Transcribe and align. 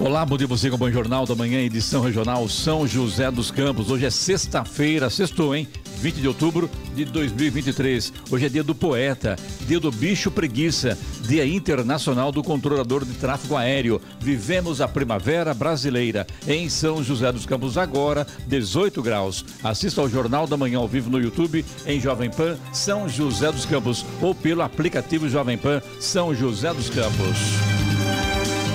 Olá, 0.00 0.24
bom 0.24 0.38
dia 0.38 0.46
você 0.46 0.70
com 0.70 0.76
o 0.76 0.78
Bom 0.78 0.90
Jornal 0.90 1.26
da 1.26 1.34
Manhã, 1.34 1.60
edição 1.60 2.00
regional 2.00 2.48
São 2.48 2.86
José 2.86 3.30
dos 3.30 3.50
Campos. 3.50 3.90
Hoje 3.90 4.06
é 4.06 4.10
sexta-feira, 4.10 5.10
sextou, 5.10 5.54
hein? 5.54 5.68
20 5.98 6.14
de 6.14 6.26
outubro 6.26 6.70
de 6.96 7.04
2023. 7.04 8.10
Hoje 8.30 8.46
é 8.46 8.48
dia 8.48 8.64
do 8.64 8.74
poeta, 8.74 9.36
dia 9.66 9.78
do 9.78 9.92
bicho 9.92 10.30
preguiça, 10.30 10.96
dia 11.28 11.46
internacional 11.46 12.32
do 12.32 12.42
controlador 12.42 13.04
de 13.04 13.12
tráfego 13.12 13.58
aéreo. 13.58 14.00
Vivemos 14.18 14.80
a 14.80 14.88
primavera 14.88 15.52
brasileira 15.52 16.26
em 16.48 16.70
São 16.70 17.04
José 17.04 17.30
dos 17.30 17.44
Campos 17.44 17.76
agora, 17.76 18.26
18 18.46 19.02
graus. 19.02 19.44
Assista 19.62 20.00
ao 20.00 20.08
Jornal 20.08 20.46
da 20.46 20.56
Manhã 20.56 20.78
ao 20.78 20.88
vivo 20.88 21.10
no 21.10 21.20
YouTube 21.20 21.62
em 21.86 22.00
Jovem 22.00 22.30
Pan 22.30 22.56
São 22.72 23.06
José 23.06 23.52
dos 23.52 23.66
Campos 23.66 24.06
ou 24.22 24.34
pelo 24.34 24.62
aplicativo 24.62 25.28
Jovem 25.28 25.58
Pan 25.58 25.82
São 26.00 26.34
José 26.34 26.72
dos 26.72 26.88
Campos. 26.88 27.79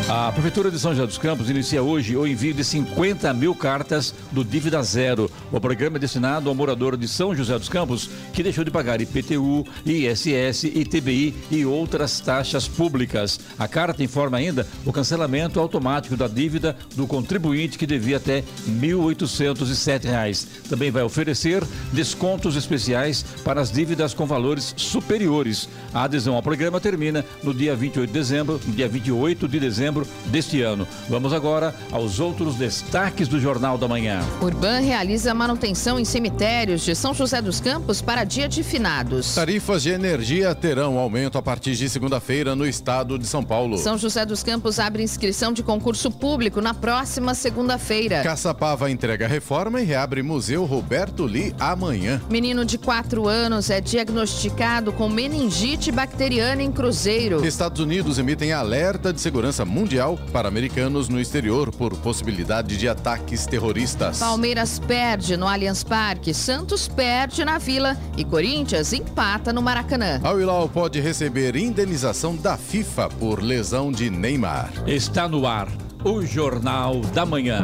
A 0.08 0.32
Prefeitura 0.32 0.70
de 0.70 0.78
São 0.78 0.94
José 0.94 1.08
dos 1.08 1.18
Campos 1.18 1.50
inicia 1.50 1.82
hoje 1.82 2.16
o 2.16 2.28
envio 2.28 2.54
de 2.54 2.64
50 2.64 3.34
mil 3.34 3.56
cartas 3.56 4.14
do 4.32 4.46
Dívida 4.46 4.84
Zero. 4.84 5.32
O 5.52 5.60
programa 5.60 5.98
é 5.98 6.00
destinado 6.00 6.48
ao 6.48 6.54
morador 6.54 6.96
de 6.96 7.08
São 7.08 7.36
José 7.36 7.58
dos 7.58 7.68
Campos 7.68 8.08
que 8.32 8.44
deixou 8.44 8.64
de 8.64 8.70
pagar 8.70 9.02
IPTU, 9.02 9.66
ISS, 9.84 10.66
ITBI 10.66 11.34
e 11.50 11.66
outras 11.66 12.20
taxas 12.20 12.68
públicas. 12.68 13.40
A 13.58 13.68
carta 13.68 14.04
informa 14.04 14.38
ainda 14.38 14.68
o 14.86 14.94
cancelamento 14.94 15.60
automático 15.60 16.16
da 16.16 16.28
dívida 16.28 16.78
do 16.96 17.08
contribuinte 17.08 17.76
que 17.76 17.88
devia 17.88 18.18
até 18.18 18.42
R$ 18.42 18.46
1.807. 18.80 20.46
Também 20.70 20.92
vai 20.92 21.02
oferecer 21.02 21.64
descontos 21.92 22.56
especiais 22.56 23.26
para 23.44 23.60
as 23.60 23.72
dívidas 23.72 24.14
com 24.14 24.28
valores 24.28 24.76
superiores. 24.78 25.68
A 25.92 26.04
adesão 26.04 26.36
ao 26.36 26.44
programa 26.44 26.80
termina 26.80 27.26
no 27.42 27.56
dia 27.56 27.76
28 27.76 28.08
de 28.08 28.14
dezembro, 28.14 28.62
dia 28.68 28.88
28 28.88 29.48
de 29.48 29.60
dezembro 29.60 29.95
deste 30.26 30.62
ano. 30.62 30.88
Vamos 31.10 31.32
agora 31.32 31.74
aos 31.92 32.20
outros 32.20 32.56
destaques 32.56 33.28
do 33.28 33.40
Jornal 33.40 33.78
da 33.78 33.88
Manhã. 33.88 34.22
Urban 34.42 34.82
realiza 34.82 35.34
manutenção 35.34 36.00
em 36.00 36.06
cemitérios 36.06 36.82
de 36.82 36.96
São 36.96 37.14
José 37.14 37.42
dos 37.42 37.60
Campos 37.60 38.02
para 38.02 38.24
dia 38.24 38.48
de 38.48 38.64
finados. 38.64 39.34
Tarifas 39.34 39.84
de 39.84 39.90
energia 39.90 40.54
terão 40.54 41.00
aumento 41.00 41.38
a 41.38 41.42
partir 41.42 41.76
de 41.76 41.90
segunda-feira 41.90 42.56
no 42.56 42.66
estado 42.68 43.18
de 43.18 43.26
São 43.26 43.44
Paulo. 43.44 43.78
São 43.78 43.98
José 43.98 44.26
dos 44.26 44.44
Campos 44.44 44.80
abre 44.80 45.04
inscrição 45.04 45.54
de 45.54 45.64
concurso 45.64 46.12
público 46.12 46.62
na 46.62 46.74
próxima 46.74 47.34
segunda-feira. 47.34 48.22
Caçapava 48.24 48.92
entrega 48.92 49.28
reforma 49.28 49.82
e 49.82 49.86
reabre 49.86 50.22
Museu 50.22 50.66
Roberto 50.66 51.26
Lee 51.26 51.56
amanhã. 51.60 52.22
Menino 52.30 52.66
de 52.66 52.78
4 52.78 53.28
anos 53.28 53.70
é 53.70 53.80
diagnosticado 53.80 54.92
com 54.92 55.08
meningite 55.10 55.92
bacteriana 55.92 56.62
em 56.62 56.72
Cruzeiro. 56.72 57.46
Estados 57.46 57.80
Unidos 57.82 58.20
emitem 58.20 58.52
alerta 58.52 59.14
de 59.14 59.22
segurança 59.22 59.64
mundial 59.64 59.85
para 60.32 60.48
americanos 60.48 61.08
no 61.08 61.20
exterior 61.20 61.72
por 61.72 61.96
possibilidade 61.98 62.76
de 62.78 62.90
ataques 62.90 63.46
terroristas. 63.46 64.20
Palmeiras 64.20 64.80
perde 64.80 65.38
no 65.38 65.48
Allianz 65.48 65.84
Parque, 65.84 66.34
Santos 66.34 66.88
perde 66.88 67.46
na 67.46 67.58
Vila 67.58 67.98
e 68.18 68.26
Corinthians 68.26 68.94
empata 68.94 69.54
no 69.54 69.62
Maracanã. 69.62 70.20
Al 70.24 70.40
Hilal 70.40 70.68
pode 70.70 71.00
receber 71.00 71.56
indenização 71.56 72.36
da 72.36 72.58
FIFA 72.58 73.10
por 73.20 73.42
lesão 73.42 73.92
de 73.92 74.10
Neymar. 74.10 74.72
Está 74.88 75.28
no 75.28 75.46
ar 75.46 75.68
o 76.04 76.26
Jornal 76.26 77.02
da 77.14 77.26
Manhã. 77.26 77.64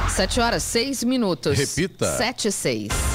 Sete 0.08 0.40
horas, 0.40 0.62
seis 0.62 1.02
minutos. 1.02 1.58
Repita. 1.58 2.16
Sete 2.16 2.46
e 2.46 2.52
seis. 2.52 3.11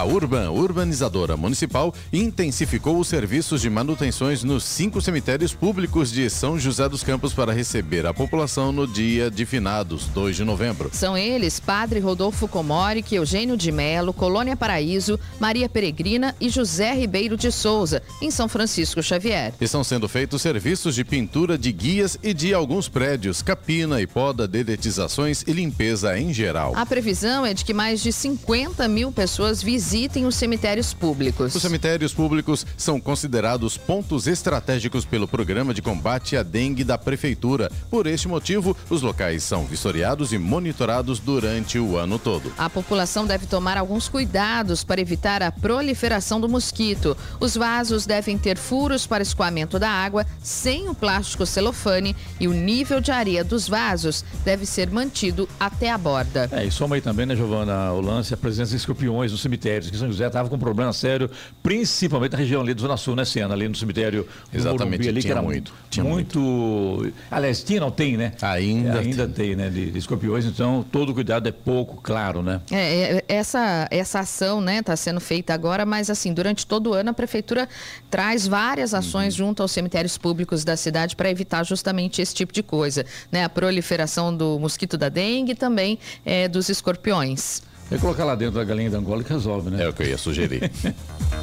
A 0.00 0.04
Urban, 0.04 0.50
urbanizadora 0.52 1.36
municipal, 1.36 1.94
intensificou 2.10 2.98
os 2.98 3.06
serviços 3.06 3.60
de 3.60 3.68
manutenções 3.68 4.42
nos 4.42 4.64
cinco 4.64 4.98
cemitérios 4.98 5.52
públicos 5.52 6.10
de 6.10 6.30
São 6.30 6.58
José 6.58 6.88
dos 6.88 7.02
Campos 7.02 7.34
para 7.34 7.52
receber 7.52 8.06
a 8.06 8.14
população 8.14 8.72
no 8.72 8.86
dia 8.86 9.30
de 9.30 9.44
finados, 9.44 10.06
2 10.06 10.36
de 10.36 10.42
novembro. 10.42 10.88
São 10.94 11.18
eles 11.18 11.60
Padre 11.60 12.00
Rodolfo 12.00 12.48
Comoric, 12.48 13.14
Eugênio 13.14 13.58
de 13.58 13.70
Melo, 13.70 14.14
Colônia 14.14 14.56
Paraíso, 14.56 15.20
Maria 15.38 15.68
Peregrina 15.68 16.34
e 16.40 16.48
José 16.48 16.94
Ribeiro 16.94 17.36
de 17.36 17.52
Souza, 17.52 18.02
em 18.22 18.30
São 18.30 18.48
Francisco 18.48 19.02
Xavier. 19.02 19.52
Estão 19.60 19.84
sendo 19.84 20.08
feitos 20.08 20.40
serviços 20.40 20.94
de 20.94 21.04
pintura 21.04 21.58
de 21.58 21.70
guias 21.72 22.18
e 22.22 22.32
de 22.32 22.54
alguns 22.54 22.88
prédios, 22.88 23.42
capina 23.42 24.00
e 24.00 24.06
poda, 24.06 24.48
dedetizações 24.48 25.44
e 25.46 25.52
limpeza 25.52 26.18
em 26.18 26.32
geral. 26.32 26.72
A 26.74 26.86
previsão 26.86 27.44
é 27.44 27.52
de 27.52 27.66
que 27.66 27.74
mais 27.74 28.00
de 28.00 28.10
50 28.14 28.88
mil 28.88 29.12
pessoas 29.12 29.62
visitem 29.62 29.89
os 30.26 30.36
cemitérios 30.36 30.94
públicos. 30.94 31.52
Os 31.52 31.60
cemitérios 31.60 32.14
públicos 32.14 32.64
são 32.76 33.00
considerados 33.00 33.76
pontos 33.76 34.28
estratégicos 34.28 35.04
pelo 35.04 35.26
programa 35.26 35.74
de 35.74 35.82
combate 35.82 36.36
à 36.36 36.44
dengue 36.44 36.84
da 36.84 36.96
Prefeitura. 36.96 37.70
Por 37.90 38.06
este 38.06 38.28
motivo, 38.28 38.76
os 38.88 39.02
locais 39.02 39.42
são 39.42 39.64
vistoriados 39.64 40.32
e 40.32 40.38
monitorados 40.38 41.18
durante 41.18 41.76
o 41.76 41.96
ano 41.96 42.20
todo. 42.20 42.52
A 42.56 42.70
população 42.70 43.26
deve 43.26 43.46
tomar 43.46 43.76
alguns 43.76 44.08
cuidados 44.08 44.84
para 44.84 45.00
evitar 45.00 45.42
a 45.42 45.50
proliferação 45.50 46.40
do 46.40 46.48
mosquito. 46.48 47.16
Os 47.40 47.56
vasos 47.56 48.06
devem 48.06 48.38
ter 48.38 48.56
furos 48.56 49.08
para 49.08 49.24
escoamento 49.24 49.76
da 49.76 49.90
água, 49.90 50.24
sem 50.40 50.88
o 50.88 50.94
plástico 50.94 51.44
celofane 51.44 52.14
e 52.38 52.46
o 52.46 52.52
nível 52.52 53.00
de 53.00 53.10
areia 53.10 53.42
dos 53.42 53.68
vasos 53.68 54.24
deve 54.44 54.64
ser 54.66 54.88
mantido 54.88 55.48
até 55.58 55.90
a 55.90 55.98
borda. 55.98 56.48
É, 56.52 56.64
e 56.64 56.70
soma 56.70 56.94
aí 56.94 57.00
também, 57.00 57.26
né, 57.26 57.34
Giovana, 57.34 57.92
o 57.92 58.00
lance, 58.00 58.32
a 58.32 58.36
presença 58.36 58.70
de 58.70 58.76
escorpiões 58.76 59.32
no 59.32 59.38
cemitério 59.38 59.79
que 59.88 59.96
São 59.96 60.08
José 60.08 60.26
estava 60.26 60.48
com 60.48 60.56
um 60.56 60.58
problema 60.58 60.92
sério, 60.92 61.30
principalmente 61.62 62.32
na 62.32 62.38
região 62.38 62.60
ali 62.60 62.74
do 62.74 62.80
Zona 62.80 62.96
Sul, 62.96 63.14
né, 63.14 63.24
Siena? 63.24 63.54
Ali 63.54 63.68
no 63.68 63.76
cemitério 63.76 64.24
do 64.50 64.58
Exatamente, 64.58 64.80
Morumbi, 64.80 65.08
ali, 65.08 65.14
que 65.14 65.20
tinha 65.22 65.32
era 65.34 65.42
muito, 65.42 65.72
tinha 65.88 66.04
muito. 66.04 67.12
Aliás, 67.30 67.62
tinha, 67.62 67.80
não 67.80 67.90
tem, 67.90 68.16
né? 68.16 68.32
Ainda 68.42 68.98
Ainda 68.98 69.28
tem, 69.28 69.54
né? 69.54 69.70
De, 69.70 69.90
de 69.90 69.98
escorpiões, 69.98 70.44
então 70.44 70.84
todo 70.90 71.14
cuidado 71.14 71.48
é 71.48 71.52
pouco, 71.52 72.00
claro, 72.02 72.42
né? 72.42 72.60
É, 72.70 73.16
é, 73.16 73.24
essa, 73.28 73.86
essa 73.90 74.20
ação 74.20 74.60
né, 74.60 74.78
está 74.78 74.96
sendo 74.96 75.20
feita 75.20 75.54
agora, 75.54 75.86
mas 75.86 76.10
assim, 76.10 76.32
durante 76.34 76.66
todo 76.66 76.90
o 76.90 76.94
ano 76.94 77.10
a 77.10 77.14
prefeitura 77.14 77.68
traz 78.10 78.46
várias 78.46 78.92
ações 78.92 79.20
Uhum. 79.38 79.46
junto 79.46 79.62
aos 79.62 79.70
cemitérios 79.72 80.16
públicos 80.18 80.64
da 80.64 80.76
cidade 80.76 81.14
para 81.16 81.30
evitar 81.30 81.64
justamente 81.64 82.20
esse 82.20 82.34
tipo 82.34 82.52
de 82.52 82.62
coisa. 82.62 83.04
Né? 83.30 83.44
A 83.44 83.48
proliferação 83.48 84.34
do 84.36 84.58
mosquito 84.58 84.96
da 84.96 85.08
dengue 85.08 85.52
e 85.52 85.54
também 85.54 85.98
é, 86.24 86.48
dos 86.48 86.68
escorpiões. 86.68 87.62
É 87.90 87.98
colocar 87.98 88.24
lá 88.24 88.34
dentro 88.34 88.54
da 88.54 88.64
galinha 88.64 88.90
da 88.90 88.98
Angola 88.98 89.24
que 89.24 89.32
resolve, 89.32 89.70
né? 89.70 89.84
É 89.84 89.88
o 89.88 89.92
que 89.92 90.02
eu 90.02 90.06
ia 90.06 90.18
sugerir. 90.18 90.70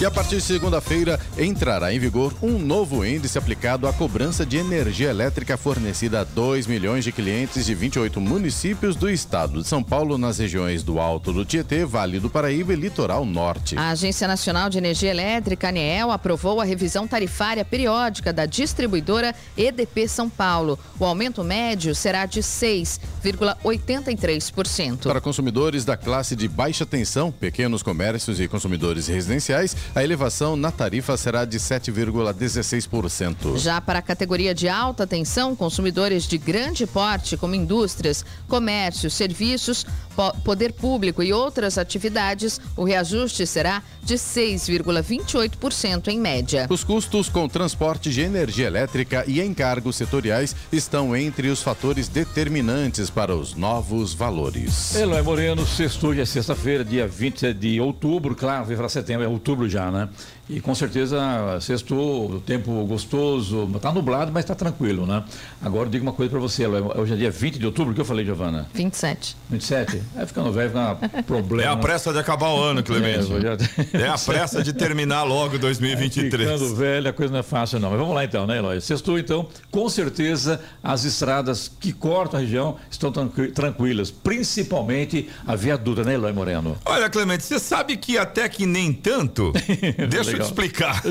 E 0.00 0.06
a 0.06 0.10
partir 0.12 0.36
de 0.36 0.42
segunda-feira 0.42 1.18
entrará 1.36 1.92
em 1.92 1.98
vigor 1.98 2.32
um 2.40 2.56
novo 2.56 3.04
índice 3.04 3.36
aplicado 3.36 3.88
à 3.88 3.92
cobrança 3.92 4.46
de 4.46 4.56
energia 4.56 5.10
elétrica 5.10 5.56
fornecida 5.56 6.20
a 6.20 6.24
2 6.24 6.68
milhões 6.68 7.02
de 7.02 7.10
clientes 7.10 7.66
de 7.66 7.74
28 7.74 8.20
municípios 8.20 8.94
do 8.94 9.10
estado 9.10 9.60
de 9.60 9.66
São 9.66 9.82
Paulo, 9.82 10.16
nas 10.16 10.38
regiões 10.38 10.84
do 10.84 11.00
Alto 11.00 11.32
do 11.32 11.44
Tietê, 11.44 11.84
Vale 11.84 12.20
do 12.20 12.30
Paraíba 12.30 12.72
e 12.72 12.76
Litoral 12.76 13.24
Norte. 13.24 13.76
A 13.76 13.90
Agência 13.90 14.28
Nacional 14.28 14.70
de 14.70 14.78
Energia 14.78 15.10
Elétrica, 15.10 15.70
ANEEL, 15.70 16.12
aprovou 16.12 16.60
a 16.60 16.64
revisão 16.64 17.08
tarifária 17.08 17.64
periódica 17.64 18.32
da 18.32 18.46
distribuidora 18.46 19.34
EDP 19.56 20.06
São 20.06 20.30
Paulo. 20.30 20.78
O 20.96 21.04
aumento 21.04 21.42
médio 21.42 21.92
será 21.92 22.24
de 22.24 22.38
6,83%. 22.38 25.08
Para 25.08 25.20
consumidores 25.20 25.84
da 25.84 25.96
classe 25.96 26.36
de 26.36 26.46
baixa 26.46 26.86
tensão, 26.86 27.32
pequenos 27.32 27.82
comércios 27.82 28.38
e 28.38 28.46
consumidores 28.46 29.08
residenciais, 29.08 29.74
A 29.94 30.04
elevação 30.04 30.56
na 30.56 30.70
tarifa 30.70 31.16
será 31.16 31.44
de 31.44 31.58
7,16%. 31.58 33.56
Já 33.58 33.80
para 33.80 33.98
a 33.98 34.02
categoria 34.02 34.54
de 34.54 34.68
alta 34.68 35.06
tensão, 35.06 35.56
consumidores 35.56 36.24
de 36.24 36.38
grande 36.38 36.86
porte, 36.86 37.36
como 37.36 37.54
indústrias, 37.54 38.24
comércio, 38.46 39.10
serviços, 39.10 39.84
poder 40.44 40.72
público 40.72 41.22
e 41.22 41.32
outras 41.32 41.78
atividades, 41.78 42.60
o 42.76 42.84
reajuste 42.84 43.46
será 43.46 43.82
de 44.02 44.14
6,28% 44.14 46.08
em 46.08 46.18
média. 46.18 46.66
Os 46.70 46.82
custos 46.82 47.28
com 47.28 47.46
transporte 47.48 48.10
de 48.10 48.22
energia 48.22 48.66
elétrica 48.66 49.22
e 49.26 49.40
encargos 49.40 49.96
setoriais 49.96 50.56
estão 50.72 51.14
entre 51.14 51.48
os 51.48 51.62
fatores 51.62 52.08
determinantes 52.08 53.10
para 53.10 53.36
os 53.36 53.54
novos 53.54 54.14
valores. 54.14 54.94
Eloy 54.94 55.22
Moreno, 55.22 55.66
sexto, 55.66 56.08
hoje 56.08 56.22
é 56.22 56.24
sexta-feira, 56.24 56.84
dia 56.84 57.06
20 57.06 57.52
de 57.52 57.80
outubro, 57.80 58.34
claro, 58.34 58.64
vai 58.64 58.76
para 58.76 58.88
setembro, 58.88 59.24
é 59.24 59.28
outubro 59.28 59.68
já, 59.68 59.77
né? 59.90 60.08
E 60.48 60.60
com 60.60 60.74
certeza, 60.74 61.18
sextou, 61.60 62.30
o 62.30 62.40
tempo 62.40 62.72
gostoso, 62.86 63.70
está 63.74 63.92
nublado, 63.92 64.32
mas 64.32 64.44
está 64.44 64.54
tranquilo, 64.54 65.06
né? 65.06 65.22
Agora 65.60 65.86
eu 65.86 65.90
digo 65.90 66.04
uma 66.04 66.12
coisa 66.12 66.30
para 66.30 66.40
você, 66.40 66.66
hoje 66.66 67.12
é 67.12 67.16
dia 67.16 67.30
20 67.30 67.58
de 67.58 67.66
outubro, 67.66 67.92
o 67.92 67.94
que 67.94 68.00
eu 68.00 68.04
falei, 68.04 68.24
Giovana? 68.24 68.66
27. 68.72 69.36
27? 69.50 70.02
É 70.16 70.24
ficando 70.24 70.50
velho, 70.50 70.70
fica 70.70 71.22
problema. 71.26 71.70
É 71.70 71.72
a 71.72 71.76
pressa 71.76 72.12
de 72.14 72.18
acabar 72.18 72.48
o 72.48 72.62
ano, 72.62 72.82
Clemente. 72.82 73.30
É, 73.30 73.40
já... 73.40 74.06
é 74.06 74.08
a 74.08 74.16
pressa 74.16 74.62
de 74.62 74.72
terminar 74.72 75.22
logo 75.24 75.58
2023. 75.58 76.48
É, 76.48 76.52
ficando 76.54 76.74
velho, 76.76 77.10
a 77.10 77.12
coisa 77.12 77.30
não 77.30 77.40
é 77.40 77.42
fácil 77.42 77.78
não. 77.78 77.90
Mas 77.90 77.98
vamos 77.98 78.14
lá 78.14 78.24
então, 78.24 78.46
né, 78.46 78.56
Eloy? 78.56 78.80
Sextou 78.80 79.18
então, 79.18 79.46
com 79.70 79.86
certeza 79.90 80.60
as 80.82 81.04
estradas 81.04 81.70
que 81.78 81.92
cortam 81.92 82.40
a 82.40 82.42
região 82.42 82.76
estão 82.90 83.12
tranquilas, 83.54 84.10
principalmente 84.10 85.28
a 85.46 85.54
viaduta, 85.54 86.04
né, 86.04 86.14
Eloy 86.14 86.32
Moreno? 86.32 86.74
Olha, 86.86 87.10
Clemente, 87.10 87.44
você 87.44 87.58
sabe 87.58 87.98
que 87.98 88.16
até 88.16 88.48
que 88.48 88.64
nem 88.64 88.94
tanto. 88.94 89.52
Deixa 90.08 90.37
te 90.38 90.46
explicar. 90.46 91.02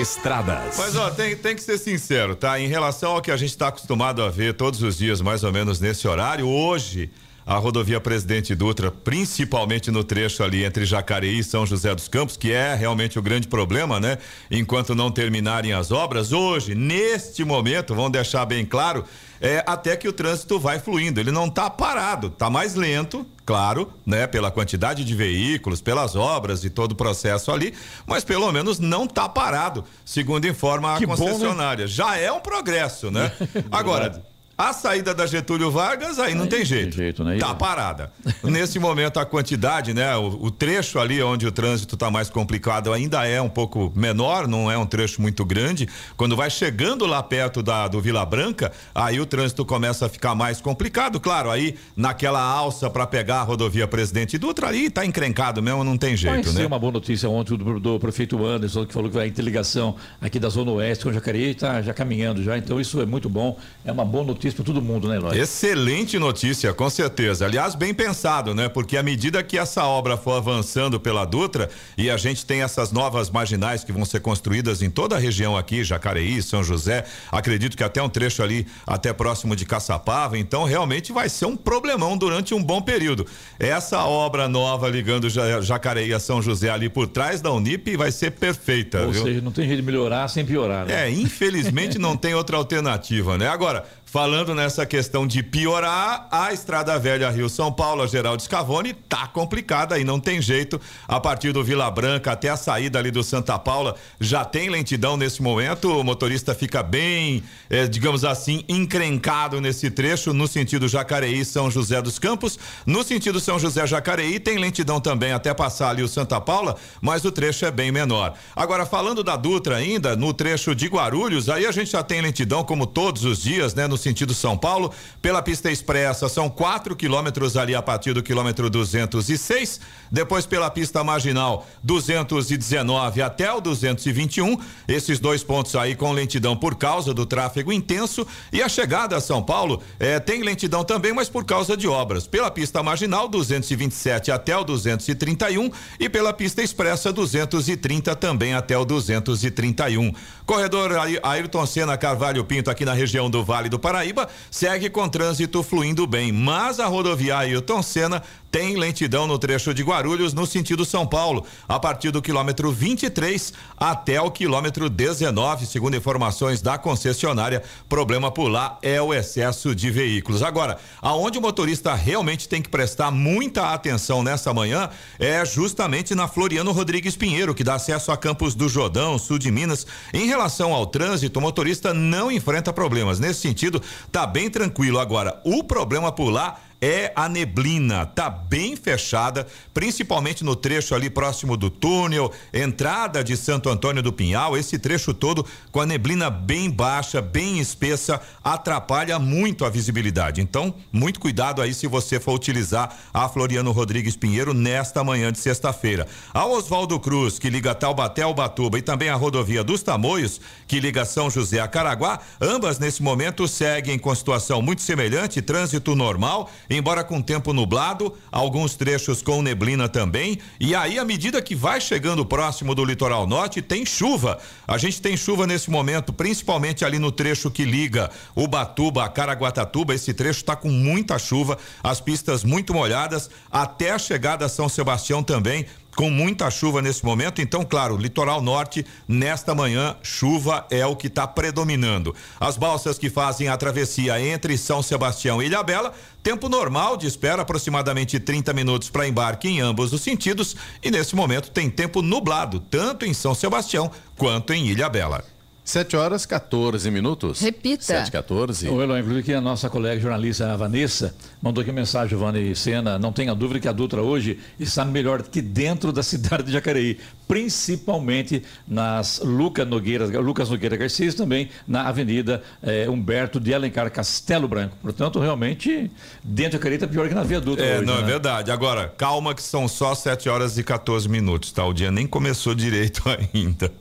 Estradas. 0.00 0.76
Mas 0.78 0.96
ó, 0.96 1.10
tem, 1.10 1.36
tem 1.36 1.54
que 1.54 1.62
ser 1.62 1.78
sincero, 1.78 2.36
tá? 2.36 2.58
Em 2.60 2.68
relação 2.68 3.12
ao 3.12 3.22
que 3.22 3.30
a 3.30 3.36
gente 3.36 3.50
está 3.50 3.68
acostumado 3.68 4.22
a 4.22 4.28
ver 4.28 4.54
todos 4.54 4.82
os 4.82 4.98
dias, 4.98 5.20
mais 5.20 5.44
ou 5.44 5.52
menos 5.52 5.80
nesse 5.80 6.06
horário, 6.06 6.46
hoje 6.46 7.10
a 7.46 7.56
rodovia 7.58 8.00
Presidente 8.00 8.56
Dutra, 8.56 8.90
principalmente 8.90 9.88
no 9.88 10.02
trecho 10.02 10.42
ali 10.42 10.64
entre 10.64 10.84
Jacareí 10.84 11.38
e 11.38 11.44
São 11.44 11.64
José 11.64 11.94
dos 11.94 12.08
Campos, 12.08 12.36
que 12.36 12.50
é 12.50 12.74
realmente 12.74 13.20
o 13.20 13.22
grande 13.22 13.46
problema, 13.46 14.00
né? 14.00 14.18
Enquanto 14.50 14.96
não 14.96 15.12
terminarem 15.12 15.72
as 15.72 15.92
obras, 15.92 16.32
hoje, 16.32 16.74
neste 16.74 17.44
momento, 17.44 17.94
vão 17.94 18.10
deixar 18.10 18.44
bem 18.44 18.66
claro, 18.66 19.04
é, 19.40 19.62
até 19.64 19.96
que 19.96 20.08
o 20.08 20.12
trânsito 20.12 20.58
vai 20.58 20.80
fluindo. 20.80 21.20
Ele 21.20 21.30
não 21.30 21.46
está 21.46 21.70
parado, 21.70 22.26
está 22.26 22.50
mais 22.50 22.74
lento, 22.74 23.24
claro, 23.44 23.92
né, 24.04 24.26
pela 24.26 24.50
quantidade 24.50 25.04
de 25.04 25.14
veículos, 25.14 25.80
pelas 25.80 26.16
obras 26.16 26.64
e 26.64 26.70
todo 26.70 26.92
o 26.92 26.96
processo 26.96 27.52
ali, 27.52 27.72
mas 28.04 28.24
pelo 28.24 28.50
menos 28.50 28.80
não 28.80 29.04
está 29.04 29.28
parado, 29.28 29.84
segundo 30.04 30.48
informa 30.48 30.96
a 30.96 30.98
que 30.98 31.06
concessionária. 31.06 31.84
Bom, 31.84 31.90
né? 31.90 31.94
Já 31.94 32.16
é 32.16 32.32
um 32.32 32.40
progresso, 32.40 33.08
né? 33.08 33.30
Agora, 33.70 34.20
a 34.58 34.72
saída 34.72 35.14
da 35.14 35.26
Getúlio 35.26 35.70
Vargas, 35.70 36.18
aí, 36.18 36.28
aí 36.28 36.34
não 36.34 36.46
tem 36.46 36.64
jeito. 36.64 36.96
Tem 36.96 37.04
jeito 37.04 37.22
né? 37.22 37.36
Tá 37.36 37.54
parada. 37.54 38.10
Nesse 38.42 38.78
momento, 38.78 39.20
a 39.20 39.26
quantidade, 39.26 39.92
né? 39.92 40.16
O, 40.16 40.46
o 40.46 40.50
trecho 40.50 40.98
ali 40.98 41.22
onde 41.22 41.46
o 41.46 41.52
trânsito 41.52 41.94
está 41.94 42.10
mais 42.10 42.30
complicado 42.30 42.92
ainda 42.92 43.26
é 43.26 43.40
um 43.40 43.50
pouco 43.50 43.92
menor, 43.94 44.48
não 44.48 44.70
é 44.70 44.78
um 44.78 44.86
trecho 44.86 45.20
muito 45.20 45.44
grande. 45.44 45.86
Quando 46.16 46.34
vai 46.34 46.48
chegando 46.48 47.04
lá 47.04 47.22
perto 47.22 47.62
da, 47.62 47.86
do 47.86 48.00
Vila 48.00 48.24
Branca, 48.24 48.72
aí 48.94 49.20
o 49.20 49.26
trânsito 49.26 49.62
começa 49.64 50.06
a 50.06 50.08
ficar 50.08 50.34
mais 50.34 50.58
complicado. 50.58 51.20
Claro, 51.20 51.50
aí 51.50 51.76
naquela 51.94 52.40
alça 52.40 52.88
para 52.88 53.06
pegar 53.06 53.40
a 53.40 53.42
rodovia 53.42 53.86
Presidente 53.86 54.38
Dutra, 54.38 54.68
aí 54.68 54.88
tá 54.88 55.04
encrencado 55.04 55.62
mesmo, 55.62 55.84
não 55.84 55.98
tem 55.98 56.16
jeito, 56.16 56.46
Mas, 56.46 56.54
né? 56.54 56.66
uma 56.66 56.78
boa 56.78 56.92
notícia 56.92 57.28
ontem 57.28 57.56
do, 57.56 57.78
do, 57.78 58.00
prefeito 58.00 58.42
Anderson, 58.44 58.86
que 58.86 58.94
falou 58.94 59.10
que 59.10 59.16
vai 59.16 59.26
interligação 59.26 59.96
aqui 60.18 60.38
da 60.38 60.48
Zona 60.48 60.70
Oeste 60.70 61.04
com 61.04 61.10
o 61.10 61.12
Jacareí, 61.12 61.50
está 61.50 61.82
já 61.82 61.92
caminhando 61.92 62.42
já. 62.42 62.56
Então, 62.56 62.80
isso 62.80 63.00
é 63.02 63.06
muito 63.06 63.28
bom. 63.28 63.58
É 63.84 63.92
uma 63.92 64.04
boa 64.04 64.24
notícia 64.24 64.45
notícia 64.46 64.56
para 64.56 64.64
todo 64.64 64.82
mundo, 64.82 65.08
né, 65.08 65.16
Eloy? 65.16 65.38
Excelente 65.38 66.18
notícia, 66.18 66.72
com 66.72 66.88
certeza. 66.88 67.44
Aliás, 67.44 67.74
bem 67.74 67.92
pensado, 67.92 68.54
né? 68.54 68.68
Porque 68.68 68.96
à 68.96 69.02
medida 69.02 69.42
que 69.42 69.58
essa 69.58 69.84
obra 69.84 70.16
for 70.16 70.32
avançando 70.32 70.98
pela 71.00 71.24
Dutra 71.24 71.68
e 71.96 72.08
a 72.10 72.16
gente 72.16 72.46
tem 72.46 72.62
essas 72.62 72.92
novas 72.92 73.30
marginais 73.30 73.84
que 73.84 73.92
vão 73.92 74.04
ser 74.04 74.20
construídas 74.20 74.82
em 74.82 74.90
toda 74.90 75.16
a 75.16 75.18
região 75.18 75.56
aqui, 75.56 75.82
Jacareí, 75.82 76.42
São 76.42 76.62
José, 76.62 77.04
acredito 77.30 77.76
que 77.76 77.84
até 77.84 78.02
um 78.02 78.08
trecho 78.08 78.42
ali 78.42 78.66
até 78.86 79.12
próximo 79.12 79.56
de 79.56 79.64
Caçapava, 79.64 80.38
então 80.38 80.64
realmente 80.64 81.12
vai 81.12 81.28
ser 81.28 81.46
um 81.46 81.56
problemão 81.56 82.16
durante 82.16 82.54
um 82.54 82.62
bom 82.62 82.80
período. 82.80 83.26
Essa 83.58 84.04
obra 84.04 84.48
nova 84.48 84.88
ligando 84.88 85.28
Jacareí 85.28 86.12
a 86.14 86.20
São 86.20 86.40
José 86.40 86.70
ali 86.70 86.88
por 86.88 87.06
trás 87.06 87.40
da 87.40 87.50
Unip 87.50 87.96
vai 87.96 88.12
ser 88.12 88.32
perfeita, 88.32 89.02
Ou 89.02 89.12
viu? 89.12 89.22
seja, 89.24 89.40
não 89.40 89.50
tem 89.50 89.66
jeito 89.66 89.80
de 89.80 89.86
melhorar 89.86 90.28
sem 90.28 90.44
piorar, 90.44 90.86
né? 90.86 91.06
É, 91.06 91.10
infelizmente 91.10 91.98
não 91.98 92.16
tem 92.16 92.34
outra 92.34 92.56
alternativa, 92.56 93.36
né? 93.36 93.48
Agora, 93.48 93.84
Falando 94.08 94.54
nessa 94.54 94.86
questão 94.86 95.26
de 95.26 95.42
piorar, 95.42 96.28
a 96.30 96.52
Estrada 96.52 96.96
Velha 96.96 97.28
Rio 97.28 97.48
São 97.48 97.72
Paulo, 97.72 98.02
a 98.02 98.06
Geraldo 98.06 98.40
Scavone, 98.40 98.94
tá 98.94 99.26
complicada 99.26 99.98
e 99.98 100.04
não 100.04 100.20
tem 100.20 100.40
jeito. 100.40 100.80
A 101.08 101.18
partir 101.18 101.52
do 101.52 101.62
Vila 101.62 101.90
Branca 101.90 102.30
até 102.30 102.48
a 102.48 102.56
saída 102.56 103.00
ali 103.00 103.10
do 103.10 103.24
Santa 103.24 103.58
Paula, 103.58 103.96
já 104.20 104.44
tem 104.44 104.70
lentidão 104.70 105.16
nesse 105.16 105.42
momento. 105.42 105.90
O 105.90 106.04
motorista 106.04 106.54
fica 106.54 106.84
bem, 106.84 107.42
eh, 107.68 107.88
digamos 107.88 108.24
assim, 108.24 108.64
encrencado 108.68 109.60
nesse 109.60 109.90
trecho, 109.90 110.32
no 110.32 110.46
sentido 110.46 110.86
Jacareí, 110.86 111.44
São 111.44 111.68
José 111.68 112.00
dos 112.00 112.20
Campos. 112.20 112.60
No 112.86 113.02
sentido 113.02 113.40
São 113.40 113.58
José 113.58 113.88
Jacareí, 113.88 114.38
tem 114.38 114.56
lentidão 114.56 115.00
também 115.00 115.32
até 115.32 115.52
passar 115.52 115.90
ali 115.90 116.04
o 116.04 116.08
Santa 116.08 116.40
Paula, 116.40 116.76
mas 117.00 117.24
o 117.24 117.32
trecho 117.32 117.66
é 117.66 117.72
bem 117.72 117.90
menor. 117.90 118.34
Agora, 118.54 118.86
falando 118.86 119.24
da 119.24 119.34
Dutra 119.34 119.76
ainda, 119.76 120.14
no 120.14 120.32
trecho 120.32 120.76
de 120.76 120.86
Guarulhos, 120.86 121.48
aí 121.48 121.66
a 121.66 121.72
gente 121.72 121.90
já 121.90 122.04
tem 122.04 122.20
lentidão 122.20 122.62
como 122.62 122.86
todos 122.86 123.24
os 123.24 123.42
dias, 123.42 123.74
né? 123.74 123.88
No 123.88 123.95
sentido 123.96 124.34
São 124.34 124.56
Paulo, 124.56 124.92
pela 125.20 125.42
pista 125.42 125.70
expressa, 125.70 126.28
são 126.28 126.48
4 126.48 126.94
quilômetros 126.96 127.56
ali 127.56 127.74
a 127.74 127.82
partir 127.82 128.12
do 128.12 128.22
quilômetro 128.22 128.68
206, 128.68 129.80
depois 130.10 130.46
pela 130.46 130.70
pista 130.70 131.02
marginal 131.02 131.66
219 131.82 133.22
até 133.22 133.52
o 133.52 133.60
221, 133.60 134.58
esses 134.88 135.18
dois 135.18 135.42
pontos 135.42 135.74
aí 135.76 135.94
com 135.94 136.12
lentidão 136.12 136.56
por 136.56 136.76
causa 136.76 137.12
do 137.12 137.26
tráfego 137.26 137.72
intenso 137.72 138.26
e 138.52 138.62
a 138.62 138.68
chegada 138.68 139.16
a 139.16 139.20
São 139.20 139.42
Paulo 139.42 139.82
eh, 139.98 140.20
tem 140.20 140.42
lentidão 140.42 140.84
também, 140.84 141.12
mas 141.12 141.28
por 141.28 141.44
causa 141.44 141.76
de 141.76 141.88
obras. 141.88 142.26
Pela 142.26 142.50
pista 142.50 142.82
marginal 142.82 143.28
227 143.28 144.30
até 144.30 144.56
o 144.56 144.64
231 144.64 145.70
e 145.98 146.08
pela 146.08 146.32
pista 146.32 146.62
expressa 146.62 147.12
230 147.12 148.14
também 148.16 148.54
até 148.54 148.76
o 148.76 148.84
231. 148.84 150.12
Corredor 150.44 150.92
Ayrton 151.22 151.66
Senna 151.66 151.96
Carvalho 151.96 152.44
Pinto 152.44 152.70
aqui 152.70 152.84
na 152.84 152.92
região 152.92 153.28
do 153.28 153.44
Vale 153.44 153.68
do 153.68 153.78
Paraíba 153.86 154.28
segue 154.50 154.90
com 154.90 155.08
trânsito 155.08 155.62
fluindo 155.62 156.08
bem, 156.08 156.32
mas 156.32 156.80
a 156.80 156.86
rodoviária 156.86 157.54
Ayrton 157.54 157.80
Senna 157.84 158.20
tem 158.56 158.74
lentidão 158.74 159.26
no 159.26 159.38
trecho 159.38 159.74
de 159.74 159.82
Guarulhos 159.82 160.32
no 160.32 160.46
sentido 160.46 160.82
São 160.86 161.06
Paulo, 161.06 161.44
a 161.68 161.78
partir 161.78 162.10
do 162.10 162.22
quilômetro 162.22 162.72
23 162.72 163.52
até 163.76 164.18
o 164.18 164.30
quilômetro 164.30 164.88
19, 164.88 165.66
segundo 165.66 165.94
informações 165.94 166.62
da 166.62 166.78
concessionária. 166.78 167.62
Problema 167.86 168.30
por 168.30 168.48
lá 168.48 168.78
é 168.80 168.98
o 168.98 169.12
excesso 169.12 169.74
de 169.74 169.90
veículos. 169.90 170.42
Agora, 170.42 170.78
aonde 171.02 171.36
o 171.36 171.42
motorista 171.42 171.94
realmente 171.94 172.48
tem 172.48 172.62
que 172.62 172.70
prestar 172.70 173.10
muita 173.10 173.74
atenção 173.74 174.22
nessa 174.22 174.54
manhã 174.54 174.88
é 175.18 175.44
justamente 175.44 176.14
na 176.14 176.26
Floriano 176.26 176.72
Rodrigues 176.72 177.14
Pinheiro, 177.14 177.54
que 177.54 177.62
dá 177.62 177.74
acesso 177.74 178.10
a 178.10 178.16
Campos 178.16 178.54
do 178.54 178.70
Jordão, 178.70 179.18
sul 179.18 179.38
de 179.38 179.50
Minas. 179.50 179.86
Em 180.14 180.28
relação 180.28 180.72
ao 180.72 180.86
trânsito, 180.86 181.38
o 181.38 181.42
motorista 181.42 181.92
não 181.92 182.32
enfrenta 182.32 182.72
problemas. 182.72 183.20
Nesse 183.20 183.42
sentido, 183.42 183.82
tá 184.10 184.26
bem 184.26 184.48
tranquilo. 184.48 184.98
Agora, 184.98 185.42
o 185.44 185.62
problema 185.62 186.10
por 186.10 186.30
lá 186.30 186.58
é 186.80 187.12
a 187.14 187.28
neblina. 187.28 188.06
Tá 188.06 188.28
bem 188.28 188.76
fechada, 188.76 189.46
principalmente 189.72 190.44
no 190.44 190.54
trecho 190.54 190.94
ali 190.94 191.08
próximo 191.08 191.56
do 191.56 191.70
túnel, 191.70 192.32
entrada 192.52 193.22
de 193.22 193.36
Santo 193.36 193.68
Antônio 193.68 194.02
do 194.02 194.12
Pinhal, 194.12 194.56
esse 194.56 194.78
trecho 194.78 195.14
todo 195.14 195.46
com 195.72 195.80
a 195.80 195.86
neblina 195.86 196.30
bem 196.30 196.70
baixa, 196.70 197.20
bem 197.20 197.58
espessa, 197.58 198.20
atrapalha 198.42 199.18
muito 199.18 199.64
a 199.64 199.70
visibilidade. 199.70 200.40
Então, 200.40 200.74
muito 200.92 201.20
cuidado 201.20 201.62
aí 201.62 201.72
se 201.72 201.86
você 201.86 202.20
for 202.20 202.34
utilizar 202.34 202.96
a 203.12 203.28
Floriano 203.28 203.72
Rodrigues 203.72 204.16
Pinheiro 204.16 204.52
nesta 204.52 205.02
manhã 205.02 205.32
de 205.32 205.38
sexta-feira. 205.38 206.06
A 206.32 206.46
Oswaldo 206.46 206.98
Cruz, 207.00 207.38
que 207.38 207.50
liga 207.50 207.74
Taubaté 207.74 208.22
ao 208.22 208.34
Batuba, 208.34 208.78
e 208.78 208.82
também 208.82 209.08
a 209.08 209.14
rodovia 209.14 209.64
dos 209.64 209.82
Tamoios, 209.82 210.40
que 210.66 210.80
liga 210.80 211.04
São 211.04 211.30
José 211.30 211.60
a 211.60 211.68
Caraguá, 211.68 212.20
ambas 212.40 212.78
nesse 212.78 213.02
momento 213.02 213.48
seguem 213.48 213.98
com 213.98 214.14
situação 214.14 214.60
muito 214.60 214.82
semelhante, 214.82 215.42
trânsito 215.42 215.94
normal 215.94 216.50
embora 216.68 217.04
com 217.04 217.20
tempo 217.20 217.52
nublado, 217.52 218.14
alguns 218.30 218.74
trechos 218.74 219.22
com 219.22 219.42
neblina 219.42 219.88
também. 219.88 220.38
E 220.58 220.74
aí, 220.74 220.98
à 220.98 221.04
medida 221.04 221.42
que 221.42 221.54
vai 221.54 221.80
chegando 221.80 222.24
próximo 222.24 222.74
do 222.74 222.84
litoral 222.84 223.26
norte, 223.26 223.62
tem 223.62 223.84
chuva. 223.84 224.38
A 224.66 224.78
gente 224.78 225.00
tem 225.00 225.16
chuva 225.16 225.46
nesse 225.46 225.70
momento, 225.70 226.12
principalmente 226.12 226.84
ali 226.84 226.98
no 226.98 227.12
trecho 227.12 227.50
que 227.50 227.64
liga 227.64 228.10
Ubatuba 228.34 229.04
a 229.04 229.08
Caraguatatuba. 229.08 229.94
Esse 229.94 230.12
trecho 230.12 230.40
está 230.40 230.56
com 230.56 230.70
muita 230.70 231.18
chuva, 231.18 231.58
as 231.82 232.00
pistas 232.00 232.44
muito 232.44 232.72
molhadas, 232.72 233.30
até 233.50 233.92
a 233.92 233.98
chegada 233.98 234.46
a 234.46 234.48
São 234.48 234.68
Sebastião 234.68 235.22
também 235.22 235.66
com 235.96 236.10
muita 236.10 236.50
chuva 236.50 236.82
nesse 236.82 237.04
momento. 237.04 237.40
Então, 237.40 237.64
claro, 237.64 237.96
litoral 237.96 238.42
norte, 238.42 238.84
nesta 239.08 239.54
manhã, 239.54 239.96
chuva 240.02 240.66
é 240.70 240.84
o 240.86 240.94
que 240.94 241.06
está 241.06 241.26
predominando. 241.26 242.14
As 242.38 242.56
balsas 242.56 242.98
que 242.98 243.08
fazem 243.08 243.48
a 243.48 243.56
travessia 243.56 244.20
entre 244.20 244.58
São 244.58 244.82
Sebastião 244.82 245.42
e 245.42 245.46
Ilhabela, 245.46 245.94
tempo 246.22 246.48
normal 246.48 246.96
de 246.96 247.06
espera, 247.06 247.42
aproximadamente 247.42 248.20
30 248.20 248.52
minutos 248.52 248.90
para 248.90 249.08
embarque 249.08 249.48
em 249.48 249.60
ambos 249.60 249.92
os 249.92 250.02
sentidos. 250.02 250.54
E 250.82 250.90
nesse 250.90 251.16
momento 251.16 251.50
tem 251.50 251.70
tempo 251.70 252.02
nublado, 252.02 252.60
tanto 252.60 253.06
em 253.06 253.14
São 253.14 253.34
Sebastião 253.34 253.90
quanto 254.16 254.52
em 254.52 254.66
Ilhabela. 254.68 255.35
7 255.66 255.96
horas 255.96 256.24
14 256.24 256.88
minutos. 256.92 257.40
Repita. 257.40 257.82
7 257.82 258.12
14 258.12 258.68
O 258.68 258.80
Eloy, 258.80 259.00
inclusive 259.00 259.24
que 259.24 259.34
a 259.34 259.40
nossa 259.40 259.68
colega 259.68 260.00
jornalista 260.00 260.56
Vanessa 260.56 261.12
mandou 261.42 261.60
aqui 261.60 261.70
uma 261.70 261.80
mensagem, 261.80 262.08
Giovanni 262.10 262.54
Sena. 262.54 263.00
Não 263.00 263.12
tenha 263.12 263.34
dúvida 263.34 263.58
que 263.58 263.66
a 263.66 263.72
Dutra 263.72 264.00
hoje 264.00 264.38
está 264.60 264.84
melhor 264.84 265.24
que 265.24 265.42
dentro 265.42 265.90
da 265.92 266.04
cidade 266.04 266.44
de 266.44 266.52
Jacareí, 266.52 267.00
principalmente 267.26 268.44
nas 268.66 269.20
Lucas 269.24 269.66
Nogueira, 269.66 270.06
Lucas 270.20 270.48
Nogueira 270.48 270.76
Garcia 270.76 271.12
também 271.12 271.50
na 271.66 271.88
Avenida 271.88 272.44
eh, 272.62 272.88
Humberto 272.88 273.40
de 273.40 273.52
Alencar 273.52 273.90
Castelo 273.90 274.46
Branco. 274.46 274.76
Portanto, 274.80 275.18
realmente, 275.18 275.90
dentro 276.22 276.50
de 276.52 276.56
Jacareí 276.58 276.76
está 276.76 276.86
pior 276.86 277.08
que 277.08 277.14
na 277.14 277.24
Via 277.24 277.40
Dutra 277.40 277.66
É, 277.66 277.78
hoje, 277.78 277.86
não, 277.86 277.98
é 277.98 278.02
né? 278.02 278.06
verdade. 278.06 278.52
Agora, 278.52 278.94
calma 278.96 279.34
que 279.34 279.42
são 279.42 279.66
só 279.66 279.96
7 279.96 280.28
horas 280.28 280.56
e 280.58 280.62
14 280.62 281.08
minutos, 281.08 281.50
tá? 281.50 281.66
O 281.66 281.72
dia 281.72 281.90
nem 281.90 282.06
começou 282.06 282.54
direito 282.54 283.02
ainda. 283.34 283.72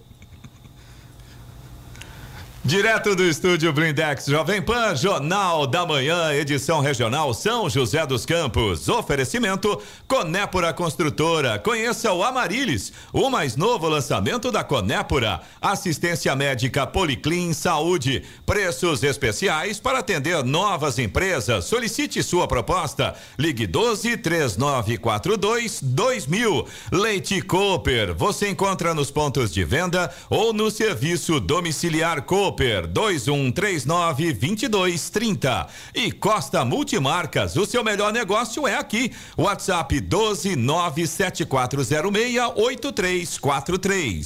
Direto 2.66 3.16
do 3.16 3.24
estúdio 3.24 3.72
Blindex 3.72 4.26
Jovem 4.26 4.60
Pan, 4.60 4.96
Jornal 4.96 5.68
da 5.68 5.86
Manhã, 5.86 6.34
edição 6.34 6.80
regional 6.80 7.32
São 7.32 7.70
José 7.70 8.04
dos 8.08 8.26
Campos. 8.26 8.90
Oferecimento 8.90 9.80
Conépora 10.08 10.74
Construtora. 10.74 11.60
Conheça 11.60 12.12
o 12.12 12.24
Amarilis, 12.24 12.92
o 13.14 13.30
mais 13.30 13.56
novo 13.56 13.88
lançamento 13.88 14.52
da 14.52 14.64
Conépora. 14.64 15.42
Assistência 15.62 16.36
médica 16.36 16.88
Policlin 16.88 17.54
Saúde. 17.54 18.24
Preços 18.48 19.04
especiais 19.04 19.80
para 19.80 20.00
atender 20.00 20.44
novas 20.44 20.98
empresas. 20.98 21.66
Solicite 21.66 22.24
sua 22.24 22.48
proposta. 22.48 23.14
Ligue 23.38 23.68
12 23.68 24.18
3942 24.18 25.84
2000. 25.84 26.68
Leite 26.92 27.44
Cooper. 27.44 28.16
Você 28.16 28.50
encontra 28.50 28.96
nos 28.96 29.12
pontos 29.12 29.54
de 29.54 29.64
venda 29.64 30.12
ou 30.32 30.52
no 30.52 30.72
serviço 30.72 31.40
domiciliar 31.40 32.24
Cooper 32.24 32.55
2139 32.88 34.34
2230. 34.34 35.68
E 35.94 36.12
Costa 36.12 36.64
Multimarcas, 36.64 37.56
o 37.56 37.66
seu 37.66 37.84
melhor 37.84 38.14
negócio 38.14 38.68
é 38.68 38.76
aqui. 38.76 39.12
WhatsApp 39.38 40.00
12 40.00 40.56
97406 40.56 42.38
8343. 42.56 44.24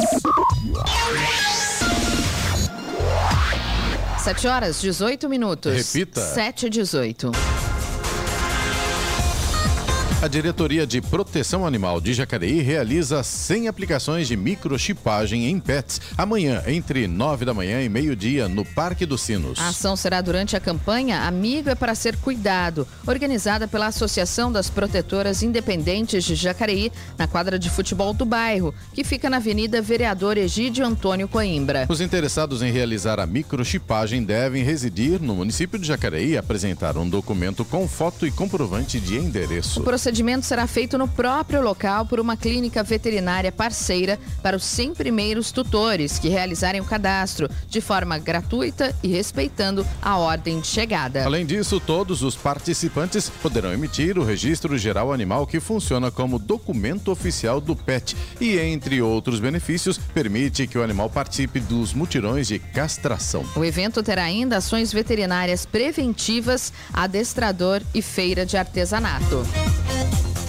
7 4.20 4.48
horas 4.48 4.82
18 4.82 5.28
minutos. 5.30 5.74
Repita. 5.74 6.22
7 6.22 6.68
e 6.68 6.70
18. 6.70 7.32
A 10.22 10.28
Diretoria 10.28 10.86
de 10.86 11.00
Proteção 11.00 11.66
Animal 11.66 12.02
de 12.02 12.14
Jacareí 12.14 12.60
realiza 12.60 13.24
100 13.24 13.70
aplicações 13.70 14.28
de 14.28 14.36
microchipagem 14.36 15.46
em 15.46 15.58
pets 15.62 16.02
amanhã, 16.18 16.62
entre 16.68 17.08
9 17.08 17.46
da 17.46 17.54
manhã 17.54 17.82
e 17.82 17.88
meio-dia, 17.88 18.50
no 18.50 18.66
Parque 18.66 19.06
dos 19.06 19.22
Sinos. 19.22 19.58
A 19.58 19.70
ação 19.70 19.96
será 19.96 20.20
durante 20.20 20.58
a 20.58 20.60
campanha 20.60 21.22
Amigo 21.22 21.70
é 21.70 21.76
para 21.76 21.96
ser 21.96 22.18
cuidado, 22.18 22.86
organizada 23.08 23.66
pela 23.66 23.88
Associação 23.88 24.52
das 24.52 24.70
Protetoras 24.70 25.42
Independentes 25.42 26.26
de 26.26 26.36
Jacareí, 26.36 26.92
na 27.18 27.26
quadra 27.26 27.58
de 27.58 27.70
futebol 27.70 28.14
do 28.14 28.26
bairro, 28.26 28.76
que 28.94 29.06
fica 29.06 29.30
na 29.30 29.38
Avenida 29.38 29.82
Vereador 29.82 30.38
Egídio 30.38 30.86
Antônio 30.86 31.30
Coimbra. 31.30 31.86
Os 31.88 32.02
interessados 32.02 32.62
em 32.62 32.74
realizar 32.74 33.22
a 33.22 33.26
microchipagem 33.26 34.22
devem 34.26 34.66
residir 34.66 35.22
no 35.22 35.34
município 35.34 35.80
de 35.80 35.88
Jacareí 35.88 36.32
e 36.32 36.38
apresentar 36.38 36.98
um 36.98 37.10
documento 37.10 37.64
com 37.64 37.88
foto 37.88 38.28
e 38.28 38.32
comprovante 38.32 39.00
de 39.00 39.16
endereço. 39.16 39.80
O 39.80 39.84
procedimento 40.10 40.44
será 40.44 40.66
feito 40.66 40.98
no 40.98 41.08
próprio 41.08 41.62
local 41.62 42.04
por 42.04 42.20
uma 42.20 42.36
clínica 42.36 42.82
veterinária 42.82 43.52
parceira 43.52 44.18
para 44.42 44.58
os 44.58 44.64
100 44.64 44.96
primeiros 44.96 45.52
tutores 45.52 46.18
que 46.18 46.30
realizarem 46.30 46.82
o 46.82 46.84
cadastro 46.86 47.48
de 47.68 47.80
forma 47.80 48.18
gratuita 48.18 48.96
e 49.04 49.08
respeitando 49.08 49.86
a 50.02 50.18
ordem 50.18 50.62
de 50.62 50.66
chegada. 50.66 51.24
Além 51.24 51.46
disso, 51.46 51.80
todos 51.80 52.24
os 52.24 52.36
participantes 52.36 53.30
poderão 53.30 53.72
emitir 53.72 54.18
o 54.18 54.26
registro 54.26 54.76
geral 54.80 55.14
animal 55.14 55.46
que 55.46 55.60
funciona 55.60 56.10
como 56.10 56.40
documento 56.40 57.12
oficial 57.12 57.62
do 57.62 57.76
PET 57.76 58.18
e, 58.42 58.58
entre 58.58 59.04
outros 59.04 59.40
benefícios, 59.40 60.00
permite 60.00 60.66
que 60.66 60.80
o 60.80 60.84
animal 60.84 61.08
participe 61.08 61.60
dos 61.60 61.94
mutirões 61.94 62.48
de 62.48 62.58
castração. 62.58 63.46
O 63.56 63.64
evento 63.64 64.02
terá 64.02 64.24
ainda 64.24 64.58
ações 64.58 64.92
veterinárias 64.92 65.68
preventivas, 65.68 66.74
adestrador 66.92 67.84
e 67.94 68.02
feira 68.02 68.44
de 68.44 68.58
artesanato. 68.58 69.46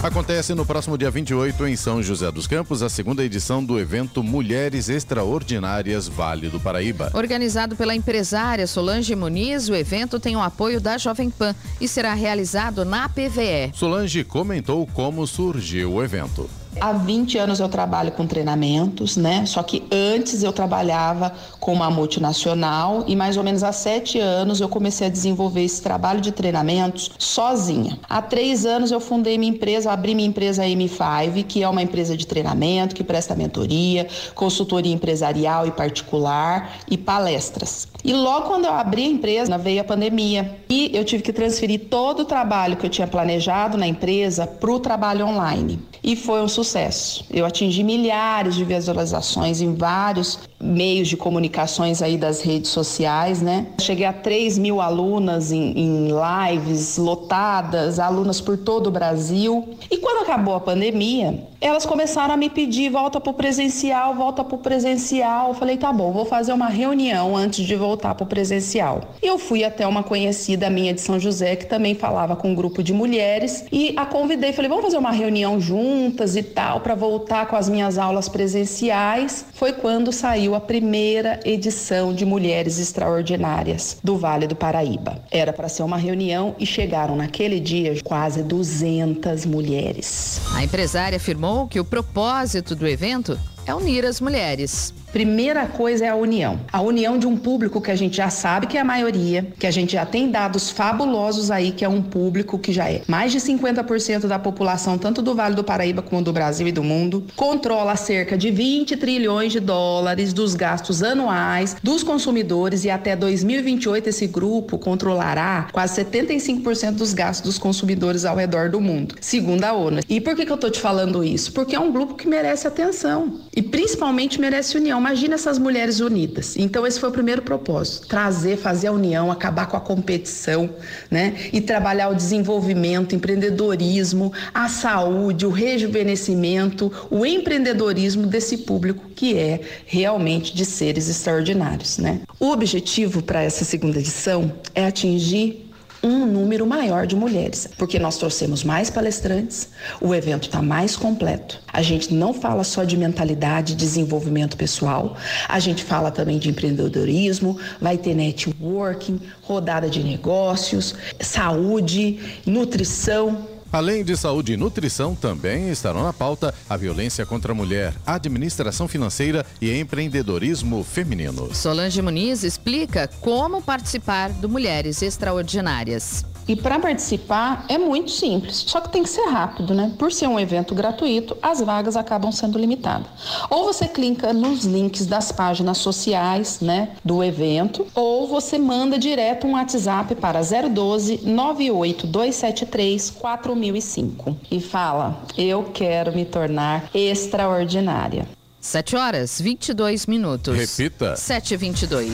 Acontece 0.03 0.55
no 0.55 0.65
próximo 0.65 0.97
dia 0.97 1.11
28 1.11 1.67
em 1.67 1.75
São 1.75 2.01
José 2.01 2.31
dos 2.31 2.47
Campos 2.47 2.81
a 2.81 2.89
segunda 2.89 3.23
edição 3.23 3.63
do 3.63 3.79
evento 3.79 4.23
Mulheres 4.23 4.89
Extraordinárias 4.89 6.07
Vale 6.07 6.49
do 6.49 6.59
Paraíba. 6.59 7.11
Organizado 7.13 7.75
pela 7.75 7.93
empresária 7.93 8.65
Solange 8.65 9.15
Muniz, 9.15 9.69
o 9.69 9.75
evento 9.75 10.19
tem 10.19 10.35
o 10.35 10.41
apoio 10.41 10.81
da 10.81 10.97
Jovem 10.97 11.29
Pan 11.29 11.55
e 11.79 11.87
será 11.87 12.15
realizado 12.15 12.83
na 12.83 13.07
PVE. 13.07 13.71
Solange 13.75 14.23
comentou 14.23 14.87
como 14.87 15.27
surgiu 15.27 15.93
o 15.93 16.03
evento. 16.03 16.49
Há 16.79 16.93
20 16.93 17.37
anos 17.37 17.59
eu 17.59 17.67
trabalho 17.67 18.11
com 18.11 18.25
treinamentos, 18.25 19.17
né? 19.17 19.45
Só 19.45 19.61
que 19.61 19.83
antes 19.91 20.41
eu 20.41 20.53
trabalhava 20.53 21.33
com 21.59 21.73
uma 21.73 21.91
multinacional 21.91 23.03
e 23.07 23.15
mais 23.15 23.35
ou 23.35 23.43
menos 23.43 23.61
há 23.61 23.71
sete 23.71 24.19
anos 24.19 24.61
eu 24.61 24.69
comecei 24.69 25.07
a 25.07 25.09
desenvolver 25.09 25.63
esse 25.63 25.81
trabalho 25.81 26.21
de 26.21 26.31
treinamentos 26.31 27.11
sozinha. 27.19 27.99
Há 28.09 28.21
três 28.21 28.65
anos 28.65 28.89
eu 28.89 28.99
fundei 28.99 29.37
minha 29.37 29.51
empresa, 29.51 29.91
abri 29.91 30.15
minha 30.15 30.27
empresa 30.27 30.63
M5, 30.63 31.43
que 31.43 31.61
é 31.61 31.67
uma 31.67 31.81
empresa 31.81 32.15
de 32.15 32.25
treinamento 32.25 32.95
que 32.95 33.03
presta 33.03 33.35
mentoria, 33.35 34.07
consultoria 34.33 34.93
empresarial 34.93 35.67
e 35.67 35.71
particular 35.71 36.77
e 36.89 36.97
palestras. 36.97 37.87
E 38.03 38.13
logo 38.13 38.47
quando 38.47 38.65
eu 38.65 38.73
abri 38.73 39.03
a 39.03 39.09
empresa, 39.09 39.57
veio 39.57 39.81
a 39.81 39.83
pandemia 39.83 40.57
e 40.69 40.89
eu 40.93 41.03
tive 41.03 41.21
que 41.21 41.33
transferir 41.33 41.89
todo 41.89 42.21
o 42.21 42.25
trabalho 42.25 42.77
que 42.77 42.85
eu 42.85 42.89
tinha 42.89 43.07
planejado 43.07 43.77
na 43.77 43.85
empresa 43.85 44.47
para 44.47 44.71
o 44.71 44.79
trabalho 44.79 45.27
online. 45.27 45.90
E 46.03 46.15
foi 46.15 46.41
um 46.41 46.47
sucesso. 46.47 47.25
Eu 47.29 47.45
atingi 47.45 47.83
milhares 47.83 48.55
de 48.55 48.65
visualizações 48.65 49.61
em 49.61 49.75
vários 49.75 50.39
meios 50.61 51.07
de 51.07 51.17
comunicações 51.17 52.01
aí 52.01 52.17
das 52.17 52.41
redes 52.41 52.71
sociais, 52.71 53.41
né? 53.41 53.67
Cheguei 53.79 54.05
a 54.05 54.13
3 54.13 54.57
mil 54.57 54.81
alunas 54.81 55.51
em, 55.51 55.73
em 55.77 56.09
lives 56.11 56.97
lotadas, 56.97 57.99
alunas 57.99 58.39
por 58.39 58.57
todo 58.57 58.87
o 58.87 58.91
Brasil. 58.91 59.69
E 59.89 59.97
quando 59.97 60.23
acabou 60.23 60.55
a 60.55 60.59
pandemia, 60.59 61.47
elas 61.61 61.85
começaram 61.85 62.33
a 62.33 62.37
me 62.37 62.49
pedir 62.49 62.89
volta 62.89 63.21
para 63.21 63.29
o 63.29 63.33
presencial, 63.33 64.15
volta 64.15 64.43
para 64.43 64.55
o 64.55 64.57
presencial. 64.57 65.49
Eu 65.49 65.53
falei, 65.53 65.77
tá 65.77 65.93
bom, 65.93 66.11
vou 66.11 66.25
fazer 66.25 66.53
uma 66.53 66.67
reunião 66.67 67.37
antes 67.37 67.65
de 67.65 67.75
voltar 67.75 68.15
para 68.15 68.23
o 68.23 68.27
presencial. 68.27 69.01
E 69.21 69.27
eu 69.27 69.37
fui 69.37 69.63
até 69.63 69.85
uma 69.85 70.01
conhecida 70.01 70.69
minha 70.69 70.93
de 70.93 71.01
São 71.01 71.19
José 71.19 71.55
que 71.55 71.67
também 71.67 71.93
falava 71.93 72.35
com 72.35 72.49
um 72.49 72.55
grupo 72.55 72.81
de 72.81 72.93
mulheres 72.93 73.65
e 73.71 73.93
a 73.95 74.05
convidei, 74.05 74.53
falei, 74.53 74.69
vamos 74.69 74.85
fazer 74.85 74.97
uma 74.97 75.11
reunião 75.11 75.59
juntas 75.59 76.35
e 76.35 76.41
tal 76.41 76.79
para 76.79 76.95
voltar 76.95 77.45
com 77.47 77.55
as 77.55 77.69
minhas 77.69 77.97
aulas 77.97 78.27
presenciais. 78.27 79.45
Foi 79.53 79.71
quando 79.71 80.11
saiu 80.11 80.50
a 80.55 80.59
primeira 80.59 81.39
edição 81.45 82.13
de 82.13 82.25
Mulheres 82.25 82.79
Extraordinárias 82.79 83.97
do 84.03 84.17
Vale 84.17 84.47
do 84.47 84.55
Paraíba. 84.55 85.23
Era 85.31 85.53
para 85.53 85.69
ser 85.69 85.83
uma 85.83 85.97
reunião 85.97 86.55
e 86.59 86.65
chegaram 86.65 87.15
naquele 87.15 87.59
dia 87.59 87.95
quase 88.03 88.43
200 88.43 89.45
mulheres. 89.45 90.41
A 90.55 90.63
empresária 90.63 91.17
afirmou 91.17 91.67
que 91.67 91.79
o 91.79 91.85
propósito 91.85 92.75
do 92.75 92.87
evento 92.87 93.39
é 93.65 93.73
unir 93.73 94.05
as 94.05 94.19
mulheres. 94.19 94.93
Primeira 95.11 95.65
coisa 95.65 96.05
é 96.05 96.09
a 96.09 96.15
união. 96.15 96.61
A 96.71 96.81
união 96.81 97.17
de 97.17 97.27
um 97.27 97.35
público 97.35 97.81
que 97.81 97.91
a 97.91 97.95
gente 97.95 98.15
já 98.15 98.29
sabe 98.29 98.65
que 98.65 98.77
é 98.77 98.81
a 98.81 98.85
maioria, 98.85 99.45
que 99.59 99.67
a 99.67 99.71
gente 99.71 99.93
já 99.93 100.05
tem 100.05 100.31
dados 100.31 100.69
fabulosos 100.69 101.51
aí, 101.51 101.71
que 101.71 101.83
é 101.83 101.89
um 101.89 102.01
público 102.01 102.57
que 102.57 102.71
já 102.71 102.89
é 102.89 103.01
mais 103.09 103.33
de 103.33 103.39
50% 103.39 104.27
da 104.27 104.39
população, 104.39 104.97
tanto 104.97 105.21
do 105.21 105.35
Vale 105.35 105.53
do 105.53 105.65
Paraíba 105.65 106.01
como 106.01 106.21
do 106.21 106.31
Brasil 106.31 106.65
e 106.65 106.71
do 106.71 106.81
mundo, 106.81 107.25
controla 107.35 107.97
cerca 107.97 108.37
de 108.37 108.49
20 108.51 108.95
trilhões 108.95 109.51
de 109.51 109.59
dólares 109.59 110.31
dos 110.31 110.55
gastos 110.55 111.03
anuais 111.03 111.75
dos 111.83 112.03
consumidores 112.03 112.85
e 112.85 112.89
até 112.89 113.13
2028 113.13 114.07
esse 114.07 114.27
grupo 114.27 114.77
controlará 114.77 115.67
quase 115.73 116.05
75% 116.05 116.91
dos 116.91 117.13
gastos 117.13 117.41
dos 117.41 117.59
consumidores 117.59 118.23
ao 118.23 118.37
redor 118.37 118.69
do 118.69 118.79
mundo, 118.79 119.15
segundo 119.19 119.65
a 119.65 119.73
ONU. 119.73 119.99
E 120.07 120.21
por 120.21 120.37
que, 120.37 120.45
que 120.45 120.51
eu 120.51 120.57
tô 120.57 120.69
te 120.69 120.79
falando 120.79 121.21
isso? 121.21 121.51
Porque 121.51 121.75
é 121.75 121.79
um 121.79 121.91
grupo 121.91 122.13
que 122.13 122.29
merece 122.29 122.65
atenção. 122.65 123.41
E 123.55 123.61
principalmente 123.61 124.39
merece 124.39 124.77
união. 124.77 124.99
Imagina 124.99 125.35
essas 125.35 125.57
mulheres 125.57 125.99
unidas. 125.99 126.55
Então 126.57 126.85
esse 126.87 126.99
foi 126.99 127.09
o 127.09 127.11
primeiro 127.11 127.41
propósito, 127.41 128.07
trazer, 128.07 128.57
fazer 128.57 128.87
a 128.87 128.91
união, 128.91 129.31
acabar 129.31 129.67
com 129.67 129.75
a 129.75 129.81
competição, 129.81 130.69
né? 131.09 131.35
E 131.51 131.59
trabalhar 131.59 132.09
o 132.09 132.15
desenvolvimento, 132.15 133.15
empreendedorismo, 133.15 134.31
a 134.53 134.69
saúde, 134.69 135.45
o 135.45 135.49
rejuvenescimento, 135.49 136.91
o 137.09 137.25
empreendedorismo 137.25 138.25
desse 138.25 138.59
público 138.59 139.09
que 139.15 139.37
é 139.37 139.61
realmente 139.85 140.55
de 140.55 140.65
seres 140.65 141.09
extraordinários, 141.09 141.97
né? 141.97 142.21
O 142.39 142.49
objetivo 142.51 143.21
para 143.21 143.41
essa 143.41 143.65
segunda 143.65 143.99
edição 143.99 144.51
é 144.73 144.85
atingir 144.85 145.70
um 146.03 146.25
número 146.25 146.65
maior 146.65 147.05
de 147.05 147.15
mulheres, 147.15 147.67
porque 147.77 147.99
nós 147.99 148.17
trouxemos 148.17 148.63
mais 148.63 148.89
palestrantes, 148.89 149.69
o 149.99 150.15
evento 150.15 150.43
está 150.43 150.61
mais 150.61 150.95
completo. 150.95 151.61
A 151.71 151.81
gente 151.81 152.13
não 152.13 152.33
fala 152.33 152.63
só 152.63 152.83
de 152.83 152.97
mentalidade, 152.97 153.75
desenvolvimento 153.75 154.57
pessoal, 154.57 155.15
a 155.47 155.59
gente 155.59 155.83
fala 155.83 156.09
também 156.09 156.39
de 156.39 156.49
empreendedorismo, 156.49 157.57
vai 157.79 157.97
ter 157.97 158.15
networking, 158.15 159.19
rodada 159.41 159.89
de 159.89 160.03
negócios, 160.03 160.95
saúde, 161.19 162.19
nutrição, 162.45 163.47
Além 163.71 164.03
de 164.03 164.17
saúde 164.17 164.51
e 164.51 164.57
nutrição, 164.57 165.15
também 165.15 165.69
estarão 165.69 166.03
na 166.03 166.11
pauta 166.11 166.53
a 166.69 166.75
violência 166.75 167.25
contra 167.25 167.53
a 167.53 167.55
mulher, 167.55 167.93
administração 168.05 168.85
financeira 168.85 169.45
e 169.61 169.71
empreendedorismo 169.79 170.83
feminino. 170.83 171.55
Solange 171.55 172.01
Muniz 172.01 172.43
explica 172.43 173.07
como 173.21 173.61
participar 173.61 174.29
do 174.33 174.49
Mulheres 174.49 175.01
Extraordinárias. 175.01 176.25
E 176.47 176.55
para 176.55 176.79
participar 176.79 177.65
é 177.69 177.77
muito 177.77 178.11
simples, 178.11 178.63
só 178.67 178.81
que 178.81 178.91
tem 178.91 179.03
que 179.03 179.09
ser 179.09 179.25
rápido, 179.27 179.73
né? 179.73 179.91
Por 179.97 180.11
ser 180.11 180.27
um 180.27 180.39
evento 180.39 180.73
gratuito, 180.75 181.37
as 181.41 181.61
vagas 181.61 181.95
acabam 181.95 182.31
sendo 182.31 182.57
limitadas. 182.57 183.07
Ou 183.49 183.65
você 183.65 183.87
clica 183.87 184.33
nos 184.33 184.63
links 184.63 185.05
das 185.05 185.31
páginas 185.31 185.77
sociais, 185.77 186.59
né, 186.59 186.89
do 187.03 187.23
evento, 187.23 187.87
ou 187.95 188.27
você 188.27 188.57
manda 188.57 188.97
direto 188.97 189.47
um 189.47 189.53
WhatsApp 189.53 190.15
para 190.15 190.41
012 190.41 191.21
98273 191.23 193.09
4005 193.11 194.37
e 194.49 194.59
fala: 194.59 195.23
"Eu 195.37 195.63
quero 195.73 196.13
me 196.13 196.25
tornar 196.25 196.89
extraordinária". 196.93 198.27
7 198.59 198.95
horas 198.95 199.41
22 199.41 200.05
minutos. 200.05 200.55
Repita. 200.55 201.15
7h22. 201.15 202.11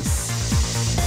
E 0.53 0.56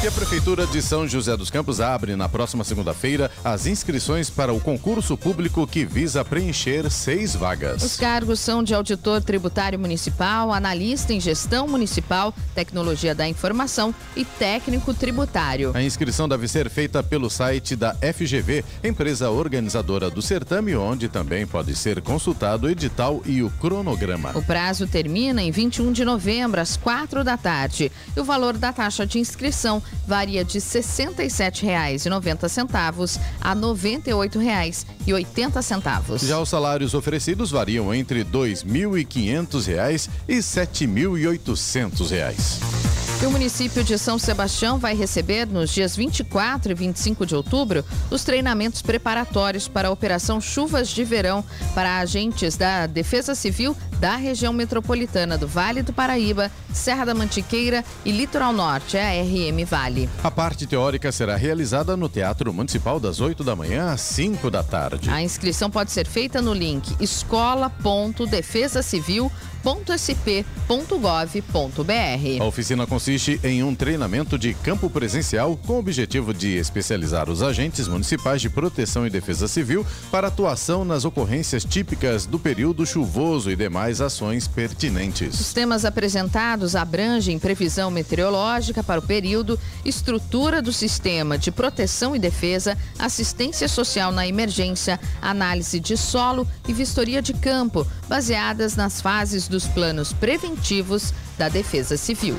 a 0.06 0.10
Prefeitura 0.10 0.66
de 0.66 0.80
São 0.80 1.06
José 1.06 1.36
dos 1.36 1.50
Campos 1.50 1.78
abre 1.78 2.16
na 2.16 2.26
próxima 2.26 2.64
segunda-feira 2.64 3.30
as 3.44 3.66
inscrições 3.66 4.30
para 4.30 4.50
o 4.50 4.58
concurso 4.58 5.14
público 5.14 5.66
que 5.66 5.84
visa 5.84 6.24
preencher 6.24 6.90
seis 6.90 7.36
vagas. 7.36 7.82
Os 7.82 7.98
cargos 7.98 8.40
são 8.40 8.62
de 8.62 8.74
auditor 8.74 9.20
tributário 9.20 9.78
municipal, 9.78 10.54
analista 10.54 11.12
em 11.12 11.20
gestão 11.20 11.68
municipal, 11.68 12.34
tecnologia 12.54 13.14
da 13.14 13.28
informação 13.28 13.94
e 14.16 14.24
técnico 14.24 14.94
tributário. 14.94 15.72
A 15.74 15.82
inscrição 15.82 16.26
deve 16.26 16.48
ser 16.48 16.70
feita 16.70 17.02
pelo 17.02 17.28
site 17.28 17.76
da 17.76 17.94
FGV, 17.94 18.64
empresa 18.82 19.28
organizadora 19.28 20.08
do 20.08 20.22
certame, 20.22 20.74
onde 20.74 21.10
também 21.10 21.46
pode 21.46 21.76
ser 21.76 22.00
consultado 22.00 22.66
o 22.66 22.70
edital 22.70 23.20
e 23.26 23.42
o 23.42 23.50
cronograma. 23.50 24.30
O 24.34 24.42
prazo 24.42 24.86
termina 24.86 25.42
em 25.42 25.50
21 25.50 25.92
de 25.92 26.06
novembro, 26.06 26.58
às 26.58 26.74
quatro 26.74 27.22
da 27.22 27.36
tarde. 27.36 27.92
E 28.16 28.20
o 28.20 28.24
valor 28.24 28.56
da 28.56 28.72
taxa 28.72 29.06
de 29.06 29.18
inscrição 29.18 29.82
varia 30.06 30.44
de 30.44 30.58
R$ 30.58 30.64
67,90 30.64 33.20
a 33.40 33.52
R$ 33.52 33.60
98,80. 33.60 36.26
Já 36.26 36.38
os 36.38 36.48
salários 36.48 36.94
oferecidos 36.94 37.50
variam 37.50 37.92
entre 37.94 38.20
R$ 38.20 38.30
2.500 38.30 40.08
e 40.28 40.34
R$ 40.34 40.40
7.800. 40.40 42.99
E 43.22 43.26
o 43.26 43.30
município 43.30 43.84
de 43.84 43.98
São 43.98 44.18
Sebastião 44.18 44.78
vai 44.78 44.96
receber, 44.96 45.46
nos 45.46 45.68
dias 45.70 45.94
24 45.94 46.72
e 46.72 46.74
25 46.74 47.26
de 47.26 47.36
outubro, 47.36 47.84
os 48.10 48.24
treinamentos 48.24 48.80
preparatórios 48.80 49.68
para 49.68 49.88
a 49.88 49.90
Operação 49.90 50.40
Chuvas 50.40 50.88
de 50.88 51.04
Verão 51.04 51.44
para 51.74 51.98
agentes 51.98 52.56
da 52.56 52.86
Defesa 52.86 53.34
Civil 53.34 53.76
da 53.98 54.16
região 54.16 54.54
metropolitana 54.54 55.36
do 55.36 55.46
Vale 55.46 55.82
do 55.82 55.92
Paraíba, 55.92 56.50
Serra 56.72 57.04
da 57.04 57.14
Mantiqueira 57.14 57.84
e 58.06 58.10
Litoral 58.10 58.54
Norte, 58.54 58.96
a 58.96 59.10
RM 59.10 59.66
Vale. 59.66 60.08
A 60.24 60.30
parte 60.30 60.66
teórica 60.66 61.12
será 61.12 61.36
realizada 61.36 61.94
no 61.98 62.08
Teatro 62.08 62.54
Municipal 62.54 62.98
das 62.98 63.20
8 63.20 63.44
da 63.44 63.54
manhã 63.54 63.92
às 63.92 64.00
5 64.00 64.50
da 64.50 64.62
tarde. 64.62 65.10
A 65.10 65.20
inscrição 65.20 65.70
pode 65.70 65.92
ser 65.92 66.06
feita 66.06 66.40
no 66.40 66.54
link 66.54 66.96
escola.defesacivil.com 66.98 69.50
www.sp.gov.br. 69.62 72.40
A 72.40 72.44
oficina 72.44 72.86
consiste 72.86 73.09
em 73.42 73.62
um 73.64 73.74
treinamento 73.74 74.38
de 74.38 74.54
campo 74.54 74.88
presencial 74.88 75.58
com 75.66 75.72
o 75.72 75.78
objetivo 75.78 76.32
de 76.32 76.56
especializar 76.56 77.28
os 77.28 77.42
agentes 77.42 77.88
municipais 77.88 78.40
de 78.40 78.48
proteção 78.48 79.04
e 79.04 79.10
defesa 79.10 79.48
civil 79.48 79.84
para 80.12 80.28
atuação 80.28 80.84
nas 80.84 81.04
ocorrências 81.04 81.64
típicas 81.64 82.24
do 82.24 82.38
período 82.38 82.86
chuvoso 82.86 83.50
e 83.50 83.56
demais 83.56 84.00
ações 84.00 84.46
pertinentes. 84.46 85.40
Os 85.40 85.52
temas 85.52 85.84
apresentados 85.84 86.76
abrangem 86.76 87.36
previsão 87.36 87.90
meteorológica 87.90 88.82
para 88.84 89.00
o 89.00 89.06
período, 89.06 89.58
estrutura 89.84 90.62
do 90.62 90.72
sistema 90.72 91.36
de 91.36 91.50
proteção 91.50 92.14
e 92.14 92.18
defesa, 92.18 92.78
assistência 92.96 93.66
social 93.66 94.12
na 94.12 94.24
emergência, 94.24 95.00
análise 95.20 95.80
de 95.80 95.96
solo 95.96 96.46
e 96.68 96.72
vistoria 96.72 97.20
de 97.20 97.34
campo, 97.34 97.84
baseadas 98.08 98.76
nas 98.76 99.00
fases 99.00 99.48
dos 99.48 99.66
planos 99.66 100.12
preventivos 100.12 101.12
da 101.36 101.48
Defesa 101.48 101.96
Civil. 101.96 102.36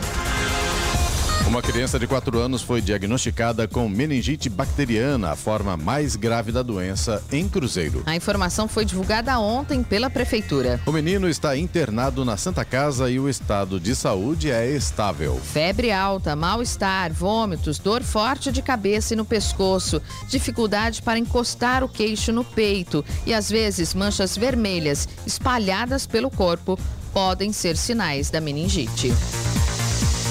Uma 1.52 1.62
criança 1.62 2.00
de 2.00 2.08
4 2.08 2.40
anos 2.40 2.62
foi 2.62 2.82
diagnosticada 2.82 3.68
com 3.68 3.90
meningite 3.90 4.48
bacteriana, 4.48 5.32
a 5.32 5.36
forma 5.36 5.76
mais 5.76 6.16
grave 6.16 6.50
da 6.50 6.64
doença, 6.64 7.22
em 7.30 7.46
Cruzeiro. 7.46 8.04
A 8.06 8.16
informação 8.16 8.70
foi 8.70 8.86
divulgada 8.86 9.38
ontem 9.38 9.84
pela 9.84 10.10
Prefeitura. 10.10 10.80
O 10.86 10.94
menino 10.94 11.28
está 11.28 11.58
internado 11.58 12.24
na 12.24 12.38
Santa 12.38 12.64
Casa 12.64 13.12
e 13.12 13.20
o 13.20 13.28
estado 13.28 13.82
de 13.82 13.94
saúde 13.94 14.50
é 14.50 14.66
estável. 14.66 15.42
Febre 15.44 15.92
alta, 15.92 16.38
mal-estar, 16.38 17.12
vômitos, 17.12 17.78
dor 17.78 18.02
forte 18.02 18.50
de 18.50 18.62
cabeça 18.62 19.14
e 19.14 19.18
no 19.18 19.26
pescoço, 19.26 20.02
dificuldade 20.30 21.02
para 21.02 21.20
encostar 21.20 21.84
o 21.84 21.90
queixo 21.90 22.32
no 22.32 22.46
peito 22.46 23.04
e 23.26 23.34
às 23.34 23.50
vezes 23.50 23.94
manchas 23.94 24.38
vermelhas 24.38 25.06
espalhadas 25.28 26.08
pelo 26.08 26.32
corpo 26.32 26.80
podem 27.12 27.52
ser 27.52 27.76
sinais 27.76 28.30
da 28.30 28.40
meningite. 28.40 29.12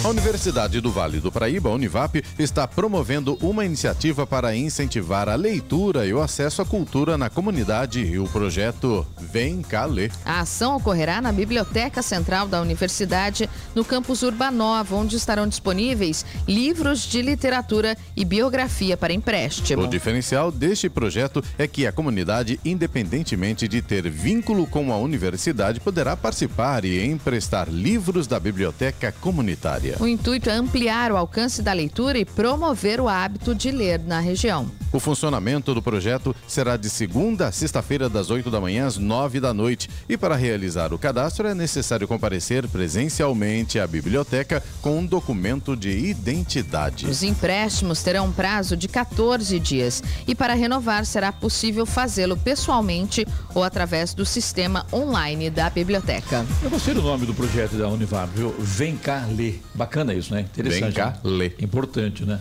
A 0.03 0.09
Universidade 0.09 0.81
do 0.81 0.91
Vale 0.91 1.21
do 1.21 1.31
Paraíba, 1.31 1.69
Univap, 1.69 2.25
está 2.39 2.67
promovendo 2.67 3.37
uma 3.43 3.67
iniciativa 3.67 4.27
para 4.27 4.57
incentivar 4.57 5.29
a 5.29 5.35
leitura 5.35 6.07
e 6.07 6.15
o 6.15 6.23
acesso 6.23 6.63
à 6.63 6.65
cultura 6.65 7.19
na 7.19 7.29
comunidade 7.29 8.01
e 8.01 8.19
o 8.19 8.25
projeto 8.25 9.07
Vem 9.21 9.61
Cá 9.61 9.85
Ler. 9.85 10.11
A 10.25 10.41
ação 10.41 10.75
ocorrerá 10.75 11.21
na 11.21 11.31
Biblioteca 11.31 12.01
Central 12.01 12.49
da 12.49 12.63
Universidade, 12.63 13.49
no 13.75 13.85
campus 13.85 14.23
Urbanova, 14.23 14.97
onde 14.97 15.17
estarão 15.17 15.47
disponíveis 15.47 16.25
livros 16.49 17.01
de 17.01 17.21
literatura 17.21 17.95
e 18.17 18.25
biografia 18.25 18.97
para 18.97 19.13
empréstimo. 19.13 19.83
O 19.83 19.87
diferencial 19.87 20.51
deste 20.51 20.89
projeto 20.89 21.45
é 21.59 21.69
que 21.69 21.87
a 21.87 21.93
comunidade, 21.93 22.59
independentemente 22.65 23.69
de 23.69 23.83
ter 23.83 24.09
vínculo 24.09 24.67
com 24.67 24.95
a 24.95 24.97
universidade, 24.97 25.79
poderá 25.79 26.17
participar 26.17 26.87
e 26.87 27.05
emprestar 27.05 27.69
livros 27.69 28.27
da 28.27 28.41
biblioteca 28.41 29.13
comunitária. 29.21 29.90
O 29.99 30.07
intuito 30.07 30.51
é 30.51 30.53
ampliar 30.53 31.11
o 31.11 31.17
alcance 31.17 31.63
da 31.63 31.73
leitura 31.73 32.19
e 32.19 32.25
promover 32.25 33.01
o 33.01 33.09
hábito 33.09 33.55
de 33.55 33.71
ler 33.71 34.01
na 34.01 34.21
região. 34.21 34.71
O 34.93 34.99
funcionamento 34.99 35.73
do 35.73 35.81
projeto 35.81 36.35
será 36.49 36.77
de 36.77 36.91
segunda 36.91 37.47
a 37.47 37.53
sexta-feira, 37.53 38.09
das 38.09 38.29
8 38.29 38.51
da 38.51 38.61
manhã 38.61 38.87
às 38.87 38.97
9 38.99 39.39
da 39.39 39.55
noite. 39.55 39.89
E 40.09 40.17
para 40.17 40.35
realizar 40.35 40.93
o 40.93 40.99
cadastro 40.99 41.47
é 41.47 41.55
necessário 41.55 42.09
comparecer 42.09 42.67
presencialmente 42.67 43.79
à 43.79 43.87
biblioteca 43.87 44.61
com 44.83 44.99
um 44.99 45.07
documento 45.07 45.77
de 45.77 45.91
identidade. 45.91 47.07
Os 47.07 47.23
empréstimos 47.23 48.03
terão 48.03 48.27
um 48.27 48.33
prazo 48.33 48.77
de 48.77 48.89
14 48.89 49.61
dias 49.61 50.03
e 50.27 50.35
para 50.35 50.55
renovar 50.55 51.07
será 51.07 51.31
possível 51.31 51.87
fazê-lo 51.87 52.37
pessoalmente 52.37 53.25
ou 53.55 53.63
através 53.63 54.13
do 54.13 54.27
sistema 54.27 54.85
online 54.93 55.51
da 55.51 55.71
biblioteca. 55.71 56.45
Eu 56.63 56.71
gostei 56.71 56.95
do 56.95 57.03
nome 57.03 57.27
do 57.27 57.35
projeto 57.35 57.77
da 57.77 57.89
Univap, 57.89 58.29
viu? 58.35 58.53
Vem 58.59 58.97
cá 58.97 59.25
ler. 59.31 59.63
Bacana 59.81 60.13
isso, 60.13 60.35
né? 60.35 60.43
Interessante. 60.43 60.83
Vem 60.83 60.93
cá 60.93 61.07
né? 61.07 61.17
ler. 61.25 61.57
Importante, 61.59 62.23
né? 62.23 62.39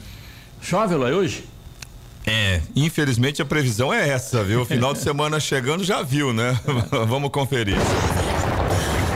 Chove 0.61 0.93
lá 0.95 1.07
hoje? 1.07 1.45
É, 2.27 2.59
infelizmente 2.75 3.41
a 3.41 3.45
previsão 3.45 3.93
é 3.93 4.09
essa, 4.09 4.43
viu? 4.43 4.65
Final 4.65 4.93
de 4.93 4.99
semana 5.01 5.39
chegando 5.39 5.81
já 5.81 6.01
viu, 6.01 6.33
né? 6.33 6.59
Vamos 7.07 7.29
conferir. 7.29 7.77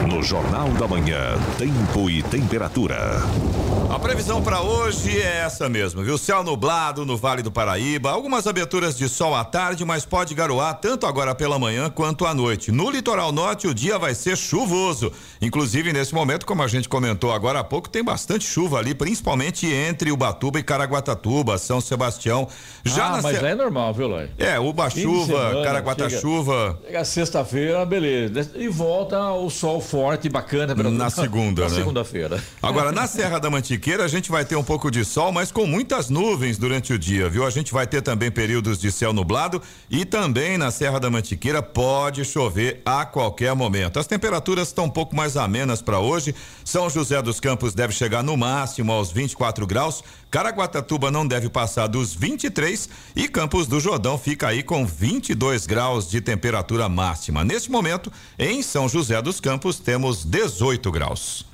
No 0.08 0.22
Jornal 0.22 0.70
da 0.70 0.88
Manhã, 0.88 1.36
tempo 1.58 2.08
e 2.08 2.22
temperatura. 2.22 3.20
A 4.04 4.06
previsão 4.06 4.42
para 4.42 4.60
hoje 4.60 5.18
é 5.18 5.38
essa 5.46 5.66
mesmo, 5.66 6.04
viu? 6.04 6.18
Céu 6.18 6.44
nublado 6.44 7.06
no 7.06 7.16
Vale 7.16 7.40
do 7.40 7.50
Paraíba, 7.50 8.10
algumas 8.10 8.46
aberturas 8.46 8.94
de 8.98 9.08
sol 9.08 9.34
à 9.34 9.42
tarde, 9.42 9.82
mas 9.82 10.04
pode 10.04 10.34
garoar 10.34 10.74
tanto 10.74 11.06
agora 11.06 11.34
pela 11.34 11.58
manhã 11.58 11.88
quanto 11.88 12.26
à 12.26 12.34
noite. 12.34 12.70
No 12.70 12.90
litoral 12.90 13.32
norte, 13.32 13.66
o 13.66 13.72
dia 13.72 13.98
vai 13.98 14.14
ser 14.14 14.36
chuvoso. 14.36 15.10
Inclusive, 15.40 15.90
nesse 15.90 16.14
momento, 16.14 16.44
como 16.44 16.62
a 16.62 16.68
gente 16.68 16.86
comentou 16.86 17.32
agora 17.32 17.60
há 17.60 17.64
pouco, 17.64 17.88
tem 17.88 18.04
bastante 18.04 18.44
chuva 18.44 18.78
ali, 18.78 18.94
principalmente 18.94 19.66
entre 19.66 20.12
Ubatuba 20.12 20.58
e 20.58 20.62
Caraguatatuba, 20.62 21.56
São 21.56 21.80
Sebastião. 21.80 22.46
Já 22.84 23.06
ah, 23.06 23.22
mas 23.22 23.38
se... 23.38 23.44
é 23.46 23.54
normal, 23.54 23.94
viu, 23.94 24.08
Lói? 24.08 24.28
É, 24.36 24.60
Uba-chuva, 24.60 25.62
Caraguatatuba. 25.64 26.78
Chega, 26.82 26.86
chega 26.88 27.04
sexta-feira, 27.06 27.86
beleza. 27.86 28.52
E 28.54 28.68
volta 28.68 29.32
o 29.32 29.48
sol 29.48 29.80
forte 29.80 30.26
e 30.26 30.30
bacana. 30.30 30.74
Pra... 30.74 30.90
Na 30.90 31.08
segunda, 31.08 31.62
na 31.64 31.68
né? 31.70 31.74
segunda-feira. 31.74 32.44
Agora, 32.62 32.92
na 32.92 33.06
Serra 33.14 33.38
da 33.38 33.48
Mantiqueira, 33.48 33.93
a 34.02 34.08
gente 34.08 34.30
vai 34.30 34.44
ter 34.44 34.56
um 34.56 34.64
pouco 34.64 34.90
de 34.90 35.04
sol, 35.04 35.30
mas 35.30 35.52
com 35.52 35.66
muitas 35.66 36.08
nuvens 36.08 36.56
durante 36.56 36.92
o 36.92 36.98
dia, 36.98 37.28
viu? 37.28 37.46
A 37.46 37.50
gente 37.50 37.72
vai 37.72 37.86
ter 37.86 38.02
também 38.02 38.30
períodos 38.30 38.78
de 38.78 38.90
céu 38.90 39.12
nublado 39.12 39.60
e 39.90 40.04
também 40.04 40.56
na 40.56 40.70
Serra 40.70 40.98
da 40.98 41.10
Mantiqueira 41.10 41.62
pode 41.62 42.24
chover 42.24 42.80
a 42.84 43.04
qualquer 43.04 43.54
momento. 43.54 43.98
As 43.98 44.06
temperaturas 44.06 44.68
estão 44.68 44.86
um 44.86 44.90
pouco 44.90 45.14
mais 45.14 45.36
amenas 45.36 45.82
para 45.82 45.98
hoje. 45.98 46.34
São 46.64 46.88
José 46.88 47.20
dos 47.20 47.38
Campos 47.40 47.74
deve 47.74 47.92
chegar 47.92 48.22
no 48.22 48.36
máximo 48.36 48.90
aos 48.90 49.12
24 49.12 49.66
graus. 49.66 50.02
Caraguatatuba 50.30 51.10
não 51.10 51.26
deve 51.26 51.48
passar 51.48 51.86
dos 51.86 52.14
23 52.14 52.88
e 53.14 53.28
Campos 53.28 53.66
do 53.66 53.78
Jordão 53.78 54.18
fica 54.18 54.48
aí 54.48 54.62
com 54.62 54.84
22 54.84 55.66
graus 55.66 56.10
de 56.10 56.20
temperatura 56.20 56.88
máxima. 56.88 57.44
Neste 57.44 57.70
momento, 57.70 58.10
em 58.38 58.62
São 58.62 58.88
José 58.88 59.20
dos 59.20 59.40
Campos, 59.40 59.78
temos 59.78 60.24
18 60.24 60.90
graus. 60.90 61.53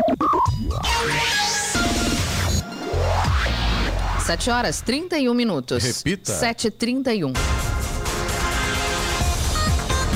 Sete 4.24 4.50
horas 4.50 4.80
trinta 4.80 5.18
e 5.18 5.28
um 5.28 5.34
minutos. 5.34 5.84
Repita. 5.84 6.32
Sete 6.32 6.70
trinta 6.70 7.12
e 7.12 7.22
um. 7.24 7.32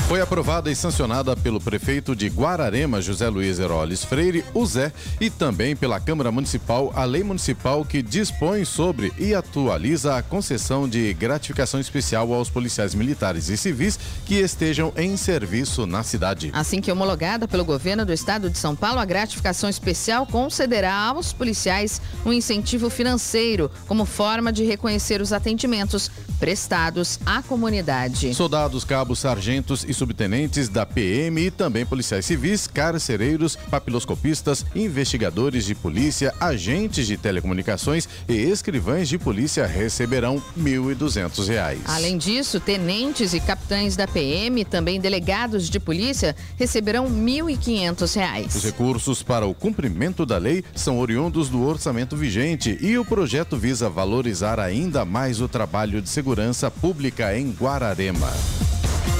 Foi 0.07 0.21
aprovada 0.21 0.71
e 0.71 0.75
sancionada 0.75 1.35
pelo 1.35 1.59
prefeito 1.59 2.15
de 2.15 2.29
Guararema, 2.29 3.01
José 3.01 3.27
Luiz 3.27 3.59
Heroles 3.59 4.05
Freire, 4.05 4.45
o 4.53 4.65
Zé, 4.65 4.93
e 5.19 5.29
também 5.29 5.75
pela 5.75 5.99
Câmara 5.99 6.31
Municipal 6.31 6.93
a 6.95 7.03
lei 7.03 7.25
municipal 7.25 7.83
que 7.83 8.01
dispõe 8.01 8.63
sobre 8.63 9.11
e 9.19 9.35
atualiza 9.35 10.15
a 10.15 10.21
concessão 10.21 10.87
de 10.87 11.13
gratificação 11.13 11.77
especial 11.77 12.31
aos 12.31 12.49
policiais 12.49 12.95
militares 12.95 13.49
e 13.49 13.57
civis 13.57 13.99
que 14.25 14.35
estejam 14.35 14.93
em 14.95 15.17
serviço 15.17 15.85
na 15.85 16.03
cidade. 16.03 16.51
Assim 16.53 16.79
que 16.79 16.89
homologada 16.89 17.45
pelo 17.45 17.65
governo 17.65 18.05
do 18.05 18.13
estado 18.13 18.49
de 18.49 18.57
São 18.57 18.77
Paulo, 18.77 19.01
a 19.01 19.05
gratificação 19.05 19.69
especial 19.69 20.25
concederá 20.25 20.95
aos 20.95 21.33
policiais 21.33 22.01
um 22.25 22.31
incentivo 22.31 22.89
financeiro 22.89 23.69
como 23.85 24.05
forma 24.05 24.53
de 24.53 24.63
reconhecer 24.63 25.19
os 25.19 25.33
atendimentos 25.33 26.09
prestados 26.39 27.19
à 27.25 27.41
comunidade. 27.43 28.33
Soldados, 28.33 28.85
cabos, 28.85 29.19
sargentos 29.19 29.83
e 29.83 29.96
subtenentes 29.97 30.69
da 30.69 30.85
PM 30.85 31.41
e 31.41 31.51
também 31.51 31.85
policiais 31.85 32.25
civis, 32.25 32.67
carcereiros, 32.67 33.55
papiloscopistas, 33.55 34.65
investigadores 34.75 35.65
de 35.65 35.73
polícia, 35.75 36.33
agentes 36.39 37.07
de 37.07 37.17
telecomunicações 37.17 38.07
e 38.29 38.33
escrivães 38.33 39.09
de 39.09 39.17
polícia 39.17 39.65
receberão 39.65 40.41
R$ 40.55 40.63
1.200. 40.63 41.79
Além 41.85 42.17
disso, 42.17 42.59
tenentes 42.59 43.33
e 43.33 43.39
capitães 43.39 43.95
da 43.95 44.07
PM, 44.07 44.63
também 44.63 44.99
delegados 44.99 45.69
de 45.69 45.79
polícia, 45.79 46.35
receberão 46.57 47.05
R$ 47.05 47.13
1.500. 47.13 48.55
Os 48.55 48.63
recursos 48.63 49.23
para 49.23 49.45
o 49.45 49.53
cumprimento 49.53 50.25
da 50.25 50.37
lei 50.37 50.63
são 50.75 50.99
oriundos 50.99 51.49
do 51.49 51.63
orçamento 51.63 52.15
vigente 52.15 52.77
e 52.81 52.97
o 52.97 53.05
projeto 53.05 53.57
visa 53.57 53.89
valorizar 53.89 54.59
ainda 54.59 55.03
mais 55.03 55.41
o 55.41 55.47
trabalho 55.47 56.01
de 56.01 56.09
segurança 56.09 56.69
pública 56.69 57.37
em 57.37 57.51
Guararema. 57.51 58.31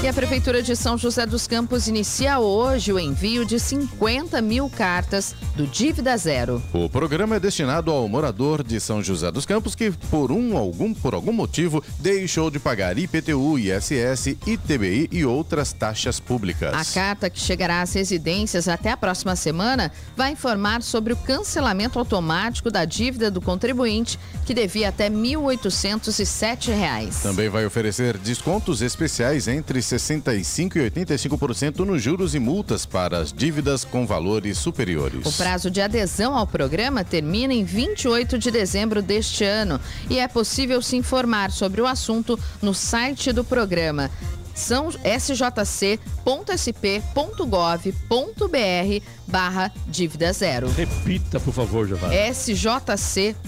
E 0.00 0.06
a 0.06 0.12
Prefeitura 0.12 0.62
de 0.62 0.76
São 0.76 0.96
José 0.96 1.26
dos 1.26 1.48
Campos 1.48 1.88
inicia 1.88 2.38
hoje 2.38 2.92
o 2.92 3.00
envio 3.00 3.44
de 3.44 3.58
50 3.58 4.40
mil 4.40 4.70
cartas 4.70 5.34
do 5.56 5.66
Dívida 5.66 6.16
Zero. 6.16 6.62
O 6.72 6.88
programa 6.88 7.34
é 7.34 7.40
destinado 7.40 7.90
ao 7.90 8.08
morador 8.08 8.62
de 8.62 8.78
São 8.78 9.02
José 9.02 9.32
dos 9.32 9.44
Campos 9.44 9.74
que, 9.74 9.90
por 10.08 10.30
um 10.30 10.56
algum 10.56 10.94
por 10.94 11.14
algum 11.14 11.32
motivo, 11.32 11.82
deixou 11.98 12.48
de 12.48 12.60
pagar 12.60 12.96
IPTU, 12.96 13.58
ISS, 13.58 14.36
ITBI 14.46 15.08
e 15.10 15.24
outras 15.24 15.72
taxas 15.72 16.20
públicas. 16.20 16.72
A 16.72 16.84
carta 16.94 17.28
que 17.28 17.40
chegará 17.40 17.82
às 17.82 17.92
residências 17.92 18.68
até 18.68 18.92
a 18.92 18.96
próxima 18.96 19.34
semana 19.34 19.90
vai 20.16 20.30
informar 20.30 20.80
sobre 20.80 21.12
o 21.12 21.16
cancelamento 21.16 21.98
automático 21.98 22.70
da 22.70 22.84
dívida 22.84 23.32
do 23.32 23.40
contribuinte 23.40 24.16
que 24.46 24.54
devia 24.54 24.90
até 24.90 25.08
R$ 25.08 25.16
1.807. 25.16 27.20
Também 27.20 27.48
vai 27.48 27.66
oferecer 27.66 28.16
descontos 28.16 28.80
especiais 28.80 29.48
entre 29.48 29.87
65% 29.88 30.76
e 30.76 30.90
85% 30.90 31.78
nos 31.78 32.02
juros 32.02 32.34
e 32.34 32.38
multas 32.38 32.84
para 32.84 33.18
as 33.18 33.32
dívidas 33.32 33.84
com 33.84 34.06
valores 34.06 34.58
superiores. 34.58 35.26
O 35.26 35.32
prazo 35.32 35.70
de 35.70 35.80
adesão 35.80 36.36
ao 36.36 36.46
programa 36.46 37.04
termina 37.04 37.54
em 37.54 37.64
28 37.64 38.38
de 38.38 38.50
dezembro 38.50 39.00
deste 39.00 39.44
ano 39.44 39.80
e 40.10 40.18
é 40.18 40.28
possível 40.28 40.82
se 40.82 40.96
informar 40.96 41.50
sobre 41.50 41.80
o 41.80 41.86
assunto 41.86 42.38
no 42.60 42.74
site 42.74 43.32
do 43.32 43.44
programa 43.44 44.10
são 44.58 44.90
sjc.sp.gov.br 44.90 45.88
barra 49.26 49.72
dívida 49.86 50.32
zero. 50.32 50.68
Repita, 50.72 51.38
por 51.38 51.54
favor, 51.54 51.86
Giovanni. 51.86 52.34
sjc.sp.gov.br 52.34 53.38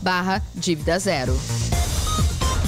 barra 0.00 0.42
dívida 0.54 0.98
zero. 0.98 1.38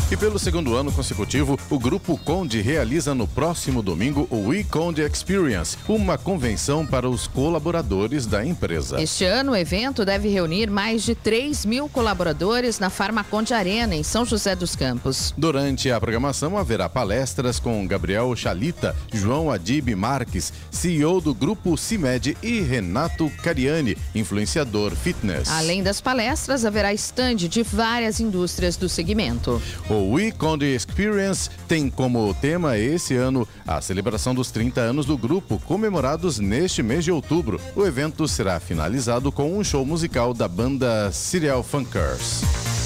E 0.09 0.17
pelo 0.17 0.39
segundo 0.39 0.77
ano 0.77 0.93
consecutivo, 0.93 1.59
o 1.69 1.81
Grupo 1.81 2.17
Conde 2.17 2.63
realiza 2.63 3.13
no 3.13 3.27
próximo 3.27 3.83
domingo 3.83 4.29
o 4.31 4.51
WeConde 4.51 5.03
Experience, 5.03 5.77
uma 5.89 6.17
convenção 6.17 6.87
para 6.87 7.11
os 7.11 7.27
colaboradores 7.27 8.25
da 8.25 8.47
empresa. 8.47 9.03
Este 9.03 9.25
ano, 9.25 9.51
o 9.51 9.57
evento 9.57 10.05
deve 10.05 10.29
reunir 10.29 10.71
mais 10.71 11.03
de 11.03 11.17
3 11.17 11.67
mil 11.67 11.89
colaboradores 11.89 12.79
na 12.79 12.89
Farmaconde 12.89 13.53
Arena, 13.53 13.97
em 13.97 14.05
São 14.05 14.25
José 14.25 14.55
dos 14.55 14.77
Campos. 14.77 15.35
Durante 15.37 15.91
a 15.91 16.01
programação, 16.01 16.57
haverá 16.57 16.89
palestras 16.89 17.59
com 17.59 17.85
Gabriel 17.85 18.35
Chalita, 18.37 18.95
João 19.13 19.51
Adib 19.51 19.93
Marques, 19.97 20.53
CEO 20.71 21.21
do 21.21 21.35
Grupo 21.35 21.77
CIMED 21.77 22.37
e 22.45 22.61
Renato 22.61 23.29
Cariani, 23.43 23.99
influenciador 24.15 24.95
fitness. 24.95 25.51
Além 25.51 25.83
das 25.83 26.01
palestras, 26.01 26.65
haverá 26.65 26.95
estande 26.95 27.49
de 27.49 27.65
várias 27.65 28.21
indústrias 28.21 28.77
do 28.77 28.89
segmento. 28.89 29.61
O 29.91 29.96
o 29.97 30.13
WeConde 30.13 30.67
Experience 30.67 31.51
tem 31.67 31.89
como 31.91 32.33
tema 32.35 32.79
esse 32.79 33.15
ano 33.15 33.47
a 33.67 33.81
celebração 33.81 34.35
dos 34.35 34.51
30 34.51 34.81
anos 34.81 35.07
do 35.07 35.17
grupo, 35.17 35.59
comemorados 35.61 36.39
neste 36.39 36.83
mês 36.83 37.05
de 37.05 37.11
outubro. 37.11 37.61
O 37.75 37.85
evento 37.85 38.29
será 38.29 38.61
finalizado 38.61 39.33
com 39.33 39.59
um 39.59 39.65
show 39.65 39.85
musical 39.85 40.35
da 40.35 40.47
banda 40.47 41.11
Serial 41.13 41.63
Funkers. 41.63 42.86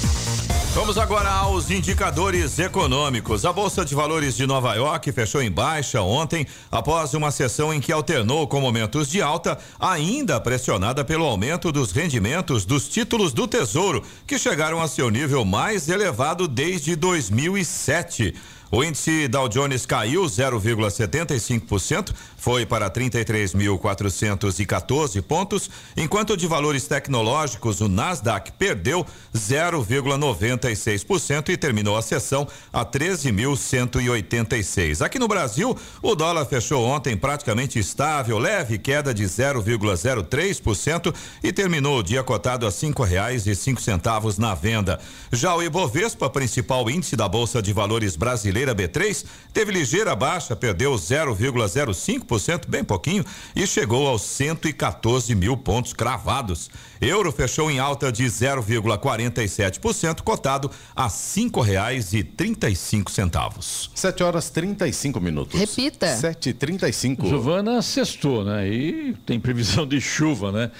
Vamos 0.73 0.97
agora 0.97 1.29
aos 1.29 1.69
indicadores 1.69 2.57
econômicos. 2.57 3.43
A 3.43 3.51
Bolsa 3.51 3.83
de 3.83 3.93
Valores 3.93 4.37
de 4.37 4.47
Nova 4.47 4.73
York 4.73 5.11
fechou 5.11 5.41
em 5.41 5.51
baixa 5.51 6.01
ontem, 6.01 6.47
após 6.71 7.13
uma 7.13 7.29
sessão 7.29 7.73
em 7.73 7.81
que 7.81 7.91
alternou 7.91 8.47
com 8.47 8.61
momentos 8.61 9.09
de 9.09 9.21
alta, 9.21 9.57
ainda 9.77 10.39
pressionada 10.39 11.03
pelo 11.03 11.25
aumento 11.25 11.73
dos 11.73 11.91
rendimentos 11.91 12.63
dos 12.63 12.87
títulos 12.87 13.33
do 13.33 13.49
Tesouro, 13.49 14.01
que 14.25 14.39
chegaram 14.39 14.81
a 14.81 14.87
seu 14.87 15.09
nível 15.09 15.43
mais 15.43 15.89
elevado 15.89 16.47
desde 16.47 16.95
2007. 16.95 18.33
O 18.71 18.81
índice 18.81 19.27
Dow 19.27 19.49
Jones 19.49 19.85
caiu 19.85 20.23
0,75%, 20.23 22.13
foi 22.41 22.65
para 22.65 22.89
33.414 22.89 25.21
pontos, 25.21 25.69
enquanto 25.95 26.35
de 26.35 26.47
valores 26.47 26.87
tecnológicos 26.87 27.79
o 27.81 27.87
Nasdaq 27.87 28.51
perdeu 28.53 29.05
0,96% 29.31 31.49
e 31.49 31.57
terminou 31.57 31.95
a 31.95 32.01
sessão 32.01 32.47
a 32.73 32.83
13.186. 32.83 35.05
Aqui 35.05 35.19
no 35.19 35.27
Brasil, 35.27 35.77
o 36.01 36.15
dólar 36.15 36.45
fechou 36.45 36.83
ontem 36.83 37.15
praticamente 37.15 37.77
estável, 37.77 38.39
leve 38.39 38.79
queda 38.79 39.13
de 39.13 39.25
0,03% 39.25 41.13
e 41.43 41.53
terminou 41.53 41.99
o 41.99 42.03
dia 42.03 42.23
cotado 42.23 42.65
a 42.65 42.71
cinco 42.71 43.03
reais 43.03 43.45
e 43.45 43.55
cinco 43.55 43.79
centavos 43.79 44.39
na 44.39 44.55
venda. 44.55 44.99
Já 45.31 45.55
o 45.55 45.61
Ibovespa, 45.61 46.27
principal 46.27 46.89
índice 46.89 47.15
da 47.15 47.27
Bolsa 47.27 47.61
de 47.61 47.71
Valores 47.71 48.15
brasileira 48.15 48.73
B3, 48.73 49.23
teve 49.53 49.71
ligeira 49.71 50.15
baixa, 50.15 50.55
perdeu 50.55 50.95
0,05%, 50.95 52.30
bem 52.67 52.83
pouquinho, 52.83 53.25
e 53.55 53.65
chegou 53.65 54.07
aos 54.07 54.21
114 54.23 55.33
mil 55.35 55.57
pontos 55.57 55.93
cravados. 55.93 56.69
Euro 56.99 57.31
fechou 57.31 57.71
em 57.71 57.79
alta 57.79 58.11
de 58.11 58.23
0,47%, 58.25 60.21
cotado 60.21 60.69
a 60.95 61.09
cinco 61.09 61.61
reais 61.61 62.13
e 62.13 62.23
trinta 62.23 62.69
e 62.69 62.75
cinco 62.75 63.09
centavos. 63.11 63.89
Sete 63.95 64.23
horas 64.23 64.49
trinta 64.49 64.87
e 64.87 64.93
cinco 64.93 65.19
minutos. 65.19 65.59
Repita. 65.59 66.07
Sete 66.15 66.53
trinta 66.53 66.87
e 66.87 66.93
cinco. 66.93 67.27
Giovana 67.27 67.81
sextou, 67.81 68.45
né? 68.45 68.67
E 68.67 69.15
tem 69.25 69.39
previsão 69.39 69.87
de 69.87 69.99
chuva, 69.99 70.51
né? 70.51 70.71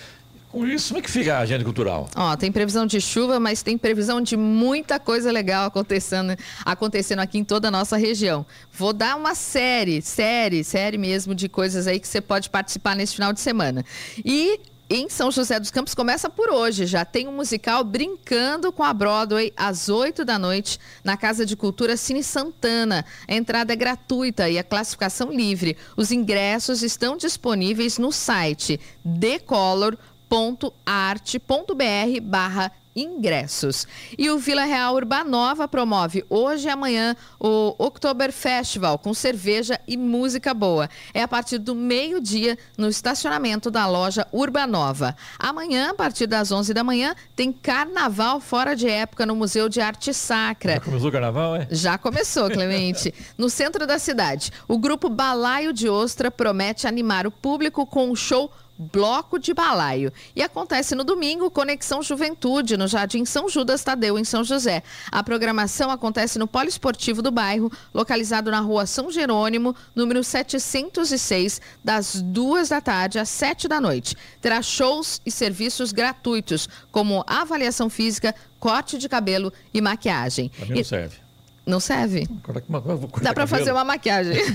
Com 0.52 0.68
isso, 0.68 0.90
como 0.90 1.00
é 1.00 1.02
que 1.02 1.10
fica 1.10 1.38
a 1.38 1.40
agenda 1.40 1.64
cultural? 1.64 2.10
Ó, 2.14 2.36
tem 2.36 2.52
previsão 2.52 2.86
de 2.86 3.00
chuva, 3.00 3.40
mas 3.40 3.64
tem 3.64 3.78
previsão 3.78 4.20
de 4.20 4.36
muita 4.36 5.00
coisa 5.00 5.32
legal 5.32 5.66
acontecendo, 5.66 6.36
acontecendo 6.66 7.20
aqui 7.20 7.38
em 7.38 7.44
toda 7.44 7.70
a 7.70 7.72
nossa 7.72 7.96
região. 7.96 8.46
Vou 8.72 8.92
dar 8.92 9.16
uma 9.16 9.34
série, 9.34 10.02
série, 10.02 10.62
série 10.64 10.98
mesmo 10.98 11.34
de 11.34 11.48
coisas 11.48 11.88
aí 11.88 12.02
que 12.02 12.08
você 12.08 12.20
pode 12.20 12.50
participar 12.50 12.98
nesse 12.98 13.16
final 13.16 13.32
de 13.32 13.40
semana. 13.40 13.86
E 14.26 14.60
em 14.90 15.08
São 15.08 15.32
José 15.32 15.58
dos 15.58 15.72
Campos 15.72 15.96
começa 15.96 16.30
por 16.30 16.50
hoje. 16.50 16.86
Já 16.86 17.06
tem 17.06 17.30
um 17.30 17.32
musical 17.32 17.82
Brincando 17.82 18.74
com 18.74 18.84
a 18.84 18.94
Broadway 18.94 19.54
às 19.56 19.88
8 19.88 20.26
da 20.26 20.38
noite 20.38 20.78
na 21.02 21.16
Casa 21.16 21.46
de 21.46 21.56
Cultura 21.56 21.96
Cine 21.96 22.22
Santana. 22.22 23.06
A 23.26 23.34
entrada 23.34 23.72
é 23.72 23.76
gratuita 23.78 24.50
e 24.50 24.60
a 24.60 24.66
classificação 24.66 25.32
livre. 25.32 25.78
Os 25.96 26.12
ingressos 26.12 26.84
estão 26.84 27.16
disponíveis 27.16 27.98
no 27.98 28.12
site 28.12 28.82
decolor.com 29.06 30.11
www.arte.br 30.32 32.22
barra 32.22 32.72
ingressos. 32.96 33.88
E 34.18 34.30
o 34.30 34.38
Vila 34.38 34.64
Real 34.66 34.96
Urbanova 34.96 35.68
promove 35.68 36.26
hoje 36.30 36.68
e 36.68 36.70
amanhã 36.70 37.16
o 37.40 37.76
October 37.78 38.32
Festival 38.32 38.98
com 38.98 39.14
cerveja 39.14 39.80
e 39.88 39.96
música 39.96 40.54
boa. 40.54 40.90
É 41.14 41.22
a 41.22 41.28
partir 41.28 41.58
do 41.58 41.74
meio-dia 41.74 42.58
no 42.78 42.90
estacionamento 42.90 43.72
da 43.72 43.88
loja 43.88 44.28
Urbanova. 44.32 45.16
Amanhã, 45.40 45.92
a 45.92 45.94
partir 45.94 46.28
das 46.28 46.52
11 46.52 46.74
da 46.74 46.84
manhã, 46.84 47.16
tem 47.36 47.52
carnaval 47.52 48.40
fora 48.40 48.76
de 48.76 48.90
época 48.90 49.26
no 49.26 49.36
Museu 49.36 49.70
de 49.70 49.80
Arte 49.80 50.14
Sacra. 50.14 50.74
Já 50.74 50.80
começou 50.82 51.10
o 51.10 51.12
carnaval, 51.12 51.56
é? 51.56 51.68
Já 51.72 51.98
começou, 51.98 52.50
Clemente. 52.50 53.14
no 53.38 53.50
centro 53.50 53.88
da 53.88 54.00
cidade, 54.00 54.52
o 54.68 54.78
grupo 54.78 55.10
Balaio 55.10 55.72
de 55.72 55.88
Ostra 55.88 56.30
promete 56.30 56.88
animar 56.88 57.26
o 57.26 57.32
público 57.32 57.86
com 57.86 58.10
um 58.10 58.16
show 58.16 58.52
Bloco 58.78 59.38
de 59.38 59.54
Balaio. 59.54 60.12
E 60.36 60.42
acontece 60.42 60.96
no 60.96 61.04
domingo, 61.04 61.52
Conexão 61.52 62.02
Juventude, 62.02 62.78
no 62.78 62.88
Jardim 62.88 63.26
São 63.26 63.48
Judas 63.48 63.84
Tadeu, 63.84 64.18
em 64.18 64.24
São 64.24 64.44
José. 64.44 64.82
A 65.12 65.24
programação 65.24 65.92
acontece 65.92 66.40
no 66.40 66.48
Poliesportivo 66.48 67.22
do 67.22 67.32
bairro, 67.32 67.72
localizado 67.94 68.50
na 68.50 68.60
rua 68.60 68.86
São 68.86 69.12
Jerônimo, 69.12 69.76
número 69.96 70.24
706, 70.24 71.62
das 71.84 72.22
duas 72.22 72.70
da 72.70 72.82
tarde 72.82 73.20
às 73.20 73.30
sete 73.30 73.68
da 73.68 73.80
noite. 73.80 74.16
Terá 74.42 74.62
shows 74.62 75.22
e 75.26 75.32
serviços 75.32 75.92
gratuitos, 75.92 76.68
como 76.92 77.24
avaliação 77.28 77.90
física, 77.90 78.34
corte 78.60 78.98
de 78.98 79.08
cabelo 79.08 79.52
e 79.74 79.82
maquiagem. 79.82 80.52
Mim 80.60 80.76
não 80.76 80.84
serve. 80.84 81.18
Não 81.72 81.80
serve? 81.80 82.28
Dá 83.22 83.34
para 83.34 83.48
fazer 83.48 83.72
uma 83.72 83.86
maquiagem. 83.86 84.36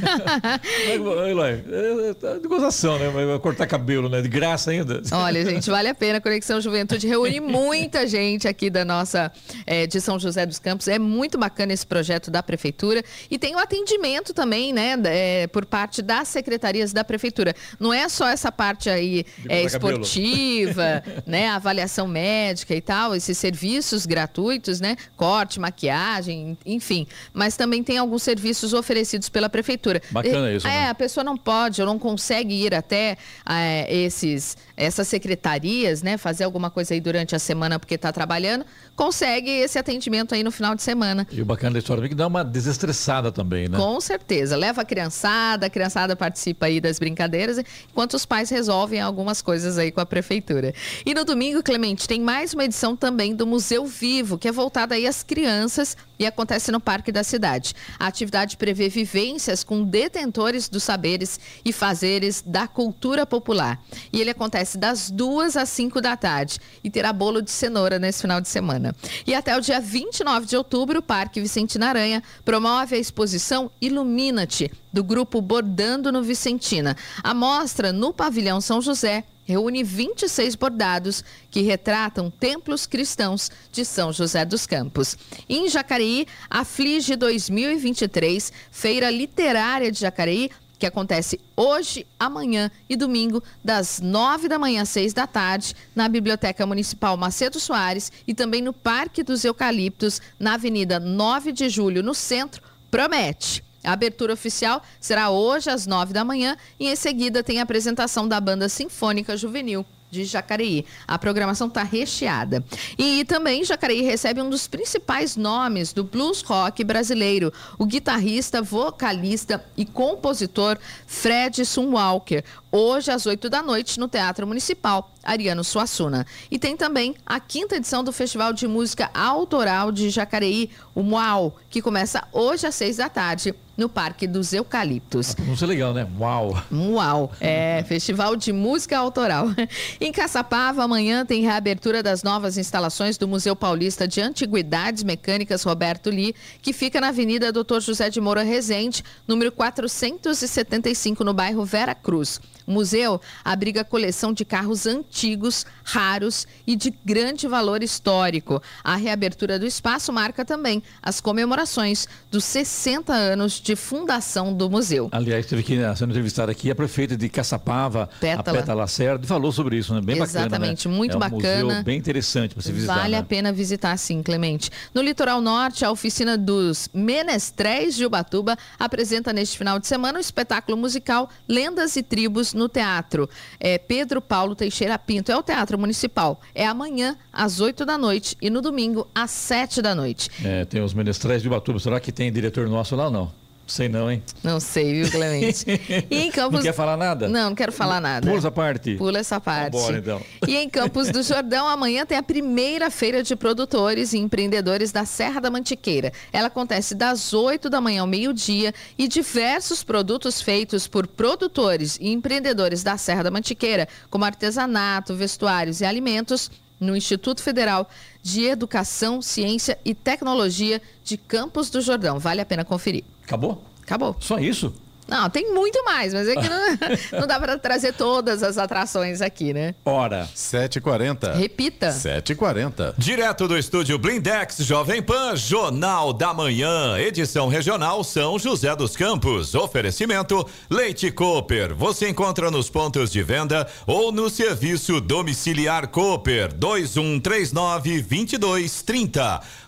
É, 0.87 2.15
tá 2.15 2.39
de 2.39 2.47
gozação, 2.47 2.99
né? 2.99 3.09
Vai 3.09 3.39
cortar 3.39 3.67
cabelo, 3.67 4.09
né? 4.09 4.21
De 4.21 4.29
graça 4.29 4.71
ainda. 4.71 5.01
Olha, 5.13 5.45
gente, 5.49 5.71
vale 5.71 5.89
a 5.89 5.95
pena. 5.95 6.19
A 6.19 6.21
Conexão 6.21 6.61
Juventude 6.61 7.07
reúne 7.07 7.41
muita 7.41 8.07
gente 8.07 8.47
aqui 8.47 8.69
da 8.69 8.85
nossa, 8.85 9.33
é, 9.67 9.87
de 9.87 10.01
São 10.01 10.19
José 10.19 10.45
dos 10.45 10.59
Campos. 10.59 10.89
É 10.89 10.99
muito 10.99 11.39
bacana 11.39 11.73
esse 11.73 11.87
projeto 11.87 12.31
da 12.31 12.43
Prefeitura. 12.43 13.03
E 13.31 13.39
tem 13.39 13.55
o 13.55 13.59
atendimento 13.59 14.35
também, 14.35 14.73
né? 14.73 14.97
É, 15.07 15.47
por 15.47 15.65
parte 15.65 16.03
das 16.03 16.29
secretarias 16.29 16.93
da 16.93 17.05
Prefeitura. 17.05 17.55
Não 17.81 17.93
é 17.93 18.09
só 18.09 18.29
essa 18.29 18.53
parte 18.53 18.91
aí 18.91 19.25
é, 19.49 19.63
esportiva, 19.63 21.03
né? 21.27 21.49
Avaliação 21.49 22.07
médica 22.07 22.75
e 22.75 22.81
tal, 22.81 23.15
esses 23.15 23.39
serviços 23.39 24.05
gratuitos, 24.07 24.81
né? 24.81 24.97
Corte, 25.17 25.59
maquiagem, 25.59 26.59
enfim 26.67 27.06
mas 27.33 27.57
também 27.57 27.83
tem 27.83 27.99
alguns 27.99 28.23
serviços 28.23 28.73
oferecidos 28.73 29.29
pela 29.29 29.49
prefeitura. 29.49 30.01
Bacana 30.11 30.53
isso. 30.53 30.67
É, 30.67 30.71
né? 30.71 30.89
a 30.91 30.95
pessoa 30.95 31.23
não 31.25 31.37
pode 31.37 31.81
ou 31.81 31.87
não 31.87 31.99
consegue 31.99 32.55
ir 32.55 32.75
até 32.75 33.17
é, 33.49 33.95
esses, 33.95 34.57
essas 34.77 35.09
secretarias, 35.09 36.03
né, 36.03 36.17
fazer 36.17 36.45
alguma 36.45 36.71
coisa 36.71 36.95
aí 36.95 37.01
durante 37.01 37.35
a 37.35 37.39
semana 37.39 37.79
porque 37.79 37.95
está 37.95 38.13
trabalhando, 38.13 38.65
consegue 38.95 39.51
esse 39.51 39.79
atendimento 39.79 40.35
aí 40.35 40.43
no 40.43 40.51
final 40.51 40.75
de 40.75 40.83
semana. 40.83 41.27
E 41.31 41.41
o 41.41 41.45
bacana 41.45 41.75
da 41.75 41.79
história 41.79 42.05
é 42.05 42.09
que 42.09 42.15
dá 42.15 42.27
uma 42.27 42.45
desestressada 42.45 43.31
também, 43.31 43.69
né? 43.69 43.77
Com 43.77 44.01
certeza. 44.01 44.57
Leva 44.57 44.83
a 44.83 44.85
criançada, 44.85 45.67
a 45.67 45.71
criançada 45.71 46.17
participa 46.17 46.67
aí 46.67 46.81
das 46.81 46.99
brincadeiras, 46.99 47.59
enquanto 47.91 48.15
os 48.15 48.25
pais 48.27 48.51
resolvem 48.51 49.01
algumas 49.01 49.43
coisas 49.43 49.79
aí 49.79 49.91
com 49.91 50.01
a 50.01 50.07
prefeitura. 50.07 50.75
E 51.05 51.15
no 51.15 51.25
domingo, 51.25 51.63
Clemente, 51.63 52.09
tem 52.09 52.21
mais 52.21 52.55
uma 52.55 52.65
edição 52.65 52.97
também 52.97 53.35
do 53.35 53.47
Museu 53.47 53.87
Vivo, 53.87 54.39
que 54.39 54.49
é 54.49 54.53
voltada 54.53 54.95
aí 54.95 55.07
às 55.07 55.23
crianças 55.23 55.97
e 56.19 56.27
acontece 56.27 56.73
no 56.73 56.81
Parque 56.87 57.11
da 57.11 57.25
Cidade. 57.25 57.75
A 57.99 58.07
atividade 58.07 58.57
prevê 58.57 58.89
vivências 58.89 59.65
com 59.65 59.83
detentores 59.83 60.69
dos 60.69 60.85
saberes 60.85 61.41
e 61.65 61.73
fazeres 61.73 62.45
da 62.47 62.69
cultura 62.69 63.27
popular. 63.27 63.83
E 64.13 64.21
ele 64.21 64.31
acontece 64.31 64.79
das 64.79 65.11
duas 65.11 65.57
às 65.57 65.69
cinco 65.69 66.01
da 66.01 66.17
tarde 66.17 66.61
e 66.85 66.89
terá 66.89 67.13
bolo 67.13 67.43
de 67.43 67.51
cenoura 67.51 67.99
nesse 67.99 68.23
final 68.23 68.41
de 68.41 68.49
semana. 68.49 68.95
E 69.27 69.35
até 69.35 69.57
o 69.57 69.61
dia 69.61 69.81
29 69.81 70.47
de 70.47 70.57
outubro, 70.57 71.01
o 71.01 71.03
Parque 71.03 71.41
Vicentina 71.41 71.89
Aranha 71.89 72.23
promove 72.45 72.95
a 72.95 72.99
exposição 72.99 73.69
Ilumina-te, 73.81 74.71
do 74.93 75.03
grupo 75.03 75.43
Bordando 75.43 76.13
no 76.13 76.23
Vicentina. 76.23 76.97
A 77.21 77.35
mostra 77.35 77.93
no 77.93 78.13
Pavilhão 78.13 78.61
São 78.61 78.81
José 78.81 79.25
reúne 79.47 79.83
26 79.83 80.57
bordados 80.57 81.25
que 81.51 81.63
retratam 81.63 82.31
templos 82.31 82.85
cristãos 82.85 83.51
de 83.73 83.85
São 83.85 84.13
José 84.13 84.45
dos 84.45 84.67
Campos. 84.67 85.17
Em 85.49 85.69
Jacareí, 85.71 86.27
aflige 86.51 87.17
2023, 87.17 88.53
Feira 88.71 89.09
Literária 89.09 89.91
de 89.91 90.01
Jacareí, 90.01 90.51
que 90.79 90.85
acontece 90.85 91.41
hoje, 91.57 92.07
amanhã 92.19 92.71
e 92.89 92.97
domingo, 92.97 93.43
das 93.65 94.01
nove 94.01 94.47
da 94.49 94.59
manhã 94.59 94.83
às 94.83 94.91
seis 94.91 95.15
da 95.15 95.27
tarde, 95.27 95.75
na 95.95 96.09
Biblioteca 96.09 96.67
Municipal 96.67 97.17
Macedo 97.17 97.59
Soares 97.59 98.13
e 98.27 98.35
também 98.35 98.61
no 98.61 98.73
Parque 98.73 99.23
dos 99.23 99.45
Eucaliptos, 99.45 100.21
na 100.39 100.55
Avenida 100.55 101.01
9 101.01 101.53
de 101.53 101.69
Julho, 101.71 102.03
no 102.03 102.15
centro, 102.15 102.63
promete. 102.91 103.66
A 103.87 103.93
abertura 103.93 104.33
oficial 104.33 104.83
será 105.01 105.31
hoje 105.31 105.71
às 105.71 105.87
nove 105.87 106.13
da 106.13 106.25
manhã 106.25 106.57
e 106.79 106.89
em 106.89 106.97
seguida 106.97 107.43
tem 107.43 107.61
a 107.61 107.63
apresentação 107.63 108.27
da 108.27 108.41
Banda 108.41 108.69
Sinfônica 108.69 109.37
Juvenil 109.37 109.87
de 110.11 110.25
Jacareí. 110.25 110.85
A 111.07 111.19
programação 111.19 111.69
está 111.69 111.83
recheada. 111.83 112.65
E 112.99 113.25
também 113.25 113.65
Jacareí 113.65 114.03
recebe 114.03 114.41
um 114.41 114.51
dos 114.51 114.67
principais 114.67 115.37
nomes 115.37 115.93
do 115.93 116.05
blues 116.05 116.43
rock 116.43 116.83
brasileiro, 116.85 117.53
o 117.79 117.87
guitarrista, 117.87 118.63
vocalista 118.63 119.65
e 119.77 119.85
compositor 119.85 120.79
Fred 121.07 121.65
Sunwalker, 121.65 122.45
hoje 122.77 123.11
às 123.11 123.27
8 123.27 123.49
da 123.49 123.63
noite 123.63 123.99
no 123.99 124.07
Teatro 124.07 124.47
Municipal 124.47 125.11
Ariano 125.23 125.65
Suassuna. 125.65 126.27
E 126.51 126.59
tem 126.59 126.77
também 126.77 127.15
a 127.25 127.41
quinta 127.41 127.77
edição 127.77 128.05
do 128.05 128.13
Festival 128.13 128.53
de 128.53 128.69
Música 128.69 129.11
Autoral 129.13 129.91
de 129.91 130.11
Jacareí, 130.11 130.71
o 130.95 131.03
MUAU, 131.03 131.57
que 131.69 131.83
começa 131.83 132.27
hoje 132.33 132.67
às 132.67 132.75
6 132.75 132.99
da 132.99 133.09
tarde 133.09 133.55
no 133.77 133.89
Parque 133.89 134.27
dos 134.27 134.53
Eucaliptos. 134.55 135.37
Não 135.37 135.55
é 135.55 135.67
legal, 135.67 135.93
né? 135.93 136.09
Uau! 136.19 136.57
Uau! 136.73 137.33
É, 137.41 137.85
Festival 137.87 138.35
de 138.35 138.53
Música 138.53 138.97
Autoral. 138.97 139.49
Em 140.01 140.11
Caçapava, 140.13 140.83
amanhã 140.83 141.27
tem 141.27 141.43
reabertura 141.43 142.03
das 142.03 142.23
novas 142.23 142.57
instalações 142.57 143.19
do 143.19 143.29
Museu 143.29 143.55
Paulista 143.55 144.09
de 144.09 144.21
Antiguidades 144.21 145.03
Mecânicas 145.05 145.63
Roberto 145.63 146.09
Li, 146.09 146.35
que 146.63 146.73
fica 146.73 147.01
na 147.01 147.09
Avenida 147.09 147.53
Doutor 147.53 147.83
José 147.83 148.09
de 148.09 148.21
Moura 148.21 148.43
Rezende, 148.43 149.05
número 149.29 149.53
475, 149.53 151.23
no 151.23 151.35
bairro 151.35 151.65
Vera 151.65 151.95
Cruz. 151.95 152.41
O 152.67 152.73
museu 152.73 153.21
abriga 153.45 153.85
coleção 153.85 154.33
de 154.33 154.45
carros 154.45 154.87
antigos, 154.87 155.65
raros 155.85 156.47
e 156.67 156.75
de 156.75 156.93
grande 157.05 157.47
valor 157.47 157.83
histórico. 157.83 158.63
A 158.83 158.97
reabertura 158.97 159.59
do 159.59 159.67
espaço 159.67 160.13
marca 160.13 160.45
também 160.45 160.83
as 161.03 161.21
comemorações 161.21 162.09
dos 162.31 162.45
60 162.45 163.13
anos 163.13 163.61
de 163.61 163.77
fundação 163.77 164.53
do 164.53 164.69
museu. 164.69 165.09
Aliás, 165.13 165.47
teve 165.47 165.63
que 165.63 165.77
sendo 165.97 166.11
entrevistada 166.11 166.51
aqui 166.51 166.71
a 166.71 166.75
prefeita 166.75 167.17
de 167.17 167.29
Caçapava, 167.29 168.09
Pétala. 168.21 168.41
a 168.41 168.61
Pétala 168.61 168.81
Lacerda, 168.83 169.27
falou 169.27 169.53
sobre 169.53 169.77
isso, 169.77 169.95
né? 169.95 170.01
Bem 170.01 170.17
Exatamente, 170.17 170.33
bacana. 170.33 170.57
Exatamente, 170.57 170.89
né? 170.89 170.95
muito 170.95 171.13
é 171.13 171.17
um 171.17 171.21
bacana. 171.21 171.65
Museu 171.65 171.85
bem 171.85 171.99
interessante 171.99 172.55
para 172.55 172.63
se 172.63 172.73
visitar. 172.73 172.97
Vale 172.97 173.13
né? 173.13 173.19
a 173.19 173.23
pena 173.23 173.53
visitar, 173.53 173.97
sim, 173.97 174.23
Clemente. 174.23 174.71
No 174.93 175.03
litoral 175.03 175.41
norte, 175.41 175.85
a 175.85 175.91
oficina 175.91 176.37
dos 176.37 176.89
Menestréis 176.93 177.95
de 177.95 178.05
Ubatuba 178.05 178.57
apresenta 178.79 179.33
neste 179.33 179.57
final 179.57 179.79
de 179.79 179.87
semana 179.87 180.19
o 180.19 180.21
espetáculo 180.21 180.77
musical 180.77 181.31
Lendas 181.49 181.97
e 181.97 182.03
Tribos 182.03 182.55
no 182.57 182.69
Teatro. 182.69 183.29
É 183.61 183.79
Pedro 183.79 184.21
Paulo 184.21 184.55
Teixeira 184.55 184.99
Pinto. 184.99 185.31
É 185.31 185.37
o 185.37 185.43
Teatro 185.43 185.79
Municipal. 185.79 186.41
É 186.55 186.67
amanhã, 186.67 187.17
às 187.33 187.61
8 187.61 187.85
da 187.85 187.97
noite, 187.97 188.37
e 188.41 188.51
no 188.51 188.61
domingo, 188.61 189.07
às 189.15 189.31
7 189.31 189.81
da 189.83 189.95
noite. 189.95 190.31
É, 190.45 190.65
tem 190.65 190.83
os 190.83 190.95
Menestréis 190.95 191.43
de 191.43 191.49
Ubatuba. 191.49 191.79
Será 191.79 192.01
que 192.01 192.11
tem 192.11 192.33
diretor 192.33 192.69
nosso 192.69 192.97
lá 192.97 193.07
ou 193.07 193.11
não? 193.11 193.46
Sei 193.67 193.89
não, 193.89 194.11
hein? 194.11 194.23
Não 194.45 194.61
sei, 194.61 194.93
viu, 195.03 195.11
Clemente? 195.11 195.65
E 196.09 196.21
em 196.21 196.31
Campos... 196.31 196.59
Não 196.59 196.63
quer 196.63 196.73
falar 196.73 196.97
nada? 196.97 197.29
Não, 197.29 197.49
não 197.51 197.55
quero 197.55 197.73
falar 197.73 198.01
nada. 198.01 198.27
Pula 198.27 198.39
essa 198.39 198.51
parte. 198.51 198.95
Pula 198.95 199.19
essa 199.19 199.41
parte. 199.41 199.73
Vambora, 199.73 199.99
então. 199.99 200.23
E 200.47 200.57
em 200.57 200.69
Campos 200.69 201.11
do 201.11 201.23
Jordão, 201.23 201.67
amanhã 201.69 202.07
tem 202.07 202.17
a 202.17 202.23
primeira 202.23 202.91
feira 202.91 203.23
de 203.23 203.35
produtores 203.35 204.13
e 204.13 204.19
empreendedores 204.19 204.93
da 204.93 205.05
Serra 205.05 205.41
da 205.41 205.51
Mantiqueira. 205.51 206.13
Ela 206.33 206.47
acontece 206.47 206.95
das 206.95 207.35
8 207.35 207.69
da 207.69 207.81
manhã 207.81 208.03
ao 208.03 208.07
meio-dia 208.07 208.73
e 208.97 209.09
diversos 209.09 209.83
produtos 209.83 210.41
feitos 210.41 210.87
por 210.87 211.07
produtores 211.07 211.99
e 212.01 212.11
empreendedores 212.11 212.85
da 212.85 212.97
Serra 212.97 213.25
da 213.25 213.31
Mantiqueira, 213.31 213.89
como 214.09 214.25
artesanato, 214.25 215.15
vestuários 215.15 215.81
e 215.81 215.85
alimentos, 215.85 216.51
no 216.79 216.95
Instituto 216.95 217.43
Federal 217.43 217.89
de 218.27 218.45
Educação, 218.45 219.23
Ciência 219.23 219.79
e 219.85 219.95
Tecnologia 219.95 220.83
de 221.05 221.17
Campos 221.17 221.71
do 221.71 221.81
Jordão. 221.81 222.19
Vale 222.19 222.41
a 222.41 222.45
pena 222.45 222.65
conferir. 222.65 223.05
Acabou? 223.23 223.63
Acabou. 223.81 224.17
Só 224.19 224.41
isso? 224.41 224.75
Não, 225.09 225.31
tem 225.31 225.53
muito 225.53 225.85
mais, 225.85 226.13
mas 226.13 226.29
é 226.29 226.35
que 226.35 226.49
não, 226.49 226.79
não 227.21 227.27
dá 227.27 227.39
para 227.39 227.59
trazer 227.59 227.93
todas 227.93 228.43
as 228.43 228.59
atrações 228.59 229.21
aqui, 229.21 229.53
né? 229.53 229.75
Hora. 229.85 230.29
7h40. 230.35 231.35
Repita. 231.35 231.89
7h40. 231.89 232.95
Direto 232.99 233.47
do 233.47 233.57
estúdio 233.57 233.99
Blindex 233.99 234.57
Jovem 234.59 235.03
Pan, 235.03 235.37
Jornal 235.37 236.13
da 236.13 236.35
Manhã, 236.35 236.99
edição 236.99 237.49
regional 237.49 238.03
São 238.03 238.39
José 238.39 238.75
dos 238.75 238.97
Campos. 238.97 239.55
Oferecimento 239.55 240.47
Leite 240.69 241.11
Cooper. 241.11 241.75
Você 241.75 242.09
encontra 242.09 242.51
nos 242.51 242.69
pontos 242.69 243.11
de 243.11 243.23
venda 243.23 243.67
ou 243.87 244.11
no 244.11 244.29
serviço 244.29 245.01
domiciliar 245.01 245.89
Cooper 245.89 246.53
2139 246.53 248.03
2230. 248.03 249.41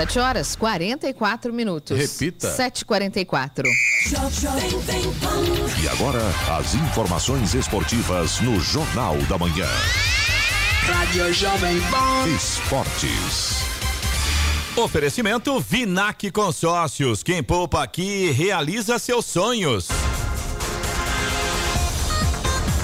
7 0.00 0.18
horas 0.18 0.56
44 0.56 1.52
minutos. 1.52 1.98
Repita. 1.98 2.56
7h44. 2.56 3.64
E 5.82 5.88
agora, 5.90 6.22
as 6.58 6.74
informações 6.74 7.52
esportivas 7.52 8.40
no 8.40 8.58
Jornal 8.58 9.18
da 9.28 9.36
Manhã. 9.36 9.68
Rádio 10.86 11.30
Jovem 11.34 11.78
Pan. 11.82 12.26
Esportes. 12.34 13.56
Oferecimento 14.74 15.60
Vinac 15.60 16.30
Consórcios. 16.30 17.22
Quem 17.22 17.42
poupa 17.42 17.82
aqui 17.82 18.30
realiza 18.30 18.98
seus 18.98 19.26
sonhos. 19.26 19.88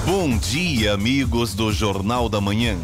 Bom 0.05 0.37
dia, 0.37 0.93
amigos 0.93 1.55
do 1.55 1.73
Jornal 1.73 2.29
da 2.29 2.39
Manhã. 2.39 2.77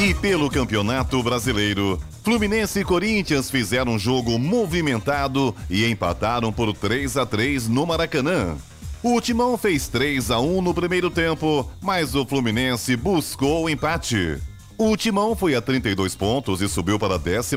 E 0.00 0.12
pelo 0.12 0.50
Campeonato 0.50 1.22
Brasileiro, 1.22 2.00
Fluminense 2.22 2.78
e 2.78 2.84
Corinthians 2.84 3.50
fizeram 3.50 3.94
um 3.94 3.98
jogo 3.98 4.38
movimentado 4.38 5.54
e 5.68 5.84
empataram 5.84 6.52
por 6.52 6.72
3 6.72 7.16
a 7.16 7.26
3 7.26 7.66
no 7.66 7.84
Maracanã. 7.84 8.56
O 9.02 9.20
Timão 9.20 9.58
fez 9.58 9.88
3 9.88 10.30
a 10.30 10.38
1 10.38 10.62
no 10.62 10.72
primeiro 10.72 11.10
tempo, 11.10 11.68
mas 11.80 12.14
o 12.14 12.24
Fluminense 12.24 12.94
buscou 12.94 13.64
o 13.64 13.68
empate. 13.68 14.38
O 14.78 14.96
Timão 14.96 15.34
foi 15.34 15.56
a 15.56 15.60
32 15.60 16.14
pontos 16.14 16.60
e 16.60 16.68
subiu 16.68 16.96
para 16.96 17.16
a 17.16 17.18
12 17.18 17.56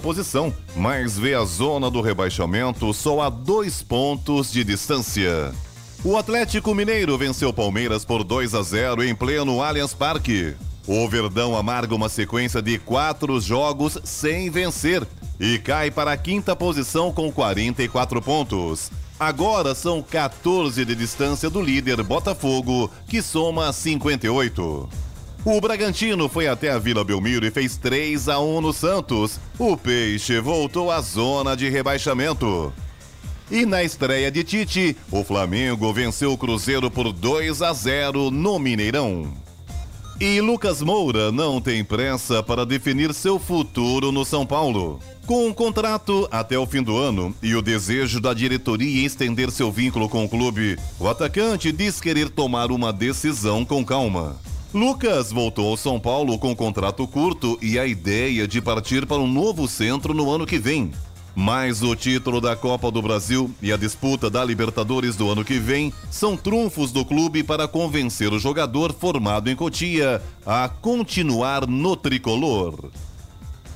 posição, 0.00 0.52
mas 0.74 1.18
vê 1.18 1.34
a 1.34 1.44
zona 1.44 1.90
do 1.90 2.00
rebaixamento 2.00 2.94
só 2.94 3.20
a 3.20 3.28
dois 3.28 3.82
pontos 3.82 4.50
de 4.50 4.64
distância. 4.64 5.52
O 6.02 6.16
Atlético 6.16 6.74
Mineiro 6.74 7.18
venceu 7.18 7.52
Palmeiras 7.52 8.04
por 8.04 8.24
2 8.24 8.54
a 8.54 8.62
0 8.62 9.04
em 9.04 9.14
pleno 9.14 9.62
Allianz 9.62 9.92
Parque. 9.92 10.54
O 10.86 11.08
Verdão 11.08 11.56
amarga 11.56 11.94
uma 11.94 12.08
sequência 12.08 12.62
de 12.62 12.78
quatro 12.78 13.40
jogos 13.40 13.98
sem 14.04 14.48
vencer 14.48 15.06
e 15.40 15.58
cai 15.58 15.90
para 15.90 16.12
a 16.12 16.16
quinta 16.16 16.54
posição 16.54 17.12
com 17.12 17.32
44 17.32 18.22
pontos. 18.22 18.90
Agora 19.18 19.74
são 19.74 20.00
14 20.00 20.84
de 20.84 20.94
distância 20.94 21.50
do 21.50 21.60
líder 21.60 22.02
Botafogo, 22.04 22.90
que 23.08 23.20
soma 23.20 23.72
58. 23.72 24.88
O 25.44 25.60
Bragantino 25.60 26.28
foi 26.28 26.46
até 26.46 26.70
a 26.70 26.78
Vila 26.78 27.04
Belmiro 27.04 27.46
e 27.46 27.50
fez 27.50 27.76
3 27.76 28.28
a 28.28 28.38
1 28.38 28.60
no 28.60 28.72
Santos. 28.72 29.40
O 29.58 29.76
Peixe 29.76 30.38
voltou 30.38 30.90
à 30.90 31.00
zona 31.00 31.56
de 31.56 31.68
rebaixamento. 31.68 32.72
E 33.50 33.64
na 33.64 33.82
estreia 33.82 34.30
de 34.30 34.44
Tite, 34.44 34.96
o 35.10 35.24
Flamengo 35.24 35.92
venceu 35.92 36.32
o 36.32 36.38
Cruzeiro 36.38 36.90
por 36.90 37.12
2 37.12 37.62
a 37.62 37.72
0 37.72 38.30
no 38.30 38.58
Mineirão. 38.58 39.45
E 40.18 40.40
Lucas 40.40 40.80
Moura 40.80 41.30
não 41.30 41.60
tem 41.60 41.84
pressa 41.84 42.42
para 42.42 42.64
definir 42.64 43.12
seu 43.12 43.38
futuro 43.38 44.10
no 44.10 44.24
São 44.24 44.46
Paulo. 44.46 44.98
Com 45.26 45.46
um 45.46 45.52
contrato 45.52 46.26
até 46.30 46.58
o 46.58 46.66
fim 46.66 46.82
do 46.82 46.96
ano 46.96 47.34
e 47.42 47.54
o 47.54 47.60
desejo 47.60 48.18
da 48.18 48.32
diretoria 48.32 49.04
estender 49.04 49.50
seu 49.50 49.70
vínculo 49.70 50.08
com 50.08 50.24
o 50.24 50.28
clube, 50.28 50.78
o 50.98 51.06
atacante 51.06 51.70
diz 51.70 52.00
querer 52.00 52.30
tomar 52.30 52.70
uma 52.70 52.94
decisão 52.94 53.62
com 53.62 53.84
calma. 53.84 54.36
Lucas 54.72 55.30
voltou 55.30 55.68
ao 55.68 55.76
São 55.76 56.00
Paulo 56.00 56.38
com 56.38 56.52
um 56.52 56.56
contrato 56.56 57.06
curto 57.06 57.58
e 57.60 57.78
a 57.78 57.86
ideia 57.86 58.48
de 58.48 58.62
partir 58.62 59.04
para 59.04 59.18
um 59.18 59.30
novo 59.30 59.68
centro 59.68 60.14
no 60.14 60.30
ano 60.30 60.46
que 60.46 60.58
vem. 60.58 60.92
Mas 61.38 61.82
o 61.82 61.94
título 61.94 62.40
da 62.40 62.56
Copa 62.56 62.90
do 62.90 63.02
Brasil 63.02 63.50
e 63.60 63.70
a 63.70 63.76
disputa 63.76 64.30
da 64.30 64.42
Libertadores 64.42 65.16
do 65.16 65.30
ano 65.30 65.44
que 65.44 65.58
vem 65.58 65.92
são 66.10 66.34
trunfos 66.34 66.90
do 66.90 67.04
clube 67.04 67.42
para 67.42 67.68
convencer 67.68 68.32
o 68.32 68.38
jogador 68.38 68.90
formado 68.94 69.50
em 69.50 69.54
Cotia 69.54 70.22
a 70.46 70.66
continuar 70.66 71.66
no 71.66 71.94
tricolor. 71.94 72.90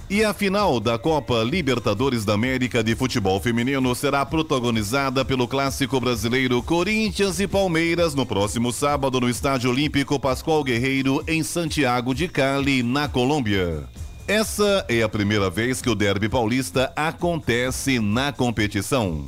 E 0.08 0.24
a 0.24 0.32
final 0.32 0.80
da 0.80 0.98
Copa 0.98 1.42
Libertadores 1.44 2.24
da 2.24 2.32
América 2.32 2.82
de 2.82 2.96
Futebol 2.96 3.38
Feminino 3.38 3.94
será 3.94 4.24
protagonizada 4.24 5.22
pelo 5.22 5.46
clássico 5.46 6.00
brasileiro 6.00 6.62
Corinthians 6.62 7.40
e 7.40 7.46
Palmeiras 7.46 8.14
no 8.14 8.24
próximo 8.24 8.72
sábado 8.72 9.20
no 9.20 9.28
Estádio 9.28 9.68
Olímpico 9.68 10.18
Pascoal 10.18 10.64
Guerreiro, 10.64 11.22
em 11.28 11.42
Santiago 11.42 12.14
de 12.14 12.26
Cali, 12.26 12.82
na 12.82 13.06
Colômbia. 13.06 13.86
Essa 14.30 14.86
é 14.88 15.02
a 15.02 15.08
primeira 15.08 15.50
vez 15.50 15.82
que 15.82 15.90
o 15.90 15.94
derby 15.96 16.28
paulista 16.28 16.92
acontece 16.94 17.98
na 17.98 18.30
competição. 18.32 19.24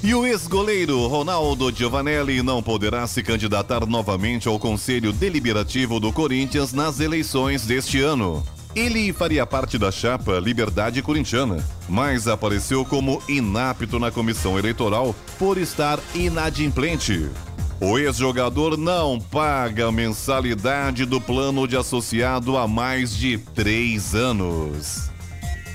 E 0.00 0.14
o 0.14 0.24
ex-goleiro 0.24 1.08
Ronaldo 1.08 1.72
Giovanelli 1.74 2.40
não 2.40 2.62
poderá 2.62 3.04
se 3.08 3.20
candidatar 3.20 3.84
novamente 3.84 4.46
ao 4.46 4.56
Conselho 4.56 5.12
Deliberativo 5.12 5.98
do 5.98 6.12
Corinthians 6.12 6.72
nas 6.72 7.00
eleições 7.00 7.66
deste 7.66 8.00
ano. 8.00 8.46
Ele 8.76 9.12
faria 9.12 9.44
parte 9.44 9.76
da 9.76 9.90
chapa 9.90 10.38
Liberdade 10.38 11.02
Corintiana, 11.02 11.56
mas 11.88 12.28
apareceu 12.28 12.84
como 12.84 13.20
inapto 13.28 13.98
na 13.98 14.12
comissão 14.12 14.56
eleitoral 14.56 15.16
por 15.36 15.58
estar 15.58 15.98
inadimplente. 16.14 17.28
O 17.80 17.96
ex-jogador 17.96 18.76
não 18.76 19.20
paga 19.20 19.92
mensalidade 19.92 21.04
do 21.04 21.20
plano 21.20 21.66
de 21.68 21.76
associado 21.76 22.56
há 22.56 22.66
mais 22.66 23.16
de 23.16 23.38
três 23.38 24.16
anos. 24.16 25.08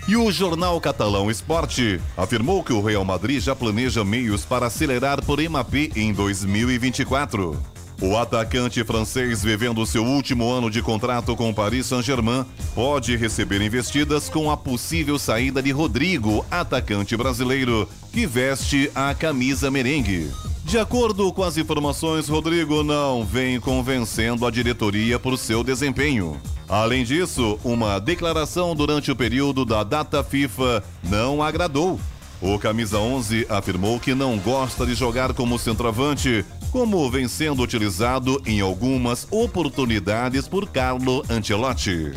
E 0.05 0.17
o 0.17 0.29
jornal 0.29 0.81
catalão 0.81 1.31
Esporte 1.31 2.01
afirmou 2.17 2.61
que 2.61 2.73
o 2.73 2.81
Real 2.81 3.05
Madrid 3.05 3.41
já 3.41 3.55
planeja 3.55 4.03
meios 4.03 4.43
para 4.43 4.65
acelerar 4.65 5.23
por 5.23 5.39
MAP 5.41 5.93
em 5.95 6.11
2024. 6.11 7.72
O 8.03 8.17
atacante 8.17 8.83
francês, 8.83 9.41
vivendo 9.41 9.85
seu 9.85 10.03
último 10.03 10.51
ano 10.51 10.69
de 10.69 10.81
contrato 10.81 11.37
com 11.37 11.49
o 11.49 11.53
Paris 11.53 11.85
Saint-Germain, 11.85 12.45
pode 12.75 13.15
receber 13.15 13.61
investidas 13.61 14.27
com 14.27 14.51
a 14.51 14.57
possível 14.57 15.17
saída 15.17 15.63
de 15.63 15.71
Rodrigo, 15.71 16.45
atacante 16.51 17.15
brasileiro, 17.15 17.87
que 18.11 18.27
veste 18.27 18.91
a 18.93 19.13
camisa 19.13 19.71
merengue. 19.71 20.29
De 20.65 20.77
acordo 20.77 21.31
com 21.31 21.43
as 21.43 21.55
informações, 21.55 22.27
Rodrigo 22.27 22.83
não 22.83 23.23
vem 23.23 23.57
convencendo 23.57 24.45
a 24.45 24.51
diretoria 24.51 25.17
por 25.17 25.37
seu 25.37 25.63
desempenho. 25.63 26.41
Além 26.67 27.05
disso, 27.05 27.57
uma 27.63 27.99
declaração 27.99 28.75
durante 28.75 29.11
o 29.11 29.15
período 29.15 29.63
da 29.63 29.81
data 29.81 30.21
FIFA 30.21 30.83
não 31.03 31.41
agradou. 31.41 31.97
O 32.43 32.59
camisa 32.59 32.99
11 32.99 33.47
afirmou 33.49 33.97
que 34.01 34.13
não 34.13 34.37
gosta 34.37 34.85
de 34.85 34.93
jogar 34.93 35.33
como 35.33 35.57
centroavante, 35.57 36.43
como 36.73 37.09
vem 37.09 37.25
sendo 37.25 37.63
utilizado 37.63 38.41
em 38.45 38.59
algumas 38.59 39.25
oportunidades 39.31 40.45
por 40.45 40.67
Carlo 40.67 41.23
Ancelotti. 41.29 42.11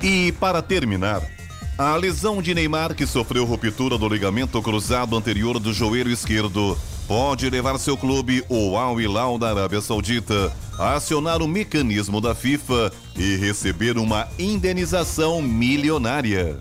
E 0.00 0.30
para 0.38 0.62
terminar, 0.62 1.22
a 1.76 1.96
lesão 1.96 2.40
de 2.40 2.54
Neymar, 2.54 2.94
que 2.94 3.04
sofreu 3.04 3.44
ruptura 3.44 3.98
do 3.98 4.08
ligamento 4.08 4.62
cruzado 4.62 5.16
anterior 5.16 5.58
do 5.58 5.72
joelho 5.72 6.12
esquerdo, 6.12 6.78
pode 7.08 7.50
levar 7.50 7.80
seu 7.80 7.96
clube, 7.96 8.44
o 8.48 8.76
Al 8.76 9.00
Hilal 9.00 9.40
da 9.40 9.50
Arábia 9.50 9.80
Saudita, 9.80 10.52
a 10.78 10.94
acionar 10.94 11.42
o 11.42 11.48
mecanismo 11.48 12.20
da 12.20 12.32
FIFA 12.32 12.92
e 13.16 13.34
receber 13.34 13.98
uma 13.98 14.28
indenização 14.38 15.42
milionária. 15.42 16.60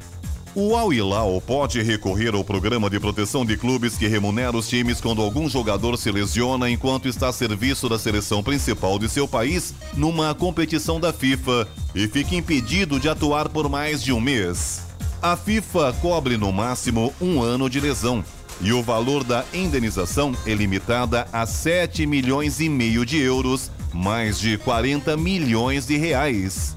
O 0.60 0.76
Al 0.76 0.92
Hilal 0.92 1.40
pode 1.40 1.84
recorrer 1.84 2.34
ao 2.34 2.44
programa 2.44 2.90
de 2.90 3.00
proteção 3.00 3.46
de 3.46 3.56
clubes 3.56 3.96
que 3.96 4.08
remunera 4.08 4.58
os 4.58 4.68
times 4.68 5.00
quando 5.00 5.22
algum 5.22 5.48
jogador 5.48 5.96
se 6.00 6.10
lesiona 6.10 6.68
enquanto 6.68 7.08
está 7.08 7.30
a 7.30 7.32
serviço 7.32 7.88
da 7.88 8.00
seleção 8.00 8.42
principal 8.42 8.98
de 8.98 9.08
seu 9.08 9.28
país 9.28 9.76
numa 9.94 10.34
competição 10.34 11.00
da 11.00 11.14
FIFA 11.14 11.68
e 11.94 12.08
fica 12.08 12.34
impedido 12.34 13.00
de 13.00 13.08
atuar 13.08 13.50
por 13.50 13.70
mais 13.70 14.02
de 14.02 14.12
um 14.12 14.20
mês. 14.20 14.82
A 15.22 15.38
FIFA 15.38 15.94
cobre 16.02 16.38
no 16.38 16.52
máximo 16.52 17.14
um 17.22 17.40
ano 17.40 17.70
de 17.70 17.80
lesão 17.80 18.26
e 18.60 18.74
o 18.74 18.82
valor 18.82 19.24
da 19.24 19.46
indenização 19.54 20.36
é 20.44 20.56
limitada 20.56 21.28
a 21.32 21.46
7 21.46 22.08
milhões 22.08 22.60
e 22.60 22.68
meio 22.68 23.06
de 23.06 23.20
euros, 23.20 23.70
mais 23.94 24.40
de 24.40 24.58
40 24.58 25.16
milhões 25.18 25.86
de 25.86 25.98
reais. 25.98 26.76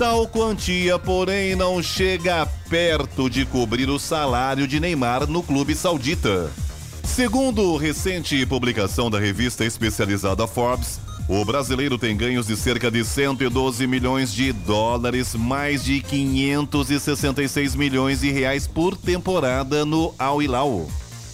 Tal 0.00 0.26
quantia, 0.26 0.98
porém, 0.98 1.54
não 1.54 1.82
chega 1.82 2.46
perto 2.70 3.28
de 3.28 3.44
cobrir 3.44 3.90
o 3.90 3.98
salário 3.98 4.66
de 4.66 4.80
Neymar 4.80 5.26
no 5.26 5.42
clube 5.42 5.74
saudita. 5.74 6.50
Segundo 7.04 7.76
recente 7.76 8.46
publicação 8.46 9.10
da 9.10 9.20
revista 9.20 9.62
especializada 9.62 10.46
Forbes, 10.46 10.98
o 11.28 11.44
brasileiro 11.44 11.98
tem 11.98 12.16
ganhos 12.16 12.46
de 12.46 12.56
cerca 12.56 12.90
de 12.90 13.04
112 13.04 13.86
milhões 13.86 14.32
de 14.32 14.54
dólares, 14.54 15.34
mais 15.34 15.84
de 15.84 16.00
566 16.00 17.74
milhões 17.74 18.22
de 18.22 18.30
reais 18.32 18.66
por 18.66 18.96
temporada 18.96 19.84
no 19.84 20.14
Al 20.18 20.40
Hilal. 20.40 20.86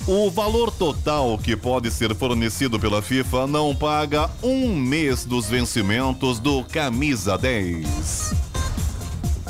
O 0.09 0.29
valor 0.29 0.73
total 0.73 1.39
que 1.39 1.57
pode 1.57 1.89
ser 1.93 2.12
fornecido 2.17 2.81
pela 2.81 3.01
FIFA 3.01 3.47
não 3.47 3.77
paga 3.77 4.29
um 4.43 4.75
mês 4.75 5.25
dos 5.25 5.47
vencimentos 5.47 6.41
do 6.41 6.64
Camisa 6.64 7.39
10. 7.39 8.56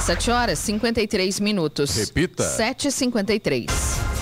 7 0.01 0.31
horas 0.31 0.59
53 0.59 1.39
minutos. 1.39 1.95
Repita. 1.95 2.43
7h53. 2.43 4.14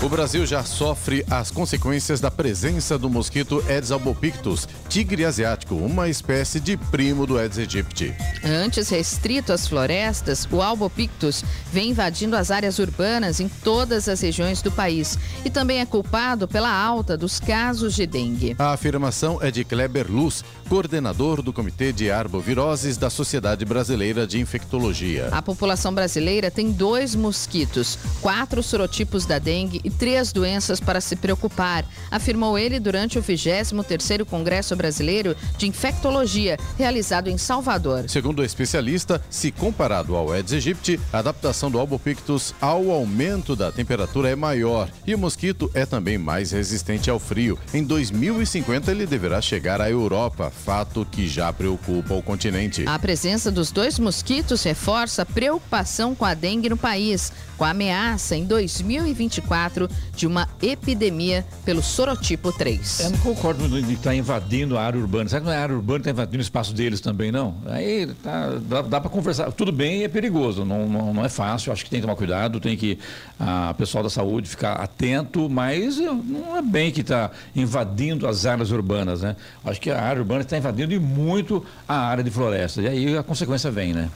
O 0.00 0.08
Brasil 0.08 0.46
já 0.46 0.62
sofre 0.62 1.26
as 1.28 1.50
consequências 1.50 2.20
da 2.20 2.30
presença 2.30 2.96
do 2.96 3.10
mosquito 3.10 3.64
Aedes 3.68 3.90
albopictus, 3.90 4.68
tigre 4.88 5.24
asiático, 5.24 5.74
uma 5.74 6.08
espécie 6.08 6.60
de 6.60 6.76
primo 6.76 7.26
do 7.26 7.36
Aedes 7.36 7.58
aegypti. 7.58 8.14
Antes 8.44 8.90
restrito 8.90 9.52
às 9.52 9.66
florestas, 9.66 10.46
o 10.52 10.62
albopictus 10.62 11.44
vem 11.72 11.90
invadindo 11.90 12.36
as 12.36 12.52
áreas 12.52 12.78
urbanas 12.78 13.40
em 13.40 13.48
todas 13.48 14.08
as 14.08 14.20
regiões 14.20 14.62
do 14.62 14.70
país 14.70 15.18
e 15.44 15.50
também 15.50 15.80
é 15.80 15.86
culpado 15.86 16.46
pela 16.46 16.70
alta 16.70 17.16
dos 17.16 17.40
casos 17.40 17.96
de 17.96 18.06
dengue. 18.06 18.54
A 18.56 18.74
afirmação 18.74 19.42
é 19.42 19.50
de 19.50 19.64
Kleber 19.64 20.06
Luz, 20.08 20.44
coordenador 20.68 21.42
do 21.42 21.52
Comitê 21.52 21.92
de 21.92 22.08
Arboviroses 22.08 22.96
da 22.96 23.10
Sociedade 23.10 23.64
Brasileira 23.64 24.28
de 24.28 24.38
Infectologia. 24.38 25.28
A 25.32 25.42
população 25.42 25.92
brasileira 25.92 26.52
tem 26.52 26.70
dois 26.70 27.16
mosquitos, 27.16 27.98
quatro 28.20 28.62
sorotipos 28.62 29.26
da 29.26 29.40
dengue 29.40 29.87
e 29.88 29.90
três 29.90 30.32
doenças 30.32 30.78
para 30.78 31.00
se 31.00 31.16
preocupar, 31.16 31.84
afirmou 32.10 32.58
ele 32.58 32.78
durante 32.78 33.18
o 33.18 33.22
23º 33.22 34.24
Congresso 34.24 34.76
Brasileiro 34.76 35.34
de 35.56 35.66
Infectologia, 35.66 36.58
realizado 36.76 37.28
em 37.28 37.38
Salvador. 37.38 38.04
Segundo 38.08 38.40
o 38.40 38.44
especialista, 38.44 39.20
se 39.30 39.50
comparado 39.50 40.14
ao 40.14 40.30
Aedes 40.30 40.52
aegypti, 40.52 41.00
a 41.12 41.18
adaptação 41.18 41.70
do 41.70 41.78
albopictus 41.78 42.54
ao 42.60 42.90
aumento 42.90 43.56
da 43.56 43.72
temperatura 43.72 44.28
é 44.28 44.36
maior 44.36 44.90
e 45.06 45.14
o 45.14 45.18
mosquito 45.18 45.70
é 45.72 45.86
também 45.86 46.18
mais 46.18 46.52
resistente 46.52 47.08
ao 47.08 47.18
frio. 47.18 47.58
Em 47.72 47.82
2050 47.82 48.90
ele 48.90 49.06
deverá 49.06 49.40
chegar 49.40 49.80
à 49.80 49.90
Europa, 49.90 50.50
fato 50.50 51.06
que 51.10 51.26
já 51.26 51.50
preocupa 51.50 52.12
o 52.12 52.22
continente. 52.22 52.84
A 52.86 52.98
presença 52.98 53.50
dos 53.50 53.70
dois 53.70 53.98
mosquitos 53.98 54.62
reforça 54.62 55.22
a 55.22 55.26
preocupação 55.26 56.14
com 56.14 56.26
a 56.26 56.34
dengue 56.34 56.68
no 56.68 56.76
país, 56.76 57.32
com 57.56 57.64
a 57.64 57.70
ameaça 57.70 58.36
em 58.36 58.44
2024 58.44 59.77
de 60.16 60.26
uma 60.26 60.48
epidemia 60.62 61.44
pelo 61.64 61.82
sorotipo 61.82 62.50
3. 62.50 63.00
Eu 63.00 63.10
não 63.10 63.18
concordo 63.18 63.68
de 63.68 63.92
estar 63.92 64.14
invadindo 64.14 64.78
a 64.78 64.82
área 64.82 64.98
urbana. 64.98 65.28
Será 65.28 65.40
que 65.40 65.46
não 65.46 65.52
é 65.52 65.58
a 65.58 65.62
área 65.62 65.74
urbana 65.74 65.98
que 65.98 66.08
está 66.08 66.10
invadindo 66.10 66.38
o 66.38 66.42
espaço 66.42 66.72
deles 66.72 67.00
também, 67.00 67.30
não? 67.30 67.54
Aí 67.66 68.06
tá, 68.22 68.58
dá, 68.62 68.82
dá 68.82 69.00
para 69.00 69.10
conversar. 69.10 69.52
Tudo 69.52 69.70
bem, 69.70 70.04
é 70.04 70.08
perigoso, 70.08 70.64
não, 70.64 70.88
não, 70.88 71.12
não, 71.14 71.24
é 71.24 71.28
fácil. 71.28 71.72
Acho 71.72 71.84
que 71.84 71.90
tem 71.90 72.00
que 72.00 72.06
tomar 72.06 72.16
cuidado, 72.16 72.58
tem 72.58 72.76
que 72.76 72.98
a 73.38 73.74
pessoal 73.74 74.02
da 74.02 74.10
saúde 74.10 74.48
ficar 74.48 74.72
atento, 74.74 75.48
mas 75.48 75.98
não 75.98 76.56
é 76.56 76.62
bem 76.62 76.90
que 76.90 77.02
está 77.02 77.30
invadindo 77.54 78.26
as 78.26 78.46
áreas 78.46 78.70
urbanas, 78.70 79.20
né? 79.20 79.36
Acho 79.64 79.80
que 79.80 79.90
a 79.90 80.00
área 80.00 80.20
urbana 80.20 80.40
está 80.40 80.56
invadindo 80.56 80.94
e 80.94 80.98
muito 80.98 81.64
a 81.86 81.96
área 81.96 82.24
de 82.24 82.30
floresta. 82.30 82.80
E 82.80 82.88
aí 82.88 83.18
a 83.18 83.22
consequência 83.22 83.70
vem, 83.70 83.92
né? 83.92 84.08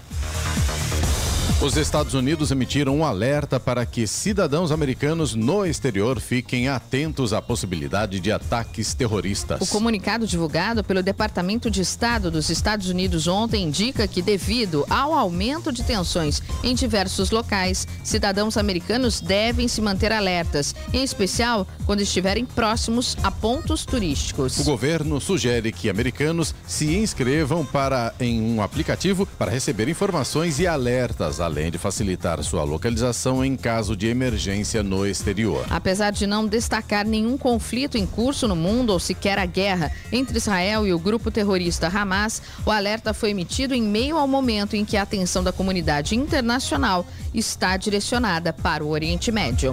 Os 1.62 1.76
Estados 1.76 2.12
Unidos 2.12 2.50
emitiram 2.50 2.96
um 2.96 3.04
alerta 3.04 3.60
para 3.60 3.86
que 3.86 4.04
cidadãos 4.04 4.72
americanos 4.72 5.32
no 5.32 5.64
exterior 5.64 6.18
fiquem 6.18 6.66
atentos 6.66 7.32
à 7.32 7.40
possibilidade 7.40 8.18
de 8.18 8.32
ataques 8.32 8.94
terroristas. 8.94 9.60
O 9.60 9.66
comunicado 9.68 10.26
divulgado 10.26 10.82
pelo 10.82 11.04
Departamento 11.04 11.70
de 11.70 11.80
Estado 11.80 12.32
dos 12.32 12.50
Estados 12.50 12.88
Unidos 12.88 13.28
ontem 13.28 13.62
indica 13.62 14.08
que, 14.08 14.20
devido 14.20 14.84
ao 14.90 15.14
aumento 15.14 15.70
de 15.70 15.84
tensões 15.84 16.42
em 16.64 16.74
diversos 16.74 17.30
locais, 17.30 17.86
cidadãos 18.02 18.56
americanos 18.56 19.20
devem 19.20 19.68
se 19.68 19.80
manter 19.80 20.10
alertas, 20.10 20.74
em 20.92 21.04
especial 21.04 21.64
quando 21.86 22.00
estiverem 22.00 22.44
próximos 22.44 23.16
a 23.22 23.30
pontos 23.30 23.84
turísticos. 23.84 24.58
O 24.58 24.64
governo 24.64 25.20
sugere 25.20 25.70
que 25.70 25.88
americanos 25.88 26.56
se 26.66 26.96
inscrevam 26.96 27.64
para 27.64 28.12
em 28.18 28.42
um 28.42 28.60
aplicativo 28.60 29.24
para 29.38 29.52
receber 29.52 29.88
informações 29.88 30.58
e 30.58 30.66
alertas 30.66 31.38
além 31.52 31.70
de 31.70 31.76
facilitar 31.76 32.42
sua 32.42 32.64
localização 32.64 33.44
em 33.44 33.54
caso 33.56 33.94
de 33.94 34.06
emergência 34.06 34.82
no 34.82 35.06
exterior. 35.06 35.66
Apesar 35.68 36.10
de 36.10 36.26
não 36.26 36.46
destacar 36.46 37.06
nenhum 37.06 37.36
conflito 37.36 37.98
em 37.98 38.06
curso 38.06 38.48
no 38.48 38.56
mundo 38.56 38.90
ou 38.90 38.98
sequer 38.98 39.38
a 39.38 39.44
guerra 39.44 39.92
entre 40.10 40.38
Israel 40.38 40.86
e 40.86 40.94
o 40.94 40.98
grupo 40.98 41.30
terrorista 41.30 41.88
Hamas, 41.88 42.40
o 42.64 42.70
alerta 42.70 43.12
foi 43.12 43.30
emitido 43.30 43.74
em 43.74 43.82
meio 43.82 44.16
ao 44.16 44.26
momento 44.26 44.74
em 44.74 44.84
que 44.84 44.96
a 44.96 45.02
atenção 45.02 45.44
da 45.44 45.52
comunidade 45.52 46.16
internacional 46.16 47.06
está 47.34 47.76
direcionada 47.76 48.50
para 48.50 48.82
o 48.82 48.88
Oriente 48.88 49.30
Médio. 49.30 49.72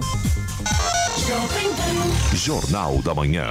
Jornal 2.34 3.00
da 3.00 3.14
Manhã. 3.14 3.46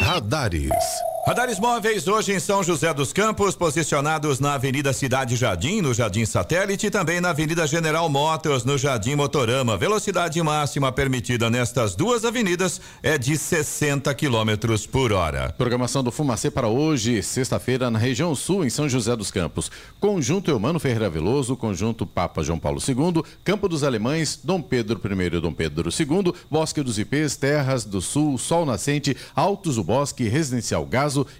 Radares. 0.00 1.11
Radares 1.24 1.60
móveis 1.60 2.08
hoje 2.08 2.32
em 2.32 2.40
São 2.40 2.64
José 2.64 2.92
dos 2.92 3.12
Campos, 3.12 3.54
posicionados 3.54 4.40
na 4.40 4.54
Avenida 4.54 4.92
Cidade 4.92 5.36
Jardim, 5.36 5.80
no 5.80 5.94
Jardim 5.94 6.26
Satélite, 6.26 6.88
e 6.88 6.90
também 6.90 7.20
na 7.20 7.30
Avenida 7.30 7.64
General 7.64 8.08
Motors, 8.08 8.64
no 8.64 8.76
Jardim 8.76 9.14
Motorama. 9.14 9.76
Velocidade 9.76 10.42
máxima 10.42 10.90
permitida 10.90 11.48
nestas 11.48 11.94
duas 11.94 12.24
avenidas 12.24 12.80
é 13.04 13.16
de 13.16 13.38
60 13.38 14.12
quilômetros 14.16 14.84
por 14.84 15.12
hora. 15.12 15.54
Programação 15.56 16.02
do 16.02 16.10
Fumacê 16.10 16.50
para 16.50 16.66
hoje, 16.66 17.22
sexta-feira, 17.22 17.88
na 17.88 18.00
região 18.00 18.34
sul, 18.34 18.64
em 18.64 18.70
São 18.70 18.88
José 18.88 19.14
dos 19.14 19.30
Campos. 19.30 19.70
Conjunto 20.00 20.50
Eumano 20.50 20.80
Ferreira 20.80 21.08
Veloso, 21.08 21.56
Conjunto 21.56 22.04
Papa 22.04 22.42
João 22.42 22.58
Paulo 22.58 22.80
II, 22.84 23.22
Campo 23.44 23.68
dos 23.68 23.84
Alemães, 23.84 24.40
Dom 24.42 24.60
Pedro 24.60 25.00
I 25.00 25.36
e 25.36 25.40
Dom 25.40 25.52
Pedro 25.52 25.88
II, 25.88 26.34
Bosque 26.50 26.82
dos 26.82 26.98
Ipês, 26.98 27.36
Terras 27.36 27.84
do 27.84 28.00
Sul, 28.00 28.36
Sol 28.38 28.66
Nascente, 28.66 29.16
Altos 29.36 29.76
do 29.76 29.84
Bosque, 29.84 30.28
Residencial 30.28 30.84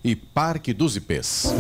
E 0.03 0.15
Parque 0.17 0.73
dos 0.73 0.97
Ipês. 0.97 1.55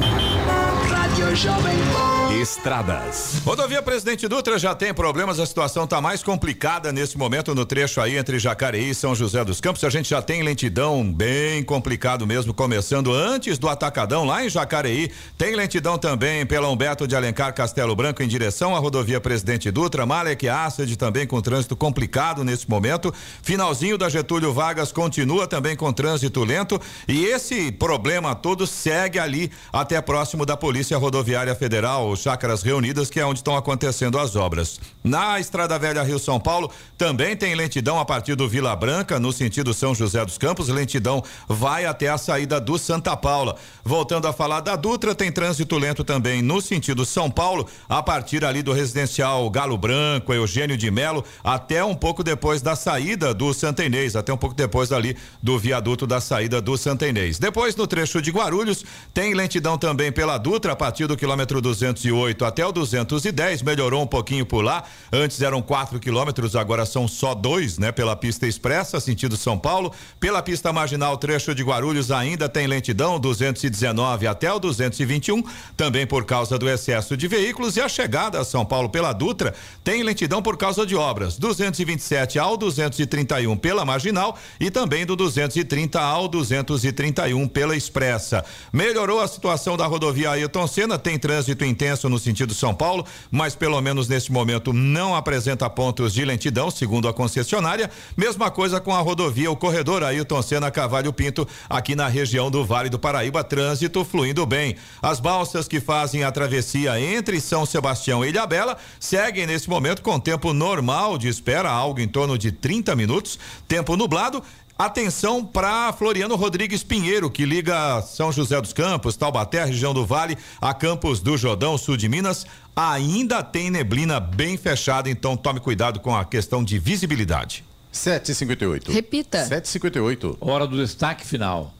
Estradas. 2.42 3.40
Rodovia 3.42 3.80
Presidente 3.80 4.28
Dutra 4.28 4.58
já 4.58 4.74
tem 4.74 4.92
problemas, 4.92 5.40
a 5.40 5.46
situação 5.46 5.84
está 5.84 5.98
mais 5.98 6.22
complicada 6.22 6.92
nesse 6.92 7.16
momento 7.16 7.54
no 7.54 7.64
trecho 7.64 8.02
aí 8.02 8.18
entre 8.18 8.38
Jacareí 8.38 8.90
e 8.90 8.94
São 8.94 9.14
José 9.14 9.42
dos 9.42 9.58
Campos. 9.58 9.82
A 9.82 9.88
gente 9.88 10.10
já 10.10 10.20
tem 10.20 10.42
lentidão 10.42 11.10
bem 11.10 11.62
complicado 11.62 12.26
mesmo, 12.26 12.52
começando 12.52 13.14
antes 13.14 13.58
do 13.58 13.66
Atacadão 13.66 14.26
lá 14.26 14.44
em 14.44 14.50
Jacareí. 14.50 15.10
Tem 15.38 15.56
lentidão 15.56 15.96
também 15.96 16.44
pela 16.44 16.68
Humberto 16.68 17.08
de 17.08 17.16
Alencar 17.16 17.54
Castelo 17.54 17.96
Branco 17.96 18.22
em 18.22 18.28
direção 18.28 18.76
à 18.76 18.78
rodovia 18.78 19.20
Presidente 19.20 19.70
Dutra. 19.70 20.04
Malek 20.04 20.46
Acid 20.50 20.96
também 20.96 21.26
com 21.26 21.40
trânsito 21.40 21.74
complicado 21.74 22.44
nesse 22.44 22.68
momento. 22.68 23.10
Finalzinho 23.42 23.96
da 23.96 24.10
Getúlio 24.10 24.52
Vargas 24.52 24.92
continua 24.92 25.46
também 25.46 25.74
com 25.74 25.90
trânsito 25.90 26.44
lento 26.44 26.78
e 27.08 27.24
esse 27.24 27.72
problema 27.72 28.34
todo 28.34 28.66
segue 28.66 29.18
ali 29.18 29.50
até 29.72 29.98
próximo 30.02 30.44
da 30.44 30.58
Polícia 30.58 30.98
Rodoviária 30.98 31.21
Federal, 31.54 32.14
Chácaras 32.16 32.62
Reunidas, 32.62 33.10
que 33.10 33.20
é 33.20 33.26
onde 33.26 33.40
estão 33.40 33.56
acontecendo 33.56 34.18
as 34.18 34.36
obras. 34.36 34.80
Na 35.02 35.38
Estrada 35.38 35.78
Velha 35.78 36.02
Rio 36.02 36.18
São 36.18 36.38
Paulo, 36.38 36.70
também 36.96 37.36
tem 37.36 37.54
lentidão 37.54 37.98
a 37.98 38.04
partir 38.04 38.34
do 38.34 38.48
Vila 38.48 38.74
Branca, 38.76 39.18
no 39.18 39.32
sentido 39.32 39.74
São 39.74 39.94
José 39.94 40.24
dos 40.24 40.38
Campos. 40.38 40.68
Lentidão 40.68 41.22
vai 41.48 41.84
até 41.84 42.08
a 42.08 42.18
saída 42.18 42.60
do 42.60 42.78
Santa 42.78 43.16
Paula. 43.16 43.56
Voltando 43.84 44.28
a 44.28 44.32
falar 44.32 44.60
da 44.60 44.76
Dutra, 44.76 45.14
tem 45.14 45.30
trânsito 45.32 45.78
lento 45.78 46.04
também 46.04 46.42
no 46.42 46.60
sentido 46.60 47.04
São 47.04 47.30
Paulo, 47.30 47.66
a 47.88 48.02
partir 48.02 48.44
ali 48.44 48.62
do 48.62 48.72
residencial 48.72 49.48
Galo 49.50 49.76
Branco, 49.76 50.32
Eugênio 50.32 50.76
de 50.76 50.90
Melo, 50.90 51.24
até 51.42 51.84
um 51.84 51.94
pouco 51.94 52.22
depois 52.22 52.62
da 52.62 52.76
saída 52.76 53.34
do 53.34 53.52
Santa 53.52 53.84
Inês, 53.84 54.16
até 54.16 54.32
um 54.32 54.36
pouco 54.36 54.54
depois 54.54 54.92
ali 54.92 55.16
do 55.42 55.58
viaduto 55.58 56.06
da 56.06 56.20
saída 56.20 56.60
do 56.60 56.76
Santa 56.76 57.06
Inês. 57.06 57.38
Depois, 57.38 57.76
no 57.76 57.86
trecho 57.86 58.22
de 58.22 58.30
Guarulhos, 58.30 58.84
tem 59.12 59.34
lentidão 59.34 59.76
também 59.76 60.12
pela 60.12 60.38
Dutra, 60.38 60.72
a 60.72 60.76
partir 60.76 61.06
do 61.06 61.11
quilômetro 61.16 61.60
208 61.60 62.44
até 62.44 62.66
o 62.66 62.72
210, 62.72 63.62
melhorou 63.62 64.02
um 64.02 64.06
pouquinho 64.06 64.44
por 64.44 64.62
lá. 64.62 64.84
Antes 65.12 65.40
eram 65.40 65.62
4 65.62 65.98
quilômetros, 66.00 66.56
agora 66.56 66.84
são 66.84 67.06
só 67.08 67.34
dois, 67.34 67.78
né? 67.78 67.92
Pela 67.92 68.16
pista 68.16 68.46
expressa, 68.46 69.00
sentido 69.00 69.36
São 69.36 69.58
Paulo. 69.58 69.92
Pela 70.18 70.42
pista 70.42 70.72
marginal, 70.72 71.16
trecho 71.16 71.54
de 71.54 71.62
Guarulhos 71.62 72.10
ainda 72.10 72.48
tem 72.48 72.66
lentidão, 72.66 73.18
219 73.18 74.26
até 74.26 74.52
o 74.52 74.58
221, 74.58 75.42
também 75.76 76.06
por 76.06 76.24
causa 76.24 76.58
do 76.58 76.68
excesso 76.68 77.16
de 77.16 77.28
veículos. 77.28 77.76
E 77.76 77.80
a 77.80 77.88
chegada 77.88 78.40
a 78.40 78.44
São 78.44 78.64
Paulo 78.64 78.88
pela 78.88 79.12
Dutra 79.12 79.54
tem 79.82 80.02
lentidão 80.02 80.42
por 80.42 80.56
causa 80.56 80.86
de 80.86 80.96
obras, 80.96 81.36
227 81.36 82.38
ao 82.38 82.56
231 82.56 83.56
pela 83.56 83.84
marginal 83.84 84.38
e 84.60 84.70
também 84.70 85.06
do 85.06 85.16
230 85.16 86.00
ao 86.00 86.28
231 86.28 87.48
pela 87.48 87.76
expressa. 87.76 88.44
Melhorou 88.72 89.20
a 89.20 89.28
situação 89.28 89.76
da 89.76 89.86
rodovia 89.86 90.30
Ailton 90.30 90.66
Senna, 90.66 90.98
tem 91.02 91.18
trânsito 91.18 91.64
intenso 91.64 92.08
no 92.08 92.18
sentido 92.18 92.54
São 92.54 92.74
Paulo, 92.74 93.04
mas 93.30 93.54
pelo 93.54 93.80
menos 93.80 94.08
neste 94.08 94.30
momento 94.32 94.72
não 94.72 95.14
apresenta 95.14 95.68
pontos 95.68 96.14
de 96.14 96.24
lentidão, 96.24 96.70
segundo 96.70 97.08
a 97.08 97.12
concessionária. 97.12 97.90
Mesma 98.16 98.50
coisa 98.50 98.80
com 98.80 98.94
a 98.94 99.00
rodovia, 99.00 99.50
o 99.50 99.56
corredor 99.56 100.02
Ailton 100.02 100.40
Senna 100.40 100.70
Cavalho 100.70 101.12
Pinto, 101.12 101.46
aqui 101.68 101.94
na 101.94 102.08
região 102.08 102.50
do 102.50 102.64
Vale 102.64 102.88
do 102.88 102.98
Paraíba, 102.98 103.42
trânsito 103.42 104.04
fluindo 104.04 104.46
bem. 104.46 104.76
As 105.02 105.20
balsas 105.20 105.66
que 105.66 105.80
fazem 105.80 106.24
a 106.24 106.32
travessia 106.32 107.00
entre 107.00 107.40
São 107.40 107.66
Sebastião 107.66 108.24
e 108.24 108.28
Ilhabela 108.28 108.76
seguem 108.98 109.46
nesse 109.46 109.68
momento 109.68 110.02
com 110.02 110.18
tempo 110.18 110.52
normal 110.52 111.18
de 111.18 111.28
espera, 111.28 111.70
algo 111.70 112.00
em 112.00 112.08
torno 112.08 112.38
de 112.38 112.52
30 112.52 112.94
minutos, 112.94 113.38
tempo 113.66 113.96
nublado 113.96 114.42
Atenção 114.78 115.44
para 115.44 115.92
Floriano 115.92 116.34
Rodrigues 116.34 116.82
Pinheiro, 116.82 117.30
que 117.30 117.44
liga 117.44 118.02
São 118.02 118.32
José 118.32 118.60
dos 118.60 118.72
Campos, 118.72 119.16
Taubaté, 119.16 119.64
região 119.64 119.94
do 119.94 120.04
Vale, 120.04 120.36
a 120.60 120.74
Campos 120.74 121.20
do 121.20 121.36
Jordão, 121.36 121.78
sul 121.78 121.96
de 121.96 122.08
Minas. 122.08 122.46
Ainda 122.74 123.42
tem 123.42 123.70
neblina 123.70 124.18
bem 124.18 124.56
fechada, 124.56 125.08
então 125.10 125.36
tome 125.36 125.60
cuidado 125.60 126.00
com 126.00 126.16
a 126.16 126.24
questão 126.24 126.64
de 126.64 126.78
visibilidade. 126.78 127.64
7h58. 127.92 128.90
Repita. 128.90 129.46
7h58. 129.46 130.38
Hora 130.40 130.66
do 130.66 130.76
destaque 130.76 131.26
final. 131.26 131.72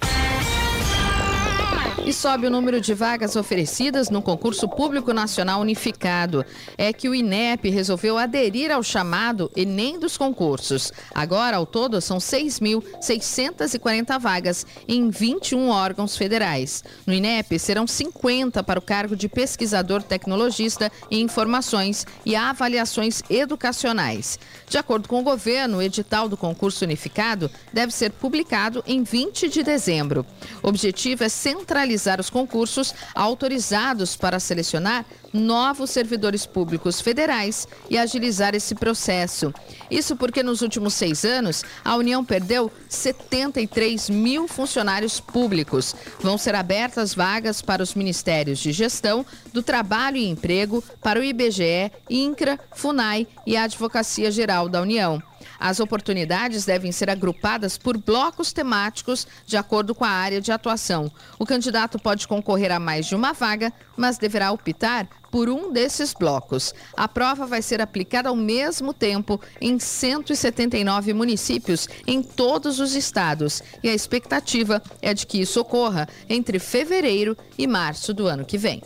E 2.05 2.13
sobe 2.13 2.49
o 2.49 2.51
número 2.51 2.81
de 2.81 2.95
vagas 2.95 3.37
oferecidas 3.37 4.11
no 4.11 4.21
concurso 4.21 4.69
público 4.69 5.15
nacional 5.15 5.61
unificado. 5.61 6.45
É 6.77 6.93
que 6.93 7.09
o 7.09 7.15
INEP 7.15 7.71
resolveu 7.71 8.19
aderir 8.19 8.73
ao 8.73 8.83
chamado 8.83 9.49
Enem 9.55 10.01
dos 10.01 10.17
concursos. 10.17 10.93
Agora, 11.15 11.59
ao 11.59 11.65
todo, 11.65 12.01
são 12.01 12.19
6.640 12.19 14.19
vagas 14.19 14.67
em 14.89 15.11
21 15.11 15.69
órgãos 15.69 16.17
federais. 16.17 16.83
No 17.07 17.15
INEP, 17.15 17.57
serão 17.57 17.87
50 17.87 18.65
para 18.65 18.81
o 18.81 18.83
cargo 18.83 19.15
de 19.15 19.29
pesquisador 19.29 20.03
tecnologista 20.03 20.91
em 21.09 21.23
informações 21.23 22.05
e 22.27 22.35
avaliações 22.35 23.23
educacionais. 23.31 24.41
De 24.69 24.77
acordo 24.77 25.09
com 25.09 25.21
o 25.21 25.25
governo, 25.25 25.79
o 25.79 25.83
edital 25.83 26.29
do 26.29 26.37
concurso 26.37 26.85
unificado 26.85 27.49
deve 27.73 27.93
ser 27.93 28.11
publicado 28.11 28.83
em 28.89 29.05
20 29.05 29.49
de 29.49 29.63
dezembro. 29.63 30.27
O 30.65 30.69
objetivo 30.69 31.23
é 31.23 31.29
centralizar 31.29 31.92
os 32.21 32.31
concursos 32.31 32.95
autorizados 33.15 34.17
para 34.17 34.41
selecionar 34.41 35.05
novos 35.33 35.91
servidores 35.91 36.45
públicos 36.45 37.01
federais 37.01 37.67
e 37.89 37.97
agilizar 37.97 38.55
esse 38.55 38.75
processo. 38.75 39.53
Isso 39.91 40.15
porque 40.17 40.43
nos 40.43 40.61
últimos 40.61 40.95
seis 40.95 41.25
anos, 41.25 41.65
a 41.85 41.97
União 41.97 42.25
perdeu 42.25 42.71
73 42.89 44.11
mil 44.11 44.47
funcionários 44.47 45.21
públicos. 45.21 45.95
Vão 46.21 46.37
ser 46.37 46.55
abertas 46.55 47.15
vagas 47.15 47.63
para 47.63 47.83
os 47.83 47.95
Ministérios 47.95 48.59
de 48.59 48.73
Gestão, 48.73 49.25
do 49.53 49.63
Trabalho 49.63 50.17
e 50.17 50.29
Emprego, 50.29 50.85
para 51.01 51.21
o 51.21 51.25
IBGE, 51.25 51.91
INCRA, 52.11 52.59
FUNAI 52.75 53.27
e 53.47 53.57
a 53.57 53.65
Advocacia 53.65 54.31
Geral 54.31 54.69
da 54.69 54.83
União. 54.83 55.23
As 55.63 55.79
oportunidades 55.79 56.65
devem 56.65 56.91
ser 56.91 57.09
agrupadas 57.09 57.79
por 57.79 57.97
blocos 57.97 58.53
temáticos 58.53 59.29
de 59.47 59.57
acordo 59.57 59.95
com 59.95 60.05
a 60.05 60.09
área 60.09 60.41
de 60.41 60.51
atuação. 60.51 61.09
O 61.39 61.47
candidato 61.47 62.01
pode 62.01 62.27
concorrer 62.27 62.73
a 62.73 62.81
mais 62.81 63.07
de 63.07 63.15
uma 63.15 63.33
vaga, 63.33 63.73
mas 63.97 64.19
deverá 64.19 64.51
optar 64.51 65.09
por 65.31 65.49
um 65.49 65.73
desses 65.73 66.13
blocos. 66.13 66.75
A 66.97 67.07
prova 67.07 67.47
vai 67.47 67.63
ser 67.63 67.81
aplicada 67.81 68.29
ao 68.29 68.35
mesmo 68.35 68.93
tempo 68.93 69.41
em 69.61 69.79
179 69.79 71.15
municípios 71.15 71.89
em 72.09 72.25
todos 72.25 72.81
os 72.81 72.97
estados 72.97 73.63
e 73.85 73.89
a 73.89 73.95
expectativa 73.95 74.83
é 75.01 75.15
de 75.15 75.25
que 75.25 75.41
isso 75.41 75.61
ocorra 75.61 76.09
entre 76.29 76.59
fevereiro 76.59 77.37
e 77.57 77.69
março 77.69 78.13
do 78.13 78.27
ano 78.27 78.45
que 78.45 78.59
vem. 78.59 78.83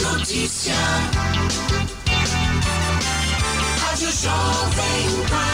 Notícia. 0.00 0.74
Jovem 4.18 5.22
Pan. 5.30 5.47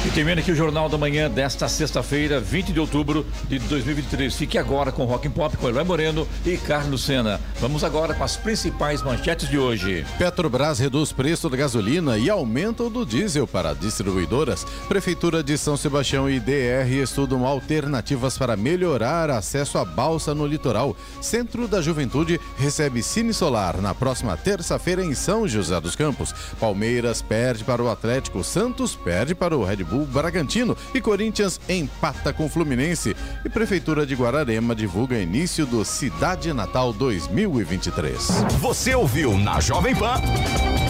E 0.06 0.10
termina 0.10 0.40
aqui 0.40 0.52
o 0.52 0.54
Jornal 0.54 0.88
da 0.88 0.96
Manhã 0.96 1.28
desta 1.28 1.68
sexta-feira, 1.68 2.38
20 2.38 2.72
de 2.72 2.78
outubro 2.78 3.26
de 3.48 3.58
2023. 3.58 4.32
Fique 4.32 4.56
agora 4.56 4.92
com 4.92 5.04
Rock 5.04 5.26
and 5.26 5.32
Pop, 5.32 5.56
com 5.56 5.68
Eloy 5.68 5.82
Moreno 5.82 6.26
e 6.46 6.56
Carlos 6.56 7.04
Sena. 7.04 7.40
Vamos 7.60 7.82
agora 7.82 8.14
com 8.14 8.22
as 8.22 8.36
principais 8.36 9.02
manchetes 9.02 9.48
de 9.48 9.58
hoje. 9.58 10.06
Petrobras 10.16 10.78
reduz 10.78 11.10
preço 11.10 11.50
da 11.50 11.56
gasolina 11.56 12.16
e 12.16 12.30
aumenta 12.30 12.84
o 12.84 12.90
do 12.90 13.04
diesel 13.04 13.46
para 13.46 13.74
distribuidoras. 13.74 14.64
Prefeitura 14.88 15.42
de 15.42 15.58
São 15.58 15.76
Sebastião 15.76 16.30
e 16.30 16.38
DR 16.38 16.88
estudam 17.02 17.44
alternativas 17.44 18.38
para 18.38 18.56
melhorar 18.56 19.30
acesso 19.30 19.78
à 19.78 19.84
balsa 19.84 20.32
no 20.32 20.46
litoral. 20.46 20.96
Centro 21.20 21.66
da 21.66 21.82
Juventude 21.82 22.40
recebe 22.56 23.02
Cine 23.02 23.34
Solar 23.34 23.78
na 23.82 23.94
próxima 23.94 24.36
terça-feira 24.36 25.04
em 25.04 25.12
São 25.12 25.46
José 25.46 25.78
dos 25.80 25.96
Campos. 25.96 26.32
Palmeiras 26.60 27.20
perde 27.20 27.64
para 27.64 27.82
o 27.82 27.90
Atlético, 27.90 28.44
Santos 28.44 28.94
perde 28.94 29.34
para 29.34 29.56
o 29.56 29.64
Red 29.64 29.84
Bull 29.84 29.97
Bragantino 30.06 30.76
e 30.94 31.00
Corinthians 31.00 31.60
empata 31.68 32.32
com 32.32 32.48
Fluminense. 32.48 33.16
E 33.44 33.48
Prefeitura 33.48 34.06
de 34.06 34.14
Guararema 34.14 34.74
divulga 34.74 35.18
início 35.18 35.66
do 35.66 35.84
Cidade 35.84 36.52
Natal 36.52 36.92
2023. 36.92 38.44
Você 38.60 38.94
ouviu 38.94 39.36
na 39.38 39.60
Jovem 39.60 39.94
Pan, 39.94 40.20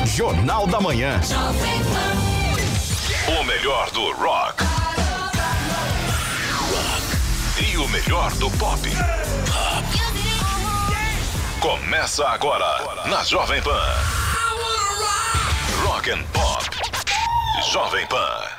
Jornal 0.07 0.67
da 0.67 0.81
Manhã. 0.81 1.21
O 3.29 3.45
melhor 3.45 3.91
do 3.91 4.13
rock. 4.13 4.65
E 7.61 7.77
o 7.77 7.89
melhor 7.89 8.33
do 8.35 8.51
pop. 8.53 8.89
Começa 11.61 12.27
agora 12.29 13.07
na 13.09 13.25
Jovem 13.25 13.61
Pan. 13.61 13.83
Rock 15.85 16.11
and 16.11 16.23
Pop. 16.33 16.65
Jovem 17.73 18.07
Pan. 18.07 18.58